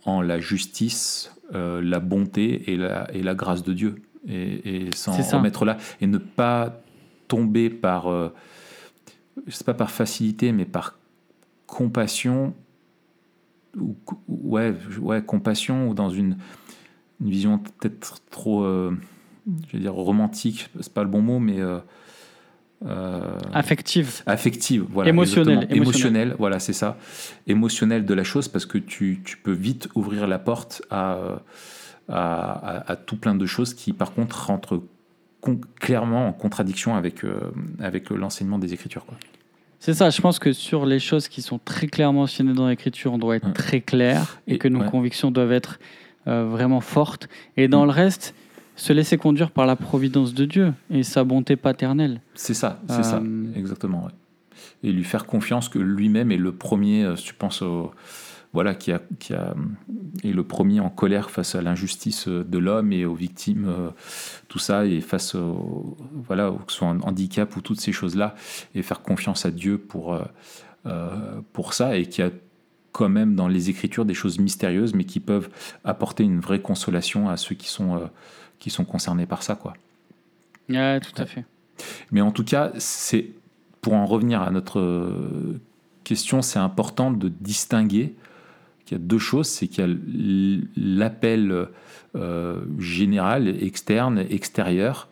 [0.04, 4.02] en la justice, euh, la bonté et la, et la grâce de Dieu.
[4.28, 5.78] Et, et s'en remettre là.
[6.02, 6.82] Et ne pas
[7.28, 8.30] tomber par, euh,
[9.46, 10.98] je sais pas par facilité, mais par
[11.66, 12.54] compassion,
[13.78, 13.96] ou,
[14.28, 16.38] ouais, ouais, compassion, ou dans une,
[17.22, 18.98] une vision peut-être trop, euh,
[19.68, 21.62] je vais dire, romantique, c'est pas le bon mot, mais
[22.86, 23.22] euh,
[23.54, 24.22] affective.
[24.26, 25.10] Affective, voilà.
[25.10, 25.68] Émotionnelle.
[25.70, 26.98] Émotionnelle, voilà, c'est ça.
[27.48, 31.42] Émotionnelle de la chose parce que tu, tu peux vite ouvrir la porte à,
[32.08, 34.82] à, à, tout plein de choses qui, par contre, rentrent
[35.80, 37.40] clairement en contradiction avec, euh,
[37.80, 39.06] avec l'enseignement des Écritures.
[39.06, 39.18] Quoi.
[39.80, 43.14] C'est ça, je pense que sur les choses qui sont très clairement mentionnées dans l'Écriture,
[43.14, 45.80] on doit être très clair et, que nos convictions doivent être
[46.28, 47.30] euh, vraiment fortes.
[47.58, 48.34] Et dans le reste,
[48.78, 52.22] se laisser conduire par la providence de Dieu et sa bonté paternelle.
[52.36, 54.08] C'est ça, c'est ça, euh, exactement.
[54.84, 57.92] Et lui faire confiance que lui-même est le premier, euh, tu penses au,
[58.54, 59.56] voilà, qui a, qui a,
[60.24, 63.90] est le premier en colère face à l'injustice de l'homme et aux victimes, euh,
[64.48, 65.98] tout ça, et face au,
[66.28, 68.36] voilà, que ce soit un handicap ou toutes ces choses-là,
[68.76, 70.18] et faire confiance à Dieu pour,
[71.52, 72.30] pour ça, et qui a
[72.92, 75.50] quand même dans les Écritures des choses mystérieuses, mais qui peuvent
[75.84, 78.10] apporter une vraie consolation à ceux qui sont
[78.60, 79.56] qui sont concernés par ça.
[79.56, 79.74] Quoi.
[80.70, 81.46] Ouais, tout à fait.
[82.12, 83.32] Mais en tout cas, c'est
[83.82, 85.60] pour en revenir à notre
[86.04, 88.16] question, c'est important de distinguer
[88.86, 89.48] qu'il y a deux choses.
[89.48, 89.96] C'est qu'il y a
[90.76, 91.68] l'appel
[92.16, 95.10] euh, général, externe, extérieur,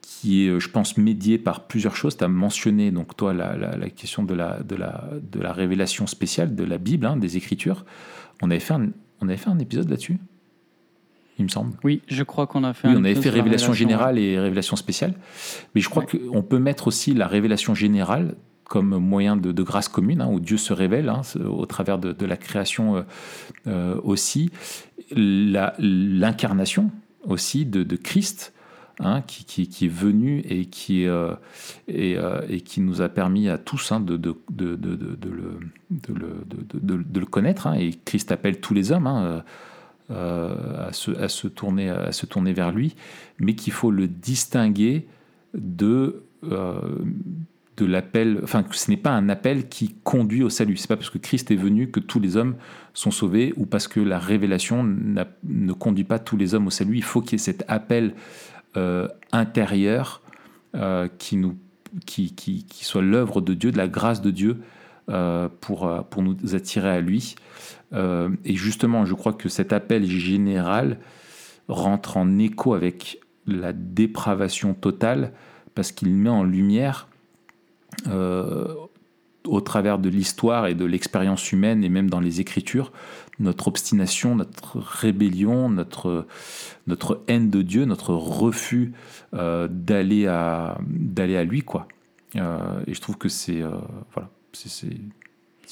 [0.00, 2.16] qui est, je pense, médié par plusieurs choses.
[2.16, 6.06] Tu as mentionné, donc toi, la, la, question de la, de, la, de la révélation
[6.06, 7.84] spéciale de la Bible, hein, des Écritures.
[8.40, 8.88] On avait fait un,
[9.20, 10.18] on avait fait un épisode là-dessus?
[11.42, 11.72] Il me semble.
[11.84, 12.88] Oui, je crois qu'on a fait.
[12.88, 15.14] Oui, on avait fait révélation, générale et révélation spéciale.
[15.74, 20.22] Mais je crois qu'on peut mettre aussi la révélation générale comme moyen de, grâce commune,
[20.22, 23.02] hein, où Dieu se révèle hein, au travers de, la création euh,
[23.66, 24.50] euh, aussi,
[25.10, 26.90] l'incarnation
[27.26, 28.54] aussi de, Christ.
[29.00, 31.34] Hein, qui, qui, est venu et qui, euh,
[31.88, 32.16] et,
[32.48, 34.78] et, qui nous a permis à tous de, de, de,
[35.30, 37.68] le, le, connaître.
[37.74, 39.42] et Christ appelle tous les hommes
[40.12, 40.92] euh, à,
[41.28, 42.94] se, tourner, vers lui,
[43.38, 45.06] mais qu'il faut le distinguer
[45.54, 46.74] de, euh,
[47.78, 50.76] de l'appel, enfin ce n'est pas un appel qui conduit au salut.
[50.76, 52.56] C'est pas parce que Christ est venu que tous les hommes
[52.92, 56.96] sont sauvés ou parce que la révélation ne conduit pas tous les hommes au salut.
[56.96, 58.14] Il faut qu'il y ait cet appel
[58.76, 60.20] euh, intérieur
[61.18, 64.58] qui, soit l'œuvre de Dieu, de la grâce de Dieu
[65.06, 67.34] pour nous attirer à lui.
[67.94, 70.98] Euh, et justement, je crois que cet appel général
[71.68, 75.32] rentre en écho avec la dépravation totale
[75.74, 77.08] parce qu'il met en lumière,
[78.08, 78.74] euh,
[79.44, 82.92] au travers de l'histoire et de l'expérience humaine et même dans les Écritures,
[83.40, 86.26] notre obstination, notre rébellion, notre,
[86.86, 88.92] notre haine de Dieu, notre refus
[89.34, 90.78] euh, d'aller à,
[91.18, 91.62] à lui.
[91.62, 91.88] Quoi.
[92.34, 93.62] et je trouve que c'est,
[94.12, 94.86] voilà, c'est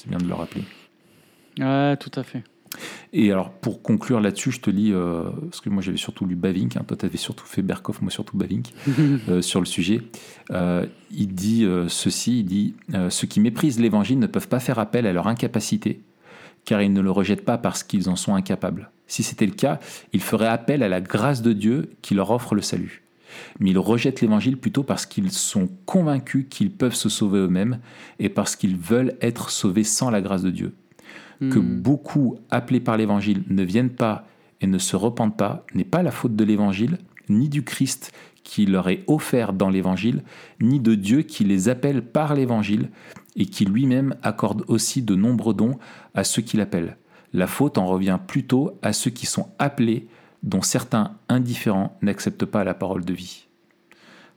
[0.07, 0.63] bien de le rappeler.
[1.59, 2.43] Ouais, tout à fait.
[3.13, 6.35] Et alors, pour conclure là-dessus, je te lis, euh, parce que moi j'avais surtout lu
[6.35, 8.67] Bavink, hein, toi tu avais surtout fait Berkoff, moi surtout Bavink,
[9.29, 10.01] euh, sur le sujet.
[10.51, 12.73] Euh, il dit ceci il dit
[13.09, 16.01] Ceux qui méprisent l'évangile ne peuvent pas faire appel à leur incapacité,
[16.63, 18.89] car ils ne le rejettent pas parce qu'ils en sont incapables.
[19.07, 19.79] Si c'était le cas,
[20.13, 23.03] ils feraient appel à la grâce de Dieu qui leur offre le salut.
[23.59, 27.79] Mais ils rejettent l'évangile plutôt parce qu'ils sont convaincus qu'ils peuvent se sauver eux-mêmes
[28.19, 30.73] et parce qu'ils veulent être sauvés sans la grâce de Dieu
[31.49, 31.81] que hmm.
[31.81, 34.27] beaucoup appelés par l'Évangile ne viennent pas
[34.61, 36.99] et ne se repentent pas n'est pas la faute de l'Évangile,
[37.29, 38.11] ni du Christ
[38.43, 40.23] qui leur est offert dans l'Évangile,
[40.59, 42.89] ni de Dieu qui les appelle par l'Évangile
[43.35, 45.77] et qui lui-même accorde aussi de nombreux dons
[46.13, 46.97] à ceux qui l'appellent.
[47.33, 50.07] La faute en revient plutôt à ceux qui sont appelés,
[50.43, 53.47] dont certains indifférents n'acceptent pas la parole de vie.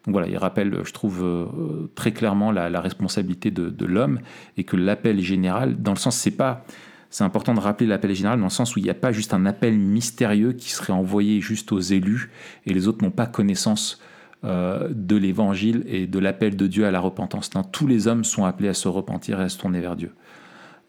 [0.04, 4.20] Donc voilà, il rappelle, je trouve, euh, très clairement la, responsabilité de, de l'homme
[4.58, 6.64] et que l'appel général, dans le sens, c'est pas
[7.10, 9.34] c'est important de rappeler l'appel général dans le sens où il n'y a pas juste
[9.34, 12.30] un appel mystérieux qui serait envoyé juste aux élus
[12.66, 14.00] et les autres n'ont pas connaissance
[14.44, 17.54] euh, de l'évangile et de l'appel de Dieu à la repentance.
[17.54, 20.12] Non, tous les hommes sont appelés à se repentir et à se tourner vers Dieu.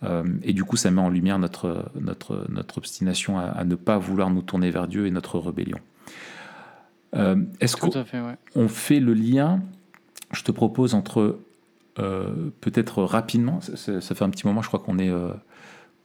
[0.03, 3.97] Euh, et du coup, ça met en lumière notre, notre, notre obstination à, ne pas
[3.97, 5.77] vouloir nous tourner vers Dieu et notre rébellion.
[7.15, 7.91] Euh, est-ce qu'on
[8.55, 9.61] on fait le lien,
[10.33, 11.39] je te propose, entre
[11.95, 15.13] peut-être rapidement, ça, ça, fait un petit moment, je crois qu'on est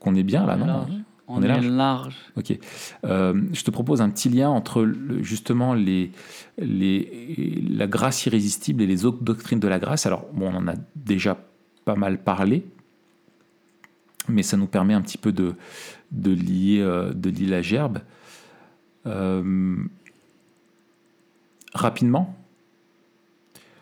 [0.01, 0.87] qu'on est bien là, non
[1.27, 2.15] On, est, large.
[2.35, 2.57] Ok.
[3.05, 6.11] Euh, je te propose un petit lien entre le- justement les,
[6.57, 10.05] les, la grâce irrésistible et les autres doctrines de la grâce.
[10.05, 11.37] Alors, bon, on en a déjà
[11.85, 12.65] pas mal parlé,
[14.27, 15.53] mais ça nous permet un petit peu de,
[16.11, 17.99] de, lier, euh, de lier la gerbe.
[19.05, 19.77] Euh,
[21.73, 22.35] rapidement,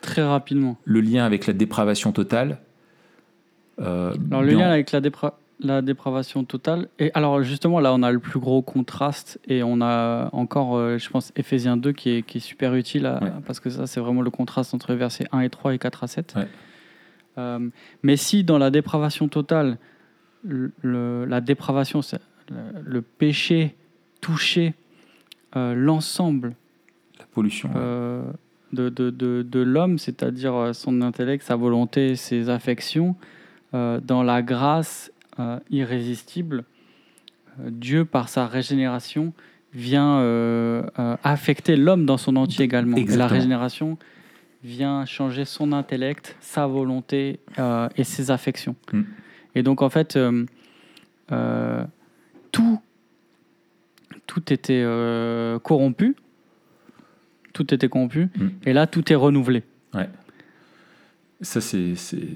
[0.01, 0.77] Très rapidement.
[0.85, 2.59] le lien avec la dépravation totale.
[3.79, 6.87] Euh, Alors, le lien avec la, dépra- la dépravation totale.
[6.99, 10.97] Et alors, justement, là, on a le plus gros contraste et on a encore, euh,
[10.97, 13.31] je pense, Ephésiens 2 qui est, qui est super utile à- Ouais.
[13.45, 16.07] parce que ça, c'est vraiment le contraste entre versets 1 et 3 et 4 à
[16.07, 16.33] 7.
[16.37, 16.47] Ouais.
[17.37, 17.69] Euh,
[18.03, 19.77] mais si dans la dépravation totale,
[20.43, 22.19] le- le- la dépravation, c'est
[22.49, 23.75] le, le péché
[24.21, 24.73] touchait
[25.55, 26.53] euh, l'ensemble
[27.19, 27.69] la pollution.
[27.69, 28.21] ouais.
[28.71, 33.15] de, de, de, de l'homme, c'est-à-dire son intellect, sa volonté, ses affections,
[33.73, 36.65] dans la grâce euh, irrésistible,
[37.59, 39.33] euh, Dieu, par sa régénération,
[39.73, 40.83] vient euh,
[41.23, 42.97] affecter l'homme dans son entier également.
[42.97, 43.97] Et la régénération
[44.63, 47.39] vient changer son intellect, sa volonté
[47.95, 48.75] et ses affections.
[48.91, 49.01] Mm.
[49.55, 50.17] Et donc, en fait,
[52.51, 52.81] tout,
[54.25, 54.83] tout était
[55.63, 56.15] corrompu.
[57.53, 58.29] Tout était corrompu.
[58.35, 58.47] Mm.
[58.65, 59.63] Et là, tout est renouvelé.
[61.41, 62.27] Ça, c'est, c'est-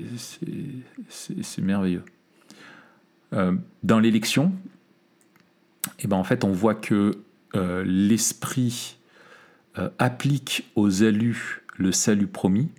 [1.10, 2.04] c'est merveilleux.
[3.34, 4.54] Euh, dans l'élection,
[6.00, 7.18] eh ben, en fait, on voit que
[7.56, 8.98] euh, l'Esprit
[9.78, 12.70] euh, applique aux élus le salut promis.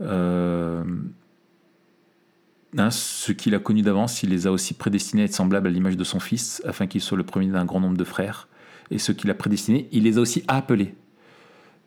[0.00, 0.84] Euh,
[2.76, 5.70] hein, ce qu'il a connu d'avance, il les a aussi prédestinés à être semblables à
[5.70, 8.48] l'image de son Fils, afin qu'il soit le premier d'un grand nombre de frères.
[8.90, 10.94] Et ce qu'il a prédestinés, il les a aussi appelés.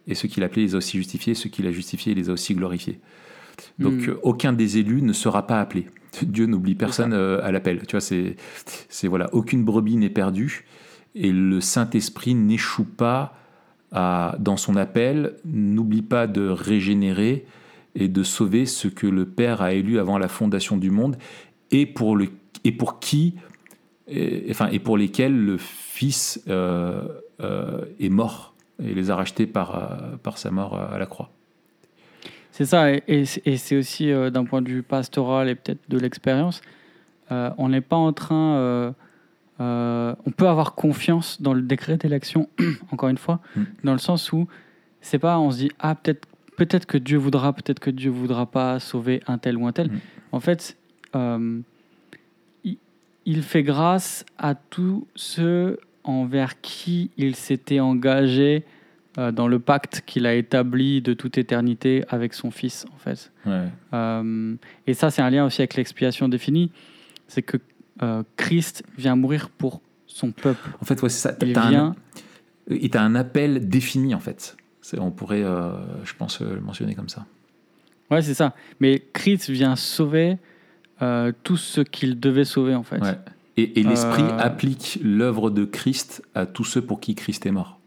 [0.08, 1.36] Et ceux qu'il a appelés, il les a aussi justifiés.
[1.36, 3.00] Ceux qu'il a justifiés, il les a aussi glorifiés.
[3.78, 4.10] Donc Mm.
[4.10, 5.88] euh, aucun des élus ne sera pas appelé.
[6.22, 7.86] Dieu n'oublie personne euh, à l'appel.
[7.88, 8.36] Tu vois, c'est,
[8.90, 10.65] c'est voilà, aucune brebis n'est perdue
[11.15, 13.36] et le Saint Esprit n'échoue pas
[13.91, 17.45] à, dans son appel, n'oublie pas de régénérer
[17.95, 21.18] et de sauver ce que le Père a élu avant la fondation du monde
[21.72, 22.30] et pour le
[22.65, 23.36] et pour qui,
[24.07, 27.07] et, enfin et pour lesquels le Fils euh,
[27.41, 28.53] euh, est mort
[28.84, 31.31] et les a rachetés par par sa mort à la croix.
[32.60, 35.56] C'est ça, et, et c'est- et c'est aussi euh, d'un point de vue pastoral et
[35.56, 36.60] peut-être de l'expérience,
[37.31, 38.57] euh, on n'est pas en train.
[38.57, 38.91] euh,
[40.26, 42.49] on peut avoir confiance dans le décret d'élection,
[42.91, 43.61] encore une fois, Mm.
[43.86, 44.45] dans le sens où
[44.99, 46.27] c'est pas, on se dit, ah, peut-être
[46.57, 49.88] peut-être que Dieu voudra, peut-être que Dieu voudra pas sauver un tel ou un tel.
[49.90, 49.99] Mm.
[50.34, 50.76] En fait,
[51.15, 52.76] il,
[53.26, 58.65] il fait grâce à tous ceux envers qui il s'était engagé
[59.20, 63.32] euh, dans le pacte qu'il a établi de toute éternité avec son Fils, en fait.
[63.46, 63.66] Ouais.
[63.94, 64.56] Euh,
[64.88, 66.72] et ça, c'est un lien aussi avec l'expiation définie.
[67.28, 67.58] C'est que
[68.02, 70.70] euh, Christ vient mourir pour son peuple.
[70.82, 71.36] En fait, ouais, c'est ça.
[71.41, 71.96] Il un- vient,
[72.70, 74.56] Il t'a un appel défini en fait.
[74.98, 75.44] On pourrait,
[76.04, 77.26] je pense, le mentionner comme ça.
[78.10, 78.56] ouais, c'est ça.
[78.80, 80.38] Mais Christ vient sauver
[81.44, 83.00] tout ce qu'il devait sauver, en fait.
[83.00, 83.18] Ouais.
[83.58, 87.79] Et, et l'Esprit applique l'œuvre de Christ à tous ceux pour qui Christ est mort.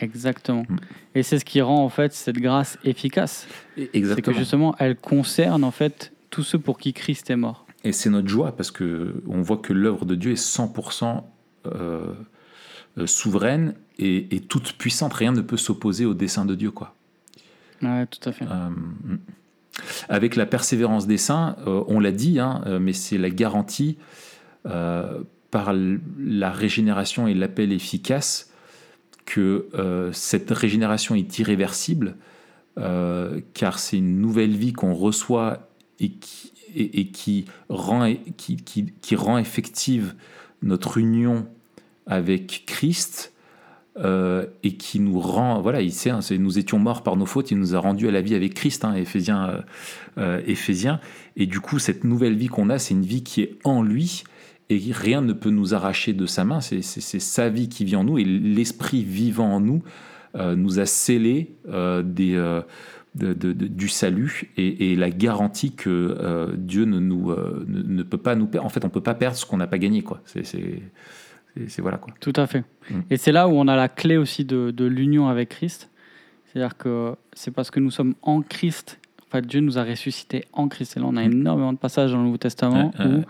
[0.00, 0.64] Exactement.
[0.68, 0.76] Mm.
[1.14, 3.46] Et c'est ce qui rend en fait cette grâce efficace.
[3.76, 4.36] C'est que Exactement.
[4.36, 7.66] justement, elle concerne en fait tous ceux pour qui Christ est mort.
[7.84, 11.22] Et c'est notre joie parce que on voit que l'œuvre de Dieu est 100%
[11.66, 12.14] euh,
[12.98, 15.14] euh, souveraine et, et toute puissante.
[15.14, 16.94] Rien ne peut s'opposer au dessein de Dieu, quoi.
[17.82, 18.44] Ouais, tout à fait.
[18.44, 18.70] Euh,
[20.08, 23.98] avec la persévérance des saints, euh, on l'a dit, hein, mais c'est la garantie
[24.64, 25.72] par
[26.18, 28.47] la régénération et l'appel efficace
[29.28, 32.16] que euh, cette régénération est irréversible,
[32.78, 35.68] euh, car c'est une nouvelle vie qu'on reçoit
[36.00, 38.06] et qui, rend,
[39.36, 40.14] effective
[40.62, 41.46] notre union
[42.06, 43.34] avec Christ
[43.98, 47.50] euh, et qui nous rend, voilà, il sait, hein, nous étions morts par nos fautes,
[47.50, 51.00] il nous a rendus à la vie avec Christ, hein, Éphésiens.
[51.36, 54.24] Et du coup, cette nouvelle vie qu'on a, c'est une vie qui est en lui
[54.70, 56.60] et rien ne peut nous arracher de sa main.
[56.60, 59.82] C'est sa vie qui vit en nous et l'esprit vivant en nous
[60.34, 62.60] euh, nous a scellé euh, des, euh,
[63.14, 67.30] de- de- de- du salut et, et la garantie que Dieu ne, nous,
[67.66, 68.66] ne, ne peut pas nous perdre.
[68.66, 70.02] En fait, on peut pas perdre ce qu'on n'a pas gagné.
[70.02, 70.20] quoi.
[70.26, 72.12] C'est voilà quoi.
[72.20, 72.62] Tout à fait.
[72.90, 73.00] Mm.
[73.10, 75.90] Et c'est là où on a la clé aussi de, l'union avec Christ.
[76.46, 78.98] C'est-à-dire que c'est parce que nous sommes en Christ.
[79.26, 80.96] En fait, Dieu nous a ressuscités en Christ.
[80.96, 81.32] Et là, on a Mm.
[81.32, 83.22] énormément de passages dans le Nouveau Testament où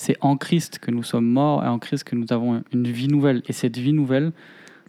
[0.00, 3.06] c'est en Christ que nous sommes morts et en Christ que nous avons une vie
[3.06, 3.42] nouvelle.
[3.48, 4.32] Et cette vie nouvelle,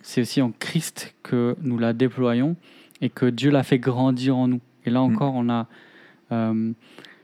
[0.02, 2.56] c'est aussi en Christ que nous la déployons
[3.02, 4.62] et que Dieu l'a fait grandir en nous.
[4.86, 5.68] Et là encore, on a
[6.32, 6.72] euh,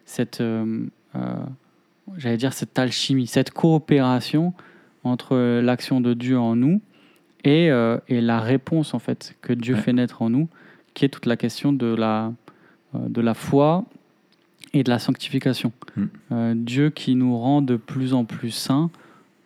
[0.03, 0.85] cette, euh,
[1.15, 1.35] euh,
[2.17, 4.53] j'allais dire, cette alchimie, cette coopération
[5.05, 6.81] entre l'action de Dieu en nous
[7.45, 7.67] et,
[8.09, 9.81] et, la réponse en fait que Dieu Ouais.
[9.81, 10.49] fait naître en nous,
[10.93, 12.33] qui est toute la question de la,
[12.93, 13.85] de la foi
[14.73, 15.71] et de la sanctification.
[15.95, 16.03] Mm.
[16.31, 18.89] Euh, Dieu qui nous rend de plus en plus saints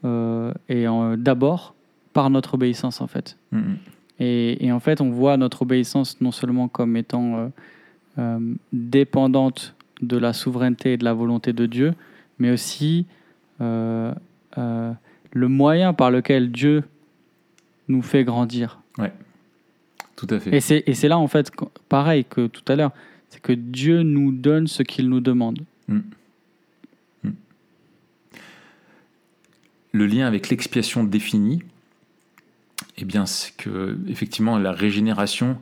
[0.03, 0.85] euh, et
[1.17, 1.75] d'abord
[2.13, 3.37] par notre obéissance en fait.
[3.51, 3.77] Mm, mm.
[4.19, 7.51] Et, et en fait, on voit notre obéissance non seulement comme étant
[8.19, 8.39] euh,
[8.71, 11.93] dépendante de la souveraineté et de la volonté de Dieu,
[12.39, 13.05] mais aussi
[13.59, 14.15] le
[15.35, 16.83] moyen par lequel Dieu
[17.87, 18.79] nous fait grandir.
[20.15, 20.55] Tout à fait.
[20.55, 21.51] Et c'est là, en fait,
[21.89, 22.91] pareil que tout à l'heure,
[23.31, 25.59] c'est que Dieu nous donne ce qu'il nous demande.
[29.93, 31.61] le lien avec l'expiation définie,
[32.97, 35.57] eh bien, c'est que effectivement la régénération,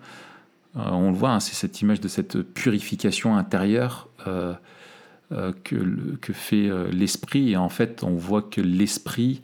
[0.76, 4.54] euh, on le voit, hein, c'est cette image de cette purification intérieure euh,
[5.32, 7.52] euh, que, que fait l'esprit.
[7.52, 9.42] Et en fait, on voit que l'esprit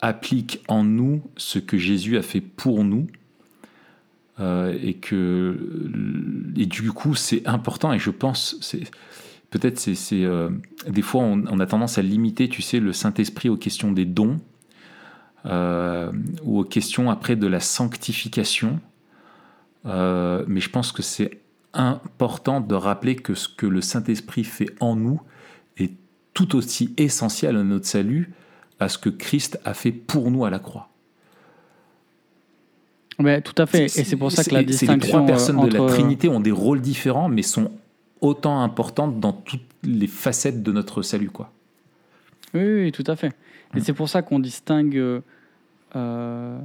[0.00, 3.06] applique en nous ce que Jésus a fait pour nous.
[4.38, 5.58] Euh, et que
[6.56, 8.82] et du coup c'est important et je pense c'est
[9.48, 10.50] peut-être c'est, euh,
[10.86, 14.04] des fois on, a tendance à limiter tu sais le Saint Esprit aux questions des
[14.04, 14.36] dons
[15.46, 16.10] euh,
[16.42, 18.80] ou aux questions après de la sanctification.
[19.84, 21.40] Euh, mais je pense que c'est
[21.72, 25.20] important de rappeler que ce que le Saint Esprit fait en nous
[25.76, 25.92] est
[26.34, 28.32] tout aussi essentiel à notre salut
[28.80, 30.90] à ce que Christ a fait pour nous à la croix
[33.18, 33.84] Mais tout à fait.
[33.84, 35.94] Et c'est pour ça que la c'est les distinction trois personnes euh, de la entre-
[35.94, 37.70] Trinité ont des rôles différents, mais sont
[38.20, 41.50] autant importantes dans toutes les facettes de notre salut, quoi.
[42.54, 43.32] Oui, oui, oui, tout à fait.
[43.74, 43.80] Et Mm.
[43.80, 45.20] c'est pour ça qu'on distingue euh,
[45.94, 46.58] euh,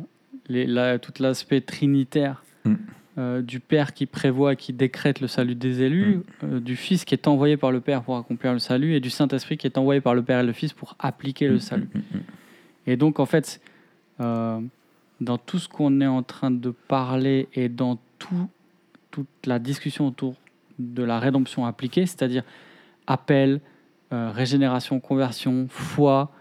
[0.48, 2.74] les, la- tout l'aspect trinitaire Mm.
[3.18, 6.46] euh, du Père qui prévoit, qui décrète le salut des élus, Mm.
[6.46, 9.10] euh, du Fils qui est envoyé par le Père pour accomplir le salut, et du
[9.10, 11.88] Saint-Esprit qui est envoyé par le Père et le Fils pour appliquer le salut.
[12.88, 13.62] Et donc, en fait,
[14.20, 14.60] euh,
[15.22, 18.50] dans tout ce qu'on est en train de parler et dans tout,
[19.12, 20.36] toute la discussion autour
[20.80, 22.44] de la rédemption appliquée, c'est-à-dire
[23.08, 23.62] appel,
[24.12, 26.32] euh, régénération, conversion, foi,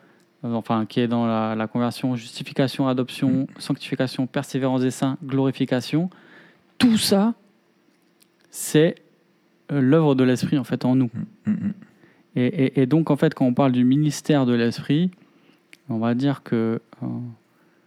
[0.45, 6.09] euh, enfin, qui est dans la, la conversion, justification, adoption, sanctification, persévérance des saints, glorification,
[6.79, 7.35] tout ça,
[8.51, 8.95] c'est
[9.71, 11.11] euh, l'œuvre de l'Esprit, en fait, en nous.
[11.47, 11.73] Mm, mm.
[12.37, 15.11] Et, et- et donc, en fait, quand on parle du ministère de l'esprit,
[15.89, 17.07] on va dire que euh,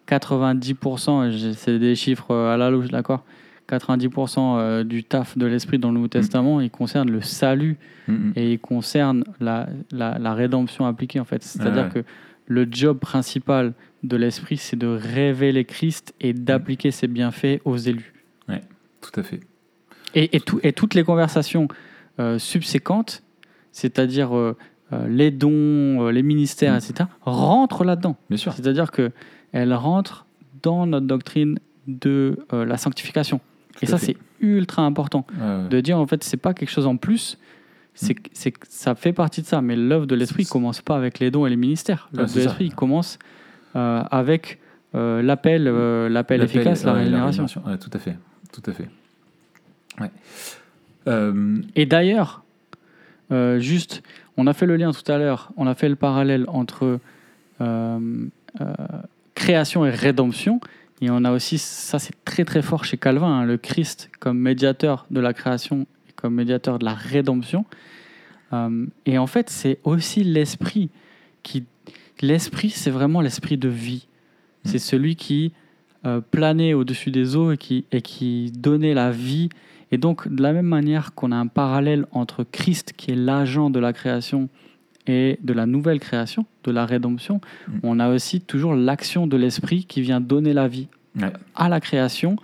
[0.07, 3.23] 90%, et j'ai- c'est des chiffres euh, à la louche, d'accord
[3.69, 7.77] 90% euh, du taf de l'esprit dans le Nouveau Testament, il concerne le salut
[8.07, 8.33] Mm, mm.
[8.35, 11.41] et il concerne la, la, la rédemption appliquée, en fait.
[11.41, 12.01] C'est-à-dire ouais.
[12.03, 12.03] que
[12.47, 13.73] le job principal
[14.03, 18.13] de l'esprit, c'est de révéler Christ et d'appliquer ses bienfaits aux élus.
[18.99, 19.39] Tout à fait.
[20.15, 21.67] Et, et, tout- et toutes les conversations
[22.19, 23.21] euh, subséquentes,
[23.71, 24.55] c'est-à-dire euh,
[25.07, 26.77] les dons, les ministères, Mm.
[26.77, 28.17] etc., rentrent là-dedans.
[28.29, 28.51] Bien sûr.
[28.53, 28.91] C'est-à-dire
[29.53, 30.25] qu'elles rentrent
[30.61, 33.39] dans notre doctrine de euh, la sanctification.
[33.81, 35.25] et ça, c'est ultra important.
[35.39, 35.69] Ouais, ouais.
[35.69, 37.37] De dire, en fait, c'est pas quelque chose en plus,
[37.93, 38.27] c'est que
[38.67, 39.61] ça fait partie de ça.
[39.61, 42.09] Mais l'œuvre de l'esprit commence pas avec les dons et les ministères.
[42.13, 43.19] L'œuvre de l'esprit commence
[43.75, 44.59] euh, avec
[44.95, 47.45] euh, l'appel l'appel L'appel, efficace, la ouais, régénération.
[47.65, 48.17] Ouais, tout à fait.
[48.51, 48.89] Tout à fait.
[51.75, 52.43] Et d'ailleurs,
[53.59, 54.01] juste,
[54.37, 56.99] on a fait le lien tout à l'heure, on a fait le parallèle entre
[59.43, 60.61] création et rédemption.
[61.01, 64.39] Et on a aussi, ça c'est très très fort chez Calvin, hein, le Christ comme
[64.39, 67.65] médiateur de la création et comme médiateur de la rédemption.
[68.53, 70.89] Euh, et en fait, c'est aussi l'esprit
[71.43, 71.65] qui.
[72.21, 74.07] L'esprit, c'est vraiment l'esprit de vie.
[74.63, 75.51] C'est celui qui
[76.05, 79.49] euh, planait au-dessus des eaux et qui, et qui donnait la vie.
[79.91, 83.69] Et donc, de la même manière qu'on a un parallèle entre Christ, qui est l'agent
[83.69, 84.47] de la création,
[85.07, 87.71] et de la nouvelle création, de la rédemption, Mm.
[87.83, 90.87] on a aussi toujours l'action de l'esprit qui vient donner la vie
[91.19, 91.31] ouais.
[91.55, 92.37] à la création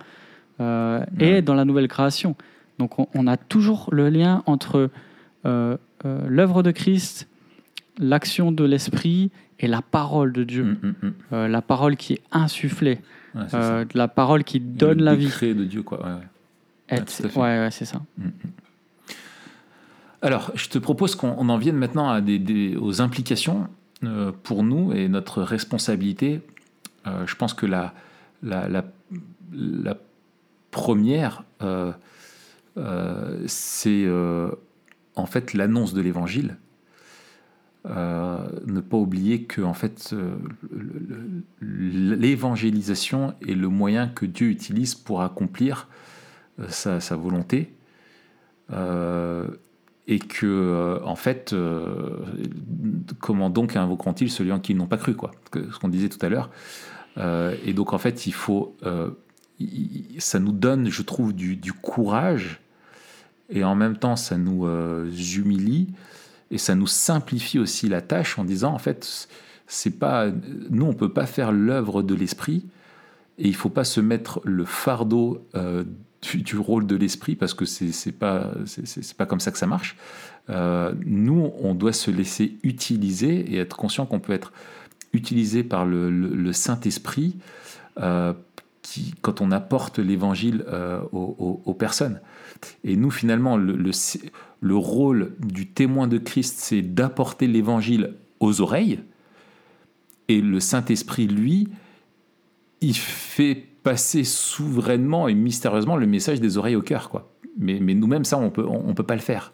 [0.60, 1.38] euh, Ouais.
[1.38, 2.36] et dans la nouvelle création.
[2.78, 4.90] Donc on, on a toujours le lien entre
[5.46, 7.28] euh, euh, l'œuvre de Christ,
[7.98, 10.64] l'action de l'esprit et la parole de Dieu.
[10.64, 11.12] Mm, mm.
[11.32, 12.98] Euh, la parole qui est insufflée,
[13.34, 15.28] Ouais, euh, la parole qui donne Le la vie.
[15.54, 16.20] de Dieu, quoi.
[16.90, 18.00] Ouais, c'est ça.
[20.22, 22.20] Alors, je te propose qu'on on en vienne maintenant
[22.80, 23.68] aux implications
[24.04, 26.42] euh, pour nous et notre responsabilité.
[27.06, 27.94] Euh, je pense que la,
[30.70, 31.92] première, euh,
[33.46, 34.06] c'est
[35.16, 36.56] en fait l'annonce de l'évangile.
[37.86, 40.14] Ne pas oublier que fait
[41.62, 45.88] l'évangélisation est le moyen que Dieu utilise pour accomplir
[46.68, 47.72] sa, volonté.
[50.10, 52.16] Et que, euh, en fait, euh,
[53.20, 56.18] comment donc invoqueront-ils celui en qui ils n'ont pas cru, quoi, ce qu'on disait tout
[56.26, 56.50] à l'heure.
[57.16, 58.76] Euh, et donc, en fait, il faut,
[60.18, 62.60] ça nous donne, je trouve, du, du, courage,
[63.50, 64.66] et en même temps, ça nous
[65.36, 65.92] humilie,
[66.50, 69.28] et ça nous simplifie aussi la tâche en disant, en fait,
[69.68, 70.26] c'est pas,
[70.70, 72.66] nous, on peut pas faire l'œuvre de l'esprit,
[73.38, 75.46] et il faut pas se mettre le fardeau
[76.22, 79.66] du, rôle de l'esprit parce que c'est n'est pas, c'est pas comme ça que ça
[79.66, 79.96] marche.
[80.48, 84.52] Euh, nous, on doit se laisser utiliser et être conscient qu'on peut être
[85.12, 87.36] utilisé par le, Saint-Esprit
[87.98, 88.32] euh,
[88.82, 92.20] qui, quand on apporte l'évangile euh, aux, personnes.
[92.84, 93.90] Et nous, finalement, le,
[94.60, 99.00] le rôle du témoin de Christ, c'est d'apporter l'évangile aux oreilles.
[100.28, 101.68] Et le Saint-Esprit, lui,
[102.80, 107.08] il fait passer souverainement et mystérieusement le message des oreilles au cœur.
[107.10, 107.32] Quoi.
[107.58, 109.52] Mais, mais nous-mêmes, ça, on peut, on, peut pas le faire.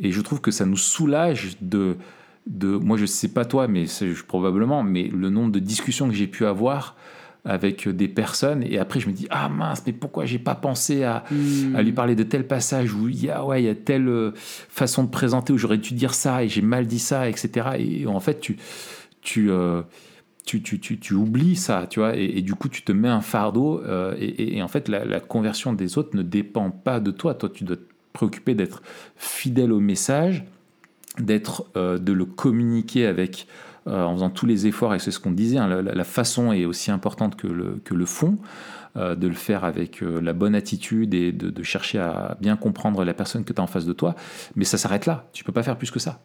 [0.00, 1.96] Et je trouve que ça nous soulage de...
[2.46, 6.14] de moi, je sais pas toi, mais c'est probablement, mais le nombre de discussions que
[6.14, 6.96] j'ai pu avoir
[7.44, 11.02] avec des personnes et après je me dis ah mince mais pourquoi j'ai pas pensé
[11.02, 11.74] à, hmm.
[11.74, 14.06] à, lui parler de tel passage où il y a ouais il y a telle
[14.06, 17.70] euh, façon de présenter où j'aurais dû dire ça et j'ai mal dit ça etc
[17.78, 18.58] et en fait tu
[19.22, 19.82] tu euh,
[20.44, 23.20] tu, tu, tu, tu, oublies ça, tu vois, et, du coup tu te mets un
[23.20, 27.48] fardeau, euh, et, en fait la, conversion des autres ne dépend pas de toi, toi
[27.48, 27.82] tu dois te
[28.12, 28.82] préoccuper d'être
[29.16, 30.44] fidèle au message,
[31.18, 33.46] d'être, euh, de le communiquer avec,
[33.86, 36.64] euh, en faisant tous les efforts, et c'est ce qu'on disait, hein, la, façon est
[36.64, 38.38] aussi importante que le, que le fond,
[38.94, 43.14] de le faire avec la bonne attitude et de, de chercher à bien comprendre la
[43.14, 44.14] personne que tu as en face de toi,
[44.54, 46.20] mais ça s'arrête là, tu peux pas faire plus que ça.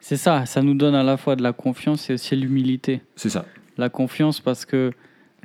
[0.00, 3.02] C'est ça, ça nous donne à la fois de la confiance et aussi l'humilité.
[3.16, 3.44] C'est ça.
[3.76, 4.92] La confiance parce que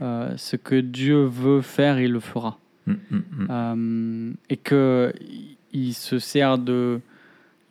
[0.02, 2.60] euh, ce que Dieu veut faire, il le fera.
[2.88, 3.48] Hum, hum, hum.
[3.50, 5.14] Euh, et que
[5.72, 7.00] il se sert de,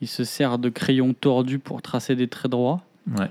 [0.01, 2.83] il se sert de crayons tordus pour tracer des traits droits.
[3.17, 3.29] Ouais.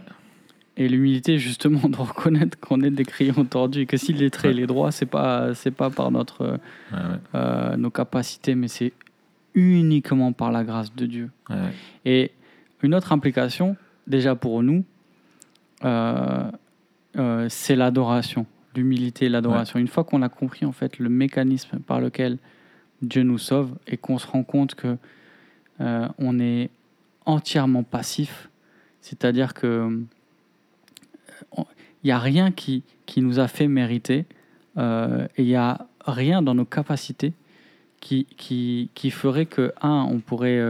[0.76, 4.54] Et l'humilité, justement, de reconnaître qu'on est des crayons tordus et que si les traits,
[4.54, 6.58] les droits, c'est pas, c'est pas par notre,
[7.34, 8.92] euh, nos capacités, mais c'est
[9.54, 11.30] uniquement par la grâce de Dieu.
[12.06, 12.30] Et
[12.82, 13.76] une autre implication,
[14.06, 14.84] déjà pour nous,
[15.84, 16.50] euh,
[17.16, 19.78] euh, c'est l'adoration, l'humilité et l'adoration.
[19.78, 22.38] Une fois qu'on a compris en fait le mécanisme par lequel
[23.00, 24.96] Dieu nous sauve et qu'on se rend compte que
[25.80, 26.70] euh, on est
[27.26, 28.48] entièrement passif,
[29.00, 30.00] c'est-à-dire que
[31.56, 34.26] il n'y a rien qui, qui nous a fait mériter
[34.76, 37.32] et il n'y a rien dans nos capacités
[38.00, 40.60] qui, qui, qui ferait que, un, on pourrait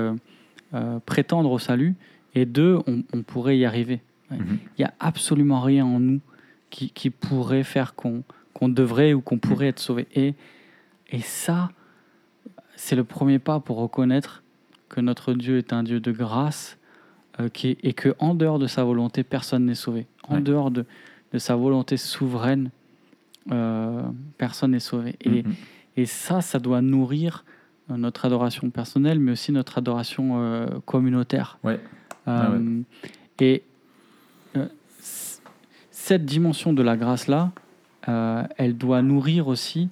[0.75, 1.95] euh, prétendre au salut,
[2.35, 4.01] et deux, on, pourrait y arriver.
[4.31, 4.59] Mhm.
[4.79, 6.21] Il n'y a absolument rien en nous
[6.71, 8.23] qui, qui pourrait faire qu'on
[8.69, 10.09] devrait ou qu'on pourrait être sauvé.
[10.15, 10.35] Et,
[11.11, 11.71] et ça,
[12.77, 14.43] c'est le premier pas pour reconnaître
[14.89, 16.79] que notre Dieu est un Dieu de grâce
[17.41, 20.07] euh, qui et que en dehors de sa volonté, personne n'est sauvé.
[20.27, 20.87] En dehors de,
[21.33, 22.71] de, sa volonté souveraine,
[23.51, 24.03] euh,
[24.39, 25.17] personne n'est sauvé.
[25.21, 25.55] Et, mhm.
[25.97, 27.45] et ça, ça doit nourrir
[27.89, 31.59] notre adoration personnelle, mais aussi notre adoration euh, communautaire.
[31.63, 31.81] Ouais.
[32.29, 33.09] Euh, ah
[33.41, 33.65] et
[35.91, 37.53] cette dimension de la grâce-là,
[38.57, 39.89] elle doit nourrir aussi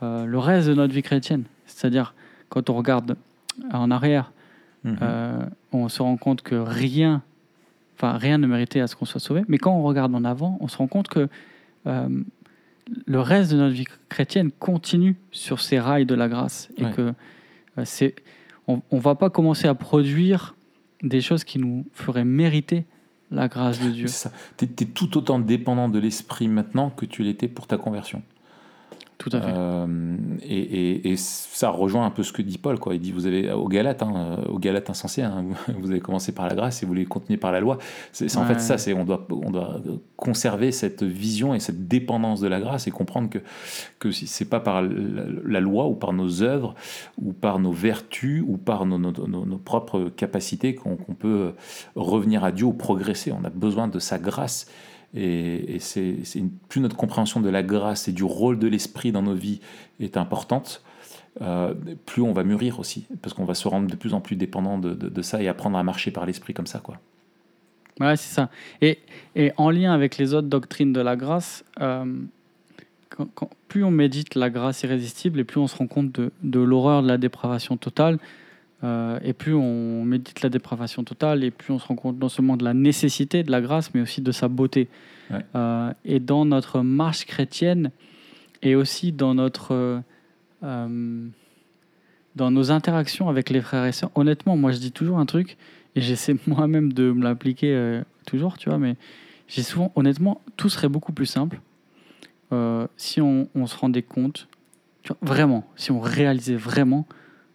[0.00, 1.44] le reste de notre vie chrétienne.
[1.66, 2.14] C'est-à-dire,
[2.48, 3.16] quand on regarde
[3.72, 4.32] en arrière,
[4.84, 4.96] mhm.
[5.72, 7.22] on se rend compte que rien,
[7.96, 9.42] enfin rien ne méritait à ce qu'on soit sauvé.
[9.48, 11.28] Mais quand on regarde en avant, on se rend compte que
[13.06, 17.12] le reste de notre vie chrétienne continue sur ces rails de la grâce et que
[17.78, 18.14] euh, c'est
[18.68, 20.54] on ne va pas commencer à produire
[21.02, 22.84] des choses qui nous feraient mériter
[23.30, 24.06] la grâce de Dieu.
[24.56, 28.22] Tu es, tout autant dépendant de l'esprit maintenant que tu l'étais pour ta conversion.
[29.22, 29.52] Tout à fait.
[29.54, 32.80] Euh, et, ça rejoint un peu ce que dit Paul.
[32.80, 32.96] Quoi.
[32.96, 35.44] Il dit vous avez au Galate, hein, au Galate insensé, hein,
[35.78, 37.78] vous avez commencé par la grâce et vous voulez continuer par la loi.
[38.10, 38.78] C'est en fait ça.
[38.78, 39.80] C'est on doit on doit
[40.16, 43.38] conserver cette vision et cette dépendance de la grâce et comprendre que
[44.00, 46.74] que c'est pas par la, loi ou par nos œuvres
[47.20, 51.52] ou par nos vertus ou par nos, nos, nos, propres capacités qu'on peut
[51.94, 53.30] revenir à Dieu ou progresser.
[53.30, 54.66] On a besoin de sa grâce
[55.14, 56.22] et, c'est
[56.68, 59.60] plus notre compréhension de la grâce et du rôle de l'esprit dans nos vies
[60.00, 60.82] est importante,
[61.40, 61.74] euh,
[62.06, 64.78] plus on va mûrir aussi, parce qu'on va se rendre de plus en plus dépendant
[64.78, 66.78] de, ça et apprendre à marcher par l'esprit comme ça.
[66.78, 66.98] Quoi.
[68.00, 68.48] Ouais, c'est ça.
[68.80, 68.98] Et,
[69.56, 72.04] en lien avec les autres doctrines de la grâce, euh,
[73.68, 77.08] plus on médite la grâce irrésistible et plus on se rend compte de l'horreur de
[77.08, 78.18] la dépravation totale,
[78.84, 82.28] euh, et plus on médite la dépravation totale, et plus on se rend compte non
[82.28, 84.88] seulement de la nécessité de la grâce, mais aussi de sa beauté.
[85.54, 87.90] Euh, et dans notre marche chrétienne,
[88.60, 90.02] et aussi dans notre,
[90.62, 91.28] euh,
[92.36, 95.56] dans nos interactions avec les frères et sœurs, honnêtement, moi je dis toujours un truc,
[95.94, 98.96] et j'essaie moi-même de me l'appliquer toujours, tu vois, mais
[99.46, 101.60] j'ai souvent, honnêtement, tout serait beaucoup plus simple
[102.98, 104.46] si on, on se rendait compte,
[105.02, 107.06] tu vois, vraiment, si on réalisait vraiment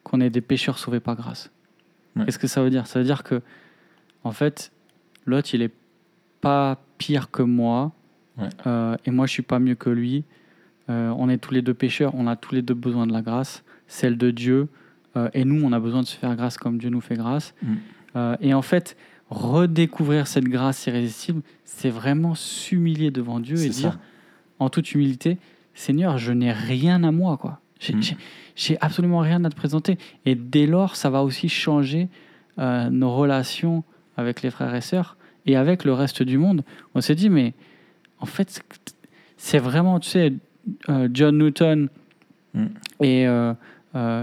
[0.07, 1.51] qu'on est des pécheurs sauvés par grâce.
[2.15, 2.25] Ouais.
[2.25, 2.87] Qu'est-ce que ça veut dire?
[2.87, 3.41] Ça veut dire que,
[4.23, 4.71] en fait,
[5.25, 5.73] l'autre, il est
[6.39, 7.91] pas pire que moi,
[8.37, 8.49] Ouais.
[8.67, 10.23] euh, et moi, je suis pas mieux que lui.
[10.89, 13.21] Euh, on est tous les deux pécheurs, on a tous les deux besoin de la
[13.21, 14.69] grâce, celle de Dieu,
[15.17, 17.53] euh, et nous, on a besoin de se faire grâce comme Dieu nous fait grâce.
[17.61, 17.75] Mm.
[18.41, 18.97] Et en fait,
[19.29, 23.99] redécouvrir cette grâce irrésistible, c'est vraiment s'humilier devant Dieu et dire,
[24.57, 25.37] en toute humilité,
[25.75, 27.59] Seigneur, je n'ai rien à moi, quoi.
[27.79, 28.01] J'ai Mm.
[28.55, 29.97] j'ai- absolument rien à te présenter.
[30.25, 32.07] Et dès lors, ça va aussi changer
[32.59, 33.83] euh, nos relations
[34.17, 36.63] avec les frères et sœurs et avec le reste du monde.
[36.95, 37.53] On s'est dit, mais
[38.19, 38.63] en fait,
[39.37, 40.33] c'est vraiment, tu sais,
[40.89, 41.89] euh, John Newton
[42.55, 42.65] Mm.
[43.01, 43.53] et, euh,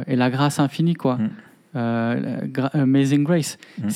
[0.07, 1.17] et la grâce infinie, quoi.
[1.17, 1.31] Mm.
[1.77, 3.57] Euh, gra- Amazing Grace.
[3.79, 3.89] Mm.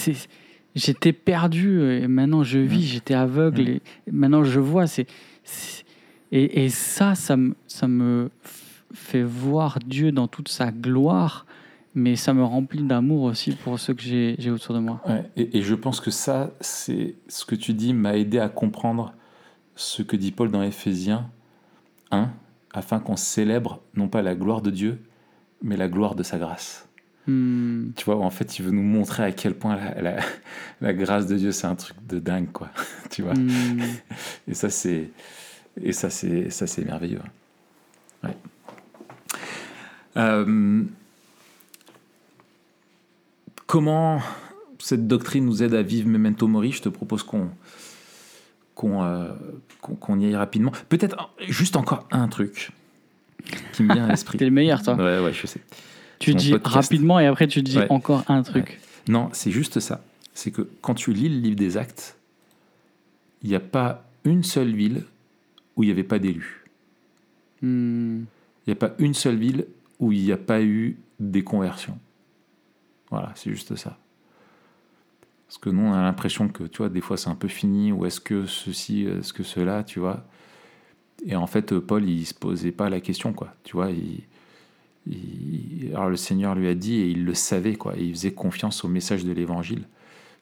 [0.76, 3.82] J'étais perdu et maintenant je vis, j'étais aveugle et
[4.12, 4.86] maintenant je vois.
[4.86, 5.06] C'est
[6.30, 8.30] et, et ça, ça me, ça me
[8.92, 11.46] fait voir Dieu dans toute sa gloire,
[11.94, 15.00] mais ça me remplit d'amour aussi pour ceux que j'ai autour de moi.
[15.06, 18.48] Ouais, et, et je pense que ça, c'est ce que tu dis m'a aidé à
[18.48, 19.14] comprendre
[19.74, 21.30] ce que dit Paul dans Éphésiens
[22.10, 22.30] 1,
[22.72, 25.00] afin qu'on célèbre non pas la gloire de Dieu,
[25.62, 26.88] mais la gloire de sa grâce.
[27.26, 27.90] Hmm.
[27.96, 30.20] Tu vois, en fait, il veut nous montrer à quel point la, la-
[30.80, 32.70] la grâce de Dieu, c'est un truc de dingue, quoi.
[33.10, 33.80] tu vois Hmm.
[34.46, 35.10] Et ça, c'est
[35.82, 37.20] et ça, c'est ça, c'est merveilleux.
[38.24, 38.36] Ouais.
[40.18, 40.82] Euh,
[43.66, 44.20] comment
[44.78, 46.72] cette doctrine nous aide à vivre Memento Mori?
[46.72, 47.48] Je te propose qu'on
[48.74, 49.32] qu'on euh,
[49.80, 50.72] qu'on- y aille rapidement.
[50.88, 52.70] Peut-être juste encore un truc
[53.72, 54.38] qui me vient à l'esprit.
[54.38, 54.94] T'es le meilleur, toi.
[54.94, 55.60] Ouais, ouais, je sais.
[56.20, 56.74] Tu mon dis podcast.
[56.74, 57.86] rapidement et après tu dis Ouais.
[57.90, 58.80] encore un truc.
[59.08, 60.02] Non, c'est juste ça.
[60.34, 62.16] C'est que quand tu lis le livre des actes,
[63.42, 65.04] il n'y a pas une seule ville
[65.76, 66.64] où il n'y avait pas d'élus.
[67.62, 68.18] Hmm.
[68.66, 69.66] Il n'y a pas une seule ville
[69.98, 71.98] où il n'y a pas eu des conversions.
[73.10, 73.98] Voilà, c'est juste ça.
[75.46, 77.90] Parce que nous, on a l'impression que, tu vois, des fois c'est un peu fini,
[77.90, 80.24] ou est-ce que ceci, est-ce que cela, tu vois.
[81.24, 83.54] Et en fait, Paul, il se posait pas la question, quoi.
[83.64, 84.24] Tu vois, il,
[85.94, 87.96] alors le Seigneur lui a dit, et il le savait, quoi.
[87.96, 89.84] Et il faisait confiance au message de l'évangile.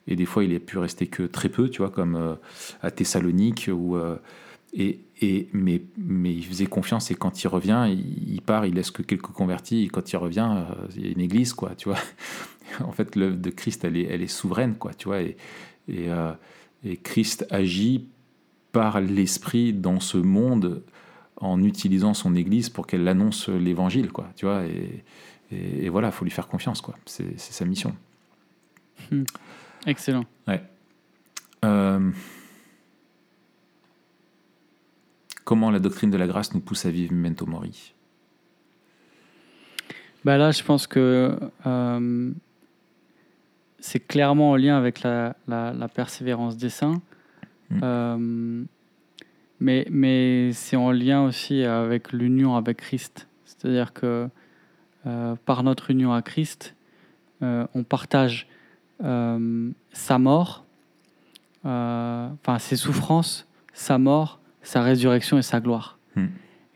[0.07, 2.35] Et des fois, il a pu rester que très peu, tu vois, comme euh,
[2.81, 4.17] à Thessalonique, ou euh,
[4.77, 8.75] et, et, mais, mais il faisait confiance et quand il revient, il, il part, il
[8.75, 11.73] laisse que quelques convertis et quand il revient, euh, il y a une église, quoi,
[11.75, 11.99] tu vois.
[12.83, 15.21] En fait, l'œuvre de Christ, elle est, elle est souveraine, quoi, tu vois.
[15.21, 15.37] Et,
[15.87, 16.33] et, euh,
[16.83, 18.05] et Christ agit
[18.73, 20.83] par l'Esprit dans ce monde
[21.37, 24.65] en utilisant son église pour qu'elle annonce l'évangile, quoi, tu vois.
[24.65, 25.03] Et,
[25.51, 26.95] et, et voilà, il faut lui faire confiance, quoi.
[27.05, 27.95] C'est sa mission.
[29.85, 30.25] Excellent.
[31.65, 32.11] Euh,
[35.47, 37.93] comment la doctrine de la grâce nous pousse à vivre Memento Mori?
[40.25, 42.31] Bah là, je pense que euh,
[43.79, 47.01] c'est clairement en lien avec la, la- la persévérance des saints.
[47.69, 47.79] Mm.
[47.81, 48.63] Euh,
[49.61, 53.29] mais mais c'est en lien aussi avec l'union avec Christ.
[53.45, 54.27] C'est-à-dire que
[55.05, 56.75] euh, par notre union à Christ,
[57.41, 58.47] on partage
[58.99, 60.65] sa mort,
[61.63, 65.97] enfin ses souffrances, sa mort, sa résurrection et sa gloire.
[66.15, 66.25] Mm.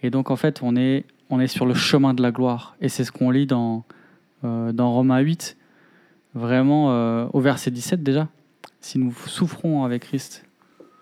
[0.03, 2.76] Et donc en fait, on est, on est sur le chemin de la gloire.
[2.80, 3.84] Et c'est ce qu'on lit dans,
[4.45, 5.57] euh, dans Romains 8,
[6.34, 8.30] vraiment euh, au verset 17 déjà.
[8.80, 10.45] Si nous souffrons avec Christ,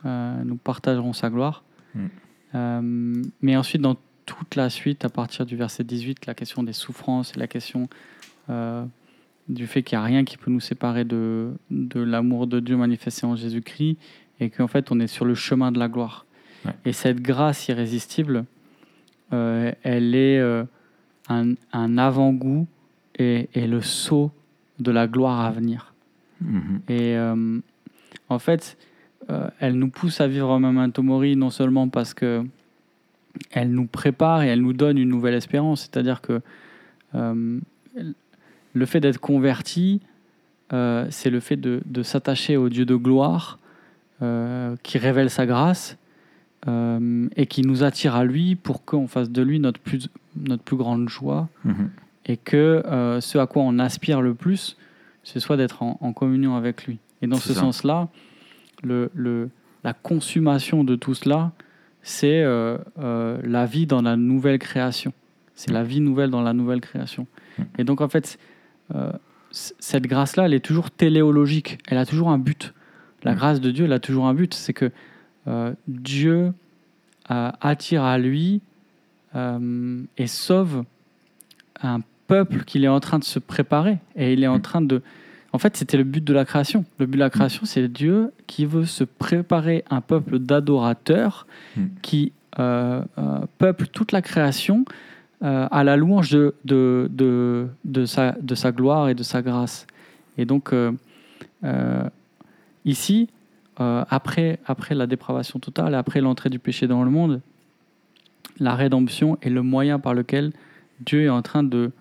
[0.05, 1.63] euh, nous partagerons sa gloire.
[1.93, 2.05] Mm.
[2.55, 3.95] Euh, mais ensuite, dans
[4.25, 7.87] toute la suite, à partir du verset 18, la question des souffrances et la question
[9.47, 12.75] du fait qu'il n'y a rien qui peut nous séparer de, de l'amour de Dieu
[12.77, 13.97] manifesté en Jésus-Christ
[14.39, 16.25] et qu'en fait, on est sur le chemin de la gloire.
[16.65, 16.71] Ouais.
[16.85, 18.45] Et cette grâce irrésistible,
[19.33, 20.63] euh, elle est euh,
[21.27, 22.67] un, un avant-goût
[23.17, 24.31] et, et le saut
[24.79, 25.93] de la gloire à venir.
[26.41, 26.81] Mhm.
[26.87, 27.59] Et euh,
[28.29, 28.77] en fait,
[29.59, 32.43] elle nous pousse à vivre Memento Mori non seulement parce que
[33.51, 36.41] elle nous prépare et elle nous donne une nouvelle espérance, c'est-à-dire que
[37.13, 40.01] le fait d'être converti,
[40.71, 43.59] c'est le fait de, de s'attacher au Dieu de gloire
[44.81, 45.99] qui révèle sa grâce
[46.67, 50.63] euh, et qui nous attire à lui pour qu'on fasse de lui notre plus, notre
[50.63, 51.89] plus grande joie Mhm.
[52.25, 54.75] et que euh, ce à quoi on aspire le plus,
[55.23, 56.99] ce soit d'être en, en communion avec lui.
[57.21, 58.07] Et dans ce sens-là,
[58.83, 59.49] le, le-
[59.83, 61.51] la consommation de tout cela,
[62.01, 62.77] c'est euh,
[63.43, 65.13] la vie dans la nouvelle création.
[65.55, 67.27] C'est la vie nouvelle dans la nouvelle création.
[67.77, 68.37] Et donc, en fait,
[69.51, 71.79] cette grâce-là, elle est toujours téléologique.
[71.89, 72.73] Elle a toujours un but.
[73.23, 73.35] La Mm.
[73.35, 74.53] grâce de Dieu, elle a toujours un but.
[74.53, 74.91] C'est que
[75.47, 76.53] euh, Dieu
[77.31, 78.61] euh, attire à lui
[79.35, 80.83] euh, et sauve
[81.81, 83.97] un peuple qu'il est en train de se préparer.
[84.15, 84.61] Et il est en Mm.
[84.61, 85.01] train de.
[85.53, 86.85] En fait, c'était le but de la création.
[86.99, 91.85] Le but de la création, c'est Dieu qui veut se préparer un peuple d'adorateurs Mm.
[92.01, 92.31] qui
[93.57, 94.83] peuple toute la création
[95.41, 99.87] à la louange de, de, de, de sa, de sa gloire et de sa grâce.
[100.37, 100.73] Et donc,
[102.85, 103.29] ici,
[103.79, 107.41] euh, après, après la dépravation totale, après l'entrée du péché dans le monde,
[108.59, 110.51] la rédemption est le moyen par lequel
[110.99, 111.91] Dieu est en train de,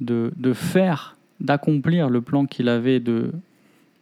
[0.00, 3.32] de, de faire, d'accomplir le plan qu'il avait de,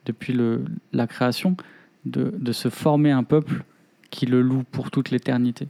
[0.04, 1.56] depuis le, la création,
[2.04, 3.62] de, de se former un peuple
[4.10, 5.68] qui le loue pour toute l'éternité.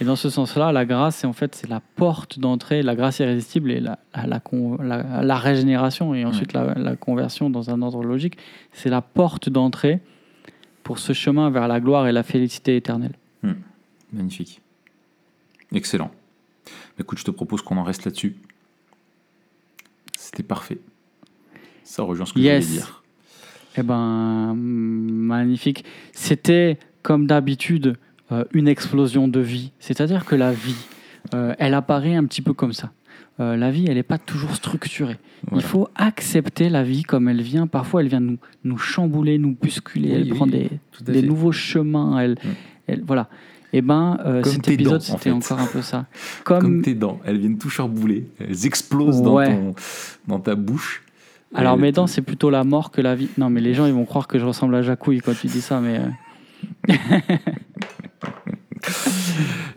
[0.00, 3.18] Et dans ce sens-là, la grâce, c'est en fait c'est la porte d'entrée, la grâce
[3.18, 8.38] irrésistible et la, la, la, régénération et ensuite la conversion dans un ordre logique,
[8.72, 10.00] c'est la porte d'entrée
[10.88, 13.12] pour ce chemin vers la gloire et la félicité éternelle.
[14.10, 14.62] Magnifique.
[15.70, 16.10] Excellent.
[16.98, 18.36] Écoute, je te propose qu'on en reste là-dessus.
[20.16, 20.78] C'était parfait.
[21.84, 22.64] Ça rejoint ce que Yes.
[22.64, 23.02] je voulais dire.
[23.76, 25.84] Eh ben, magnifique.
[26.14, 27.98] C'était, comme d'habitude,
[28.32, 29.72] euh, une explosion de vie.
[29.80, 30.86] C'est-à-dire que la vie,
[31.34, 32.92] euh, elle apparaît un petit peu comme ça.
[33.40, 35.16] Euh, la vie, elle n'est pas toujours structurée.
[35.54, 37.66] Il faut accepter la vie comme elle vient.
[37.68, 40.08] Parfois, elle vient nous, nous chambouler, nous bousculer.
[40.08, 40.70] Oui, elle oui, prend des,
[41.06, 42.18] des nouveaux chemins.
[42.18, 42.36] Elle,
[42.88, 43.28] elle- voilà.
[43.72, 45.30] Et ben, euh, cet épisode, en c'était fait.
[45.30, 46.06] encore un peu ça.
[46.44, 49.74] Comme Comme, tes dents, elles viennent tout charbouler, elles explosent dans, ton-
[50.26, 51.02] dans ta bouche.
[51.54, 53.28] alors mes dents, c'est plutôt la mort que la vie.
[53.38, 55.60] Non, mais les gens, ils vont croire que je ressemble à Jacouille quand tu dis
[55.60, 56.00] ça, mais.
[56.88, 56.96] euh.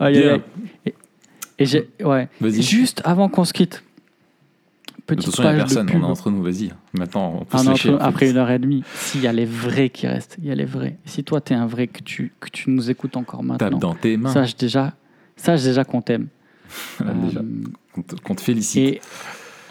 [1.62, 2.28] Et, j'ai, ouais.
[2.40, 3.82] Juste avant qu'on se quitte,
[5.08, 6.70] De toute petite façon, il a de personne, on est entre nous, vas-y.
[6.98, 7.88] Maintenant, on peut Ah se non, lâcher.
[7.90, 8.08] entre- en fait.
[8.08, 10.54] après une heure et demie, s'il y a les vrais qui restent, il y a
[10.54, 10.96] les vrais.
[11.04, 13.94] Si toi, t'es un vrai que tu, que tu nous écoutes encore Tape maintenant, dans
[13.94, 14.92] tes mains, sache déjà,
[15.36, 16.28] sache déjà qu'on t'aime.
[17.00, 17.40] Déjà.
[17.40, 17.42] Euh,
[17.92, 18.78] qu'on te, qu'on te félicite.
[18.78, 19.00] Et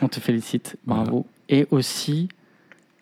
[0.03, 1.25] on te félicite, bravo.
[1.49, 2.29] Et aussi,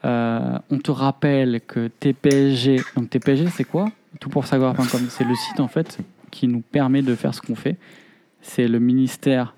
[0.06, 3.91] euh, on te rappelle que TPSG, donc TPSG c'est quoi?
[4.22, 5.98] Tout pour savoir.com, c'est le site en fait
[6.32, 7.76] qui nous permet de faire ce qu'on fait.
[8.41, 9.56] C'est le ministère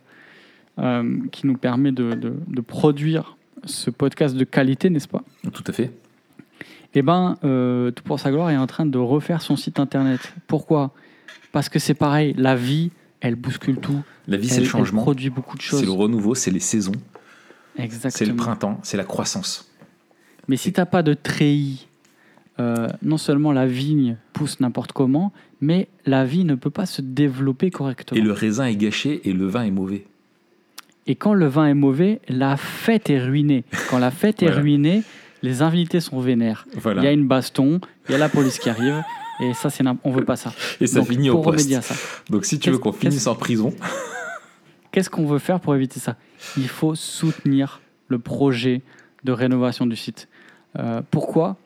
[0.79, 5.23] euh, qui nous permet de, de- de produire ce podcast de qualité, n'est-ce pas?
[5.53, 5.91] Tout à fait.
[6.93, 10.33] Eh ben, euh, Tout pour sa gloire est en train de refaire son site internet.
[10.47, 10.91] Pourquoi?
[11.51, 14.01] Parce que c'est pareil, la vie, elle bouscule tout.
[14.27, 15.01] La vie, c'est le changement.
[15.01, 15.85] elle produit beaucoup de C'est choses.
[15.85, 16.91] le renouveau, c'est les saisons,
[17.75, 18.35] c'est le Exactement.
[18.35, 19.69] printemps, c'est la croissance.
[20.47, 21.87] Mais si t'as pas de treillis,
[22.59, 25.31] euh, non seulement la vigne pousse n'importe comment,
[25.61, 28.19] mais la vie ne peut pas se développer correctement.
[28.19, 30.05] Et le raisin est gâché et le vin est mauvais.
[31.07, 33.63] Et quand le vin est mauvais, la fête est ruinée.
[33.89, 35.03] Quand la fête est ruinée,
[35.41, 36.67] les invités sont vénères.
[36.75, 37.01] Voilà.
[37.01, 39.01] Il y a une baston, il y a la police qui arrive,
[39.41, 40.53] et ça, c'est on veut pas ça.
[40.79, 41.57] Et ça Donc, finit au poste.
[41.57, 41.95] remédier à ça,
[42.29, 43.73] Donc si tu veux qu'on finisse en prison,
[44.91, 46.15] qu'est-ce qu'on veut faire pour éviter ça?
[46.57, 48.81] Il faut soutenir le projet
[49.23, 50.27] de rénovation du site.
[50.77, 51.57] Euh, pourquoi?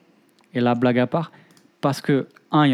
[0.53, 1.33] Et la blague à part,
[1.81, 2.73] parce que, un, il y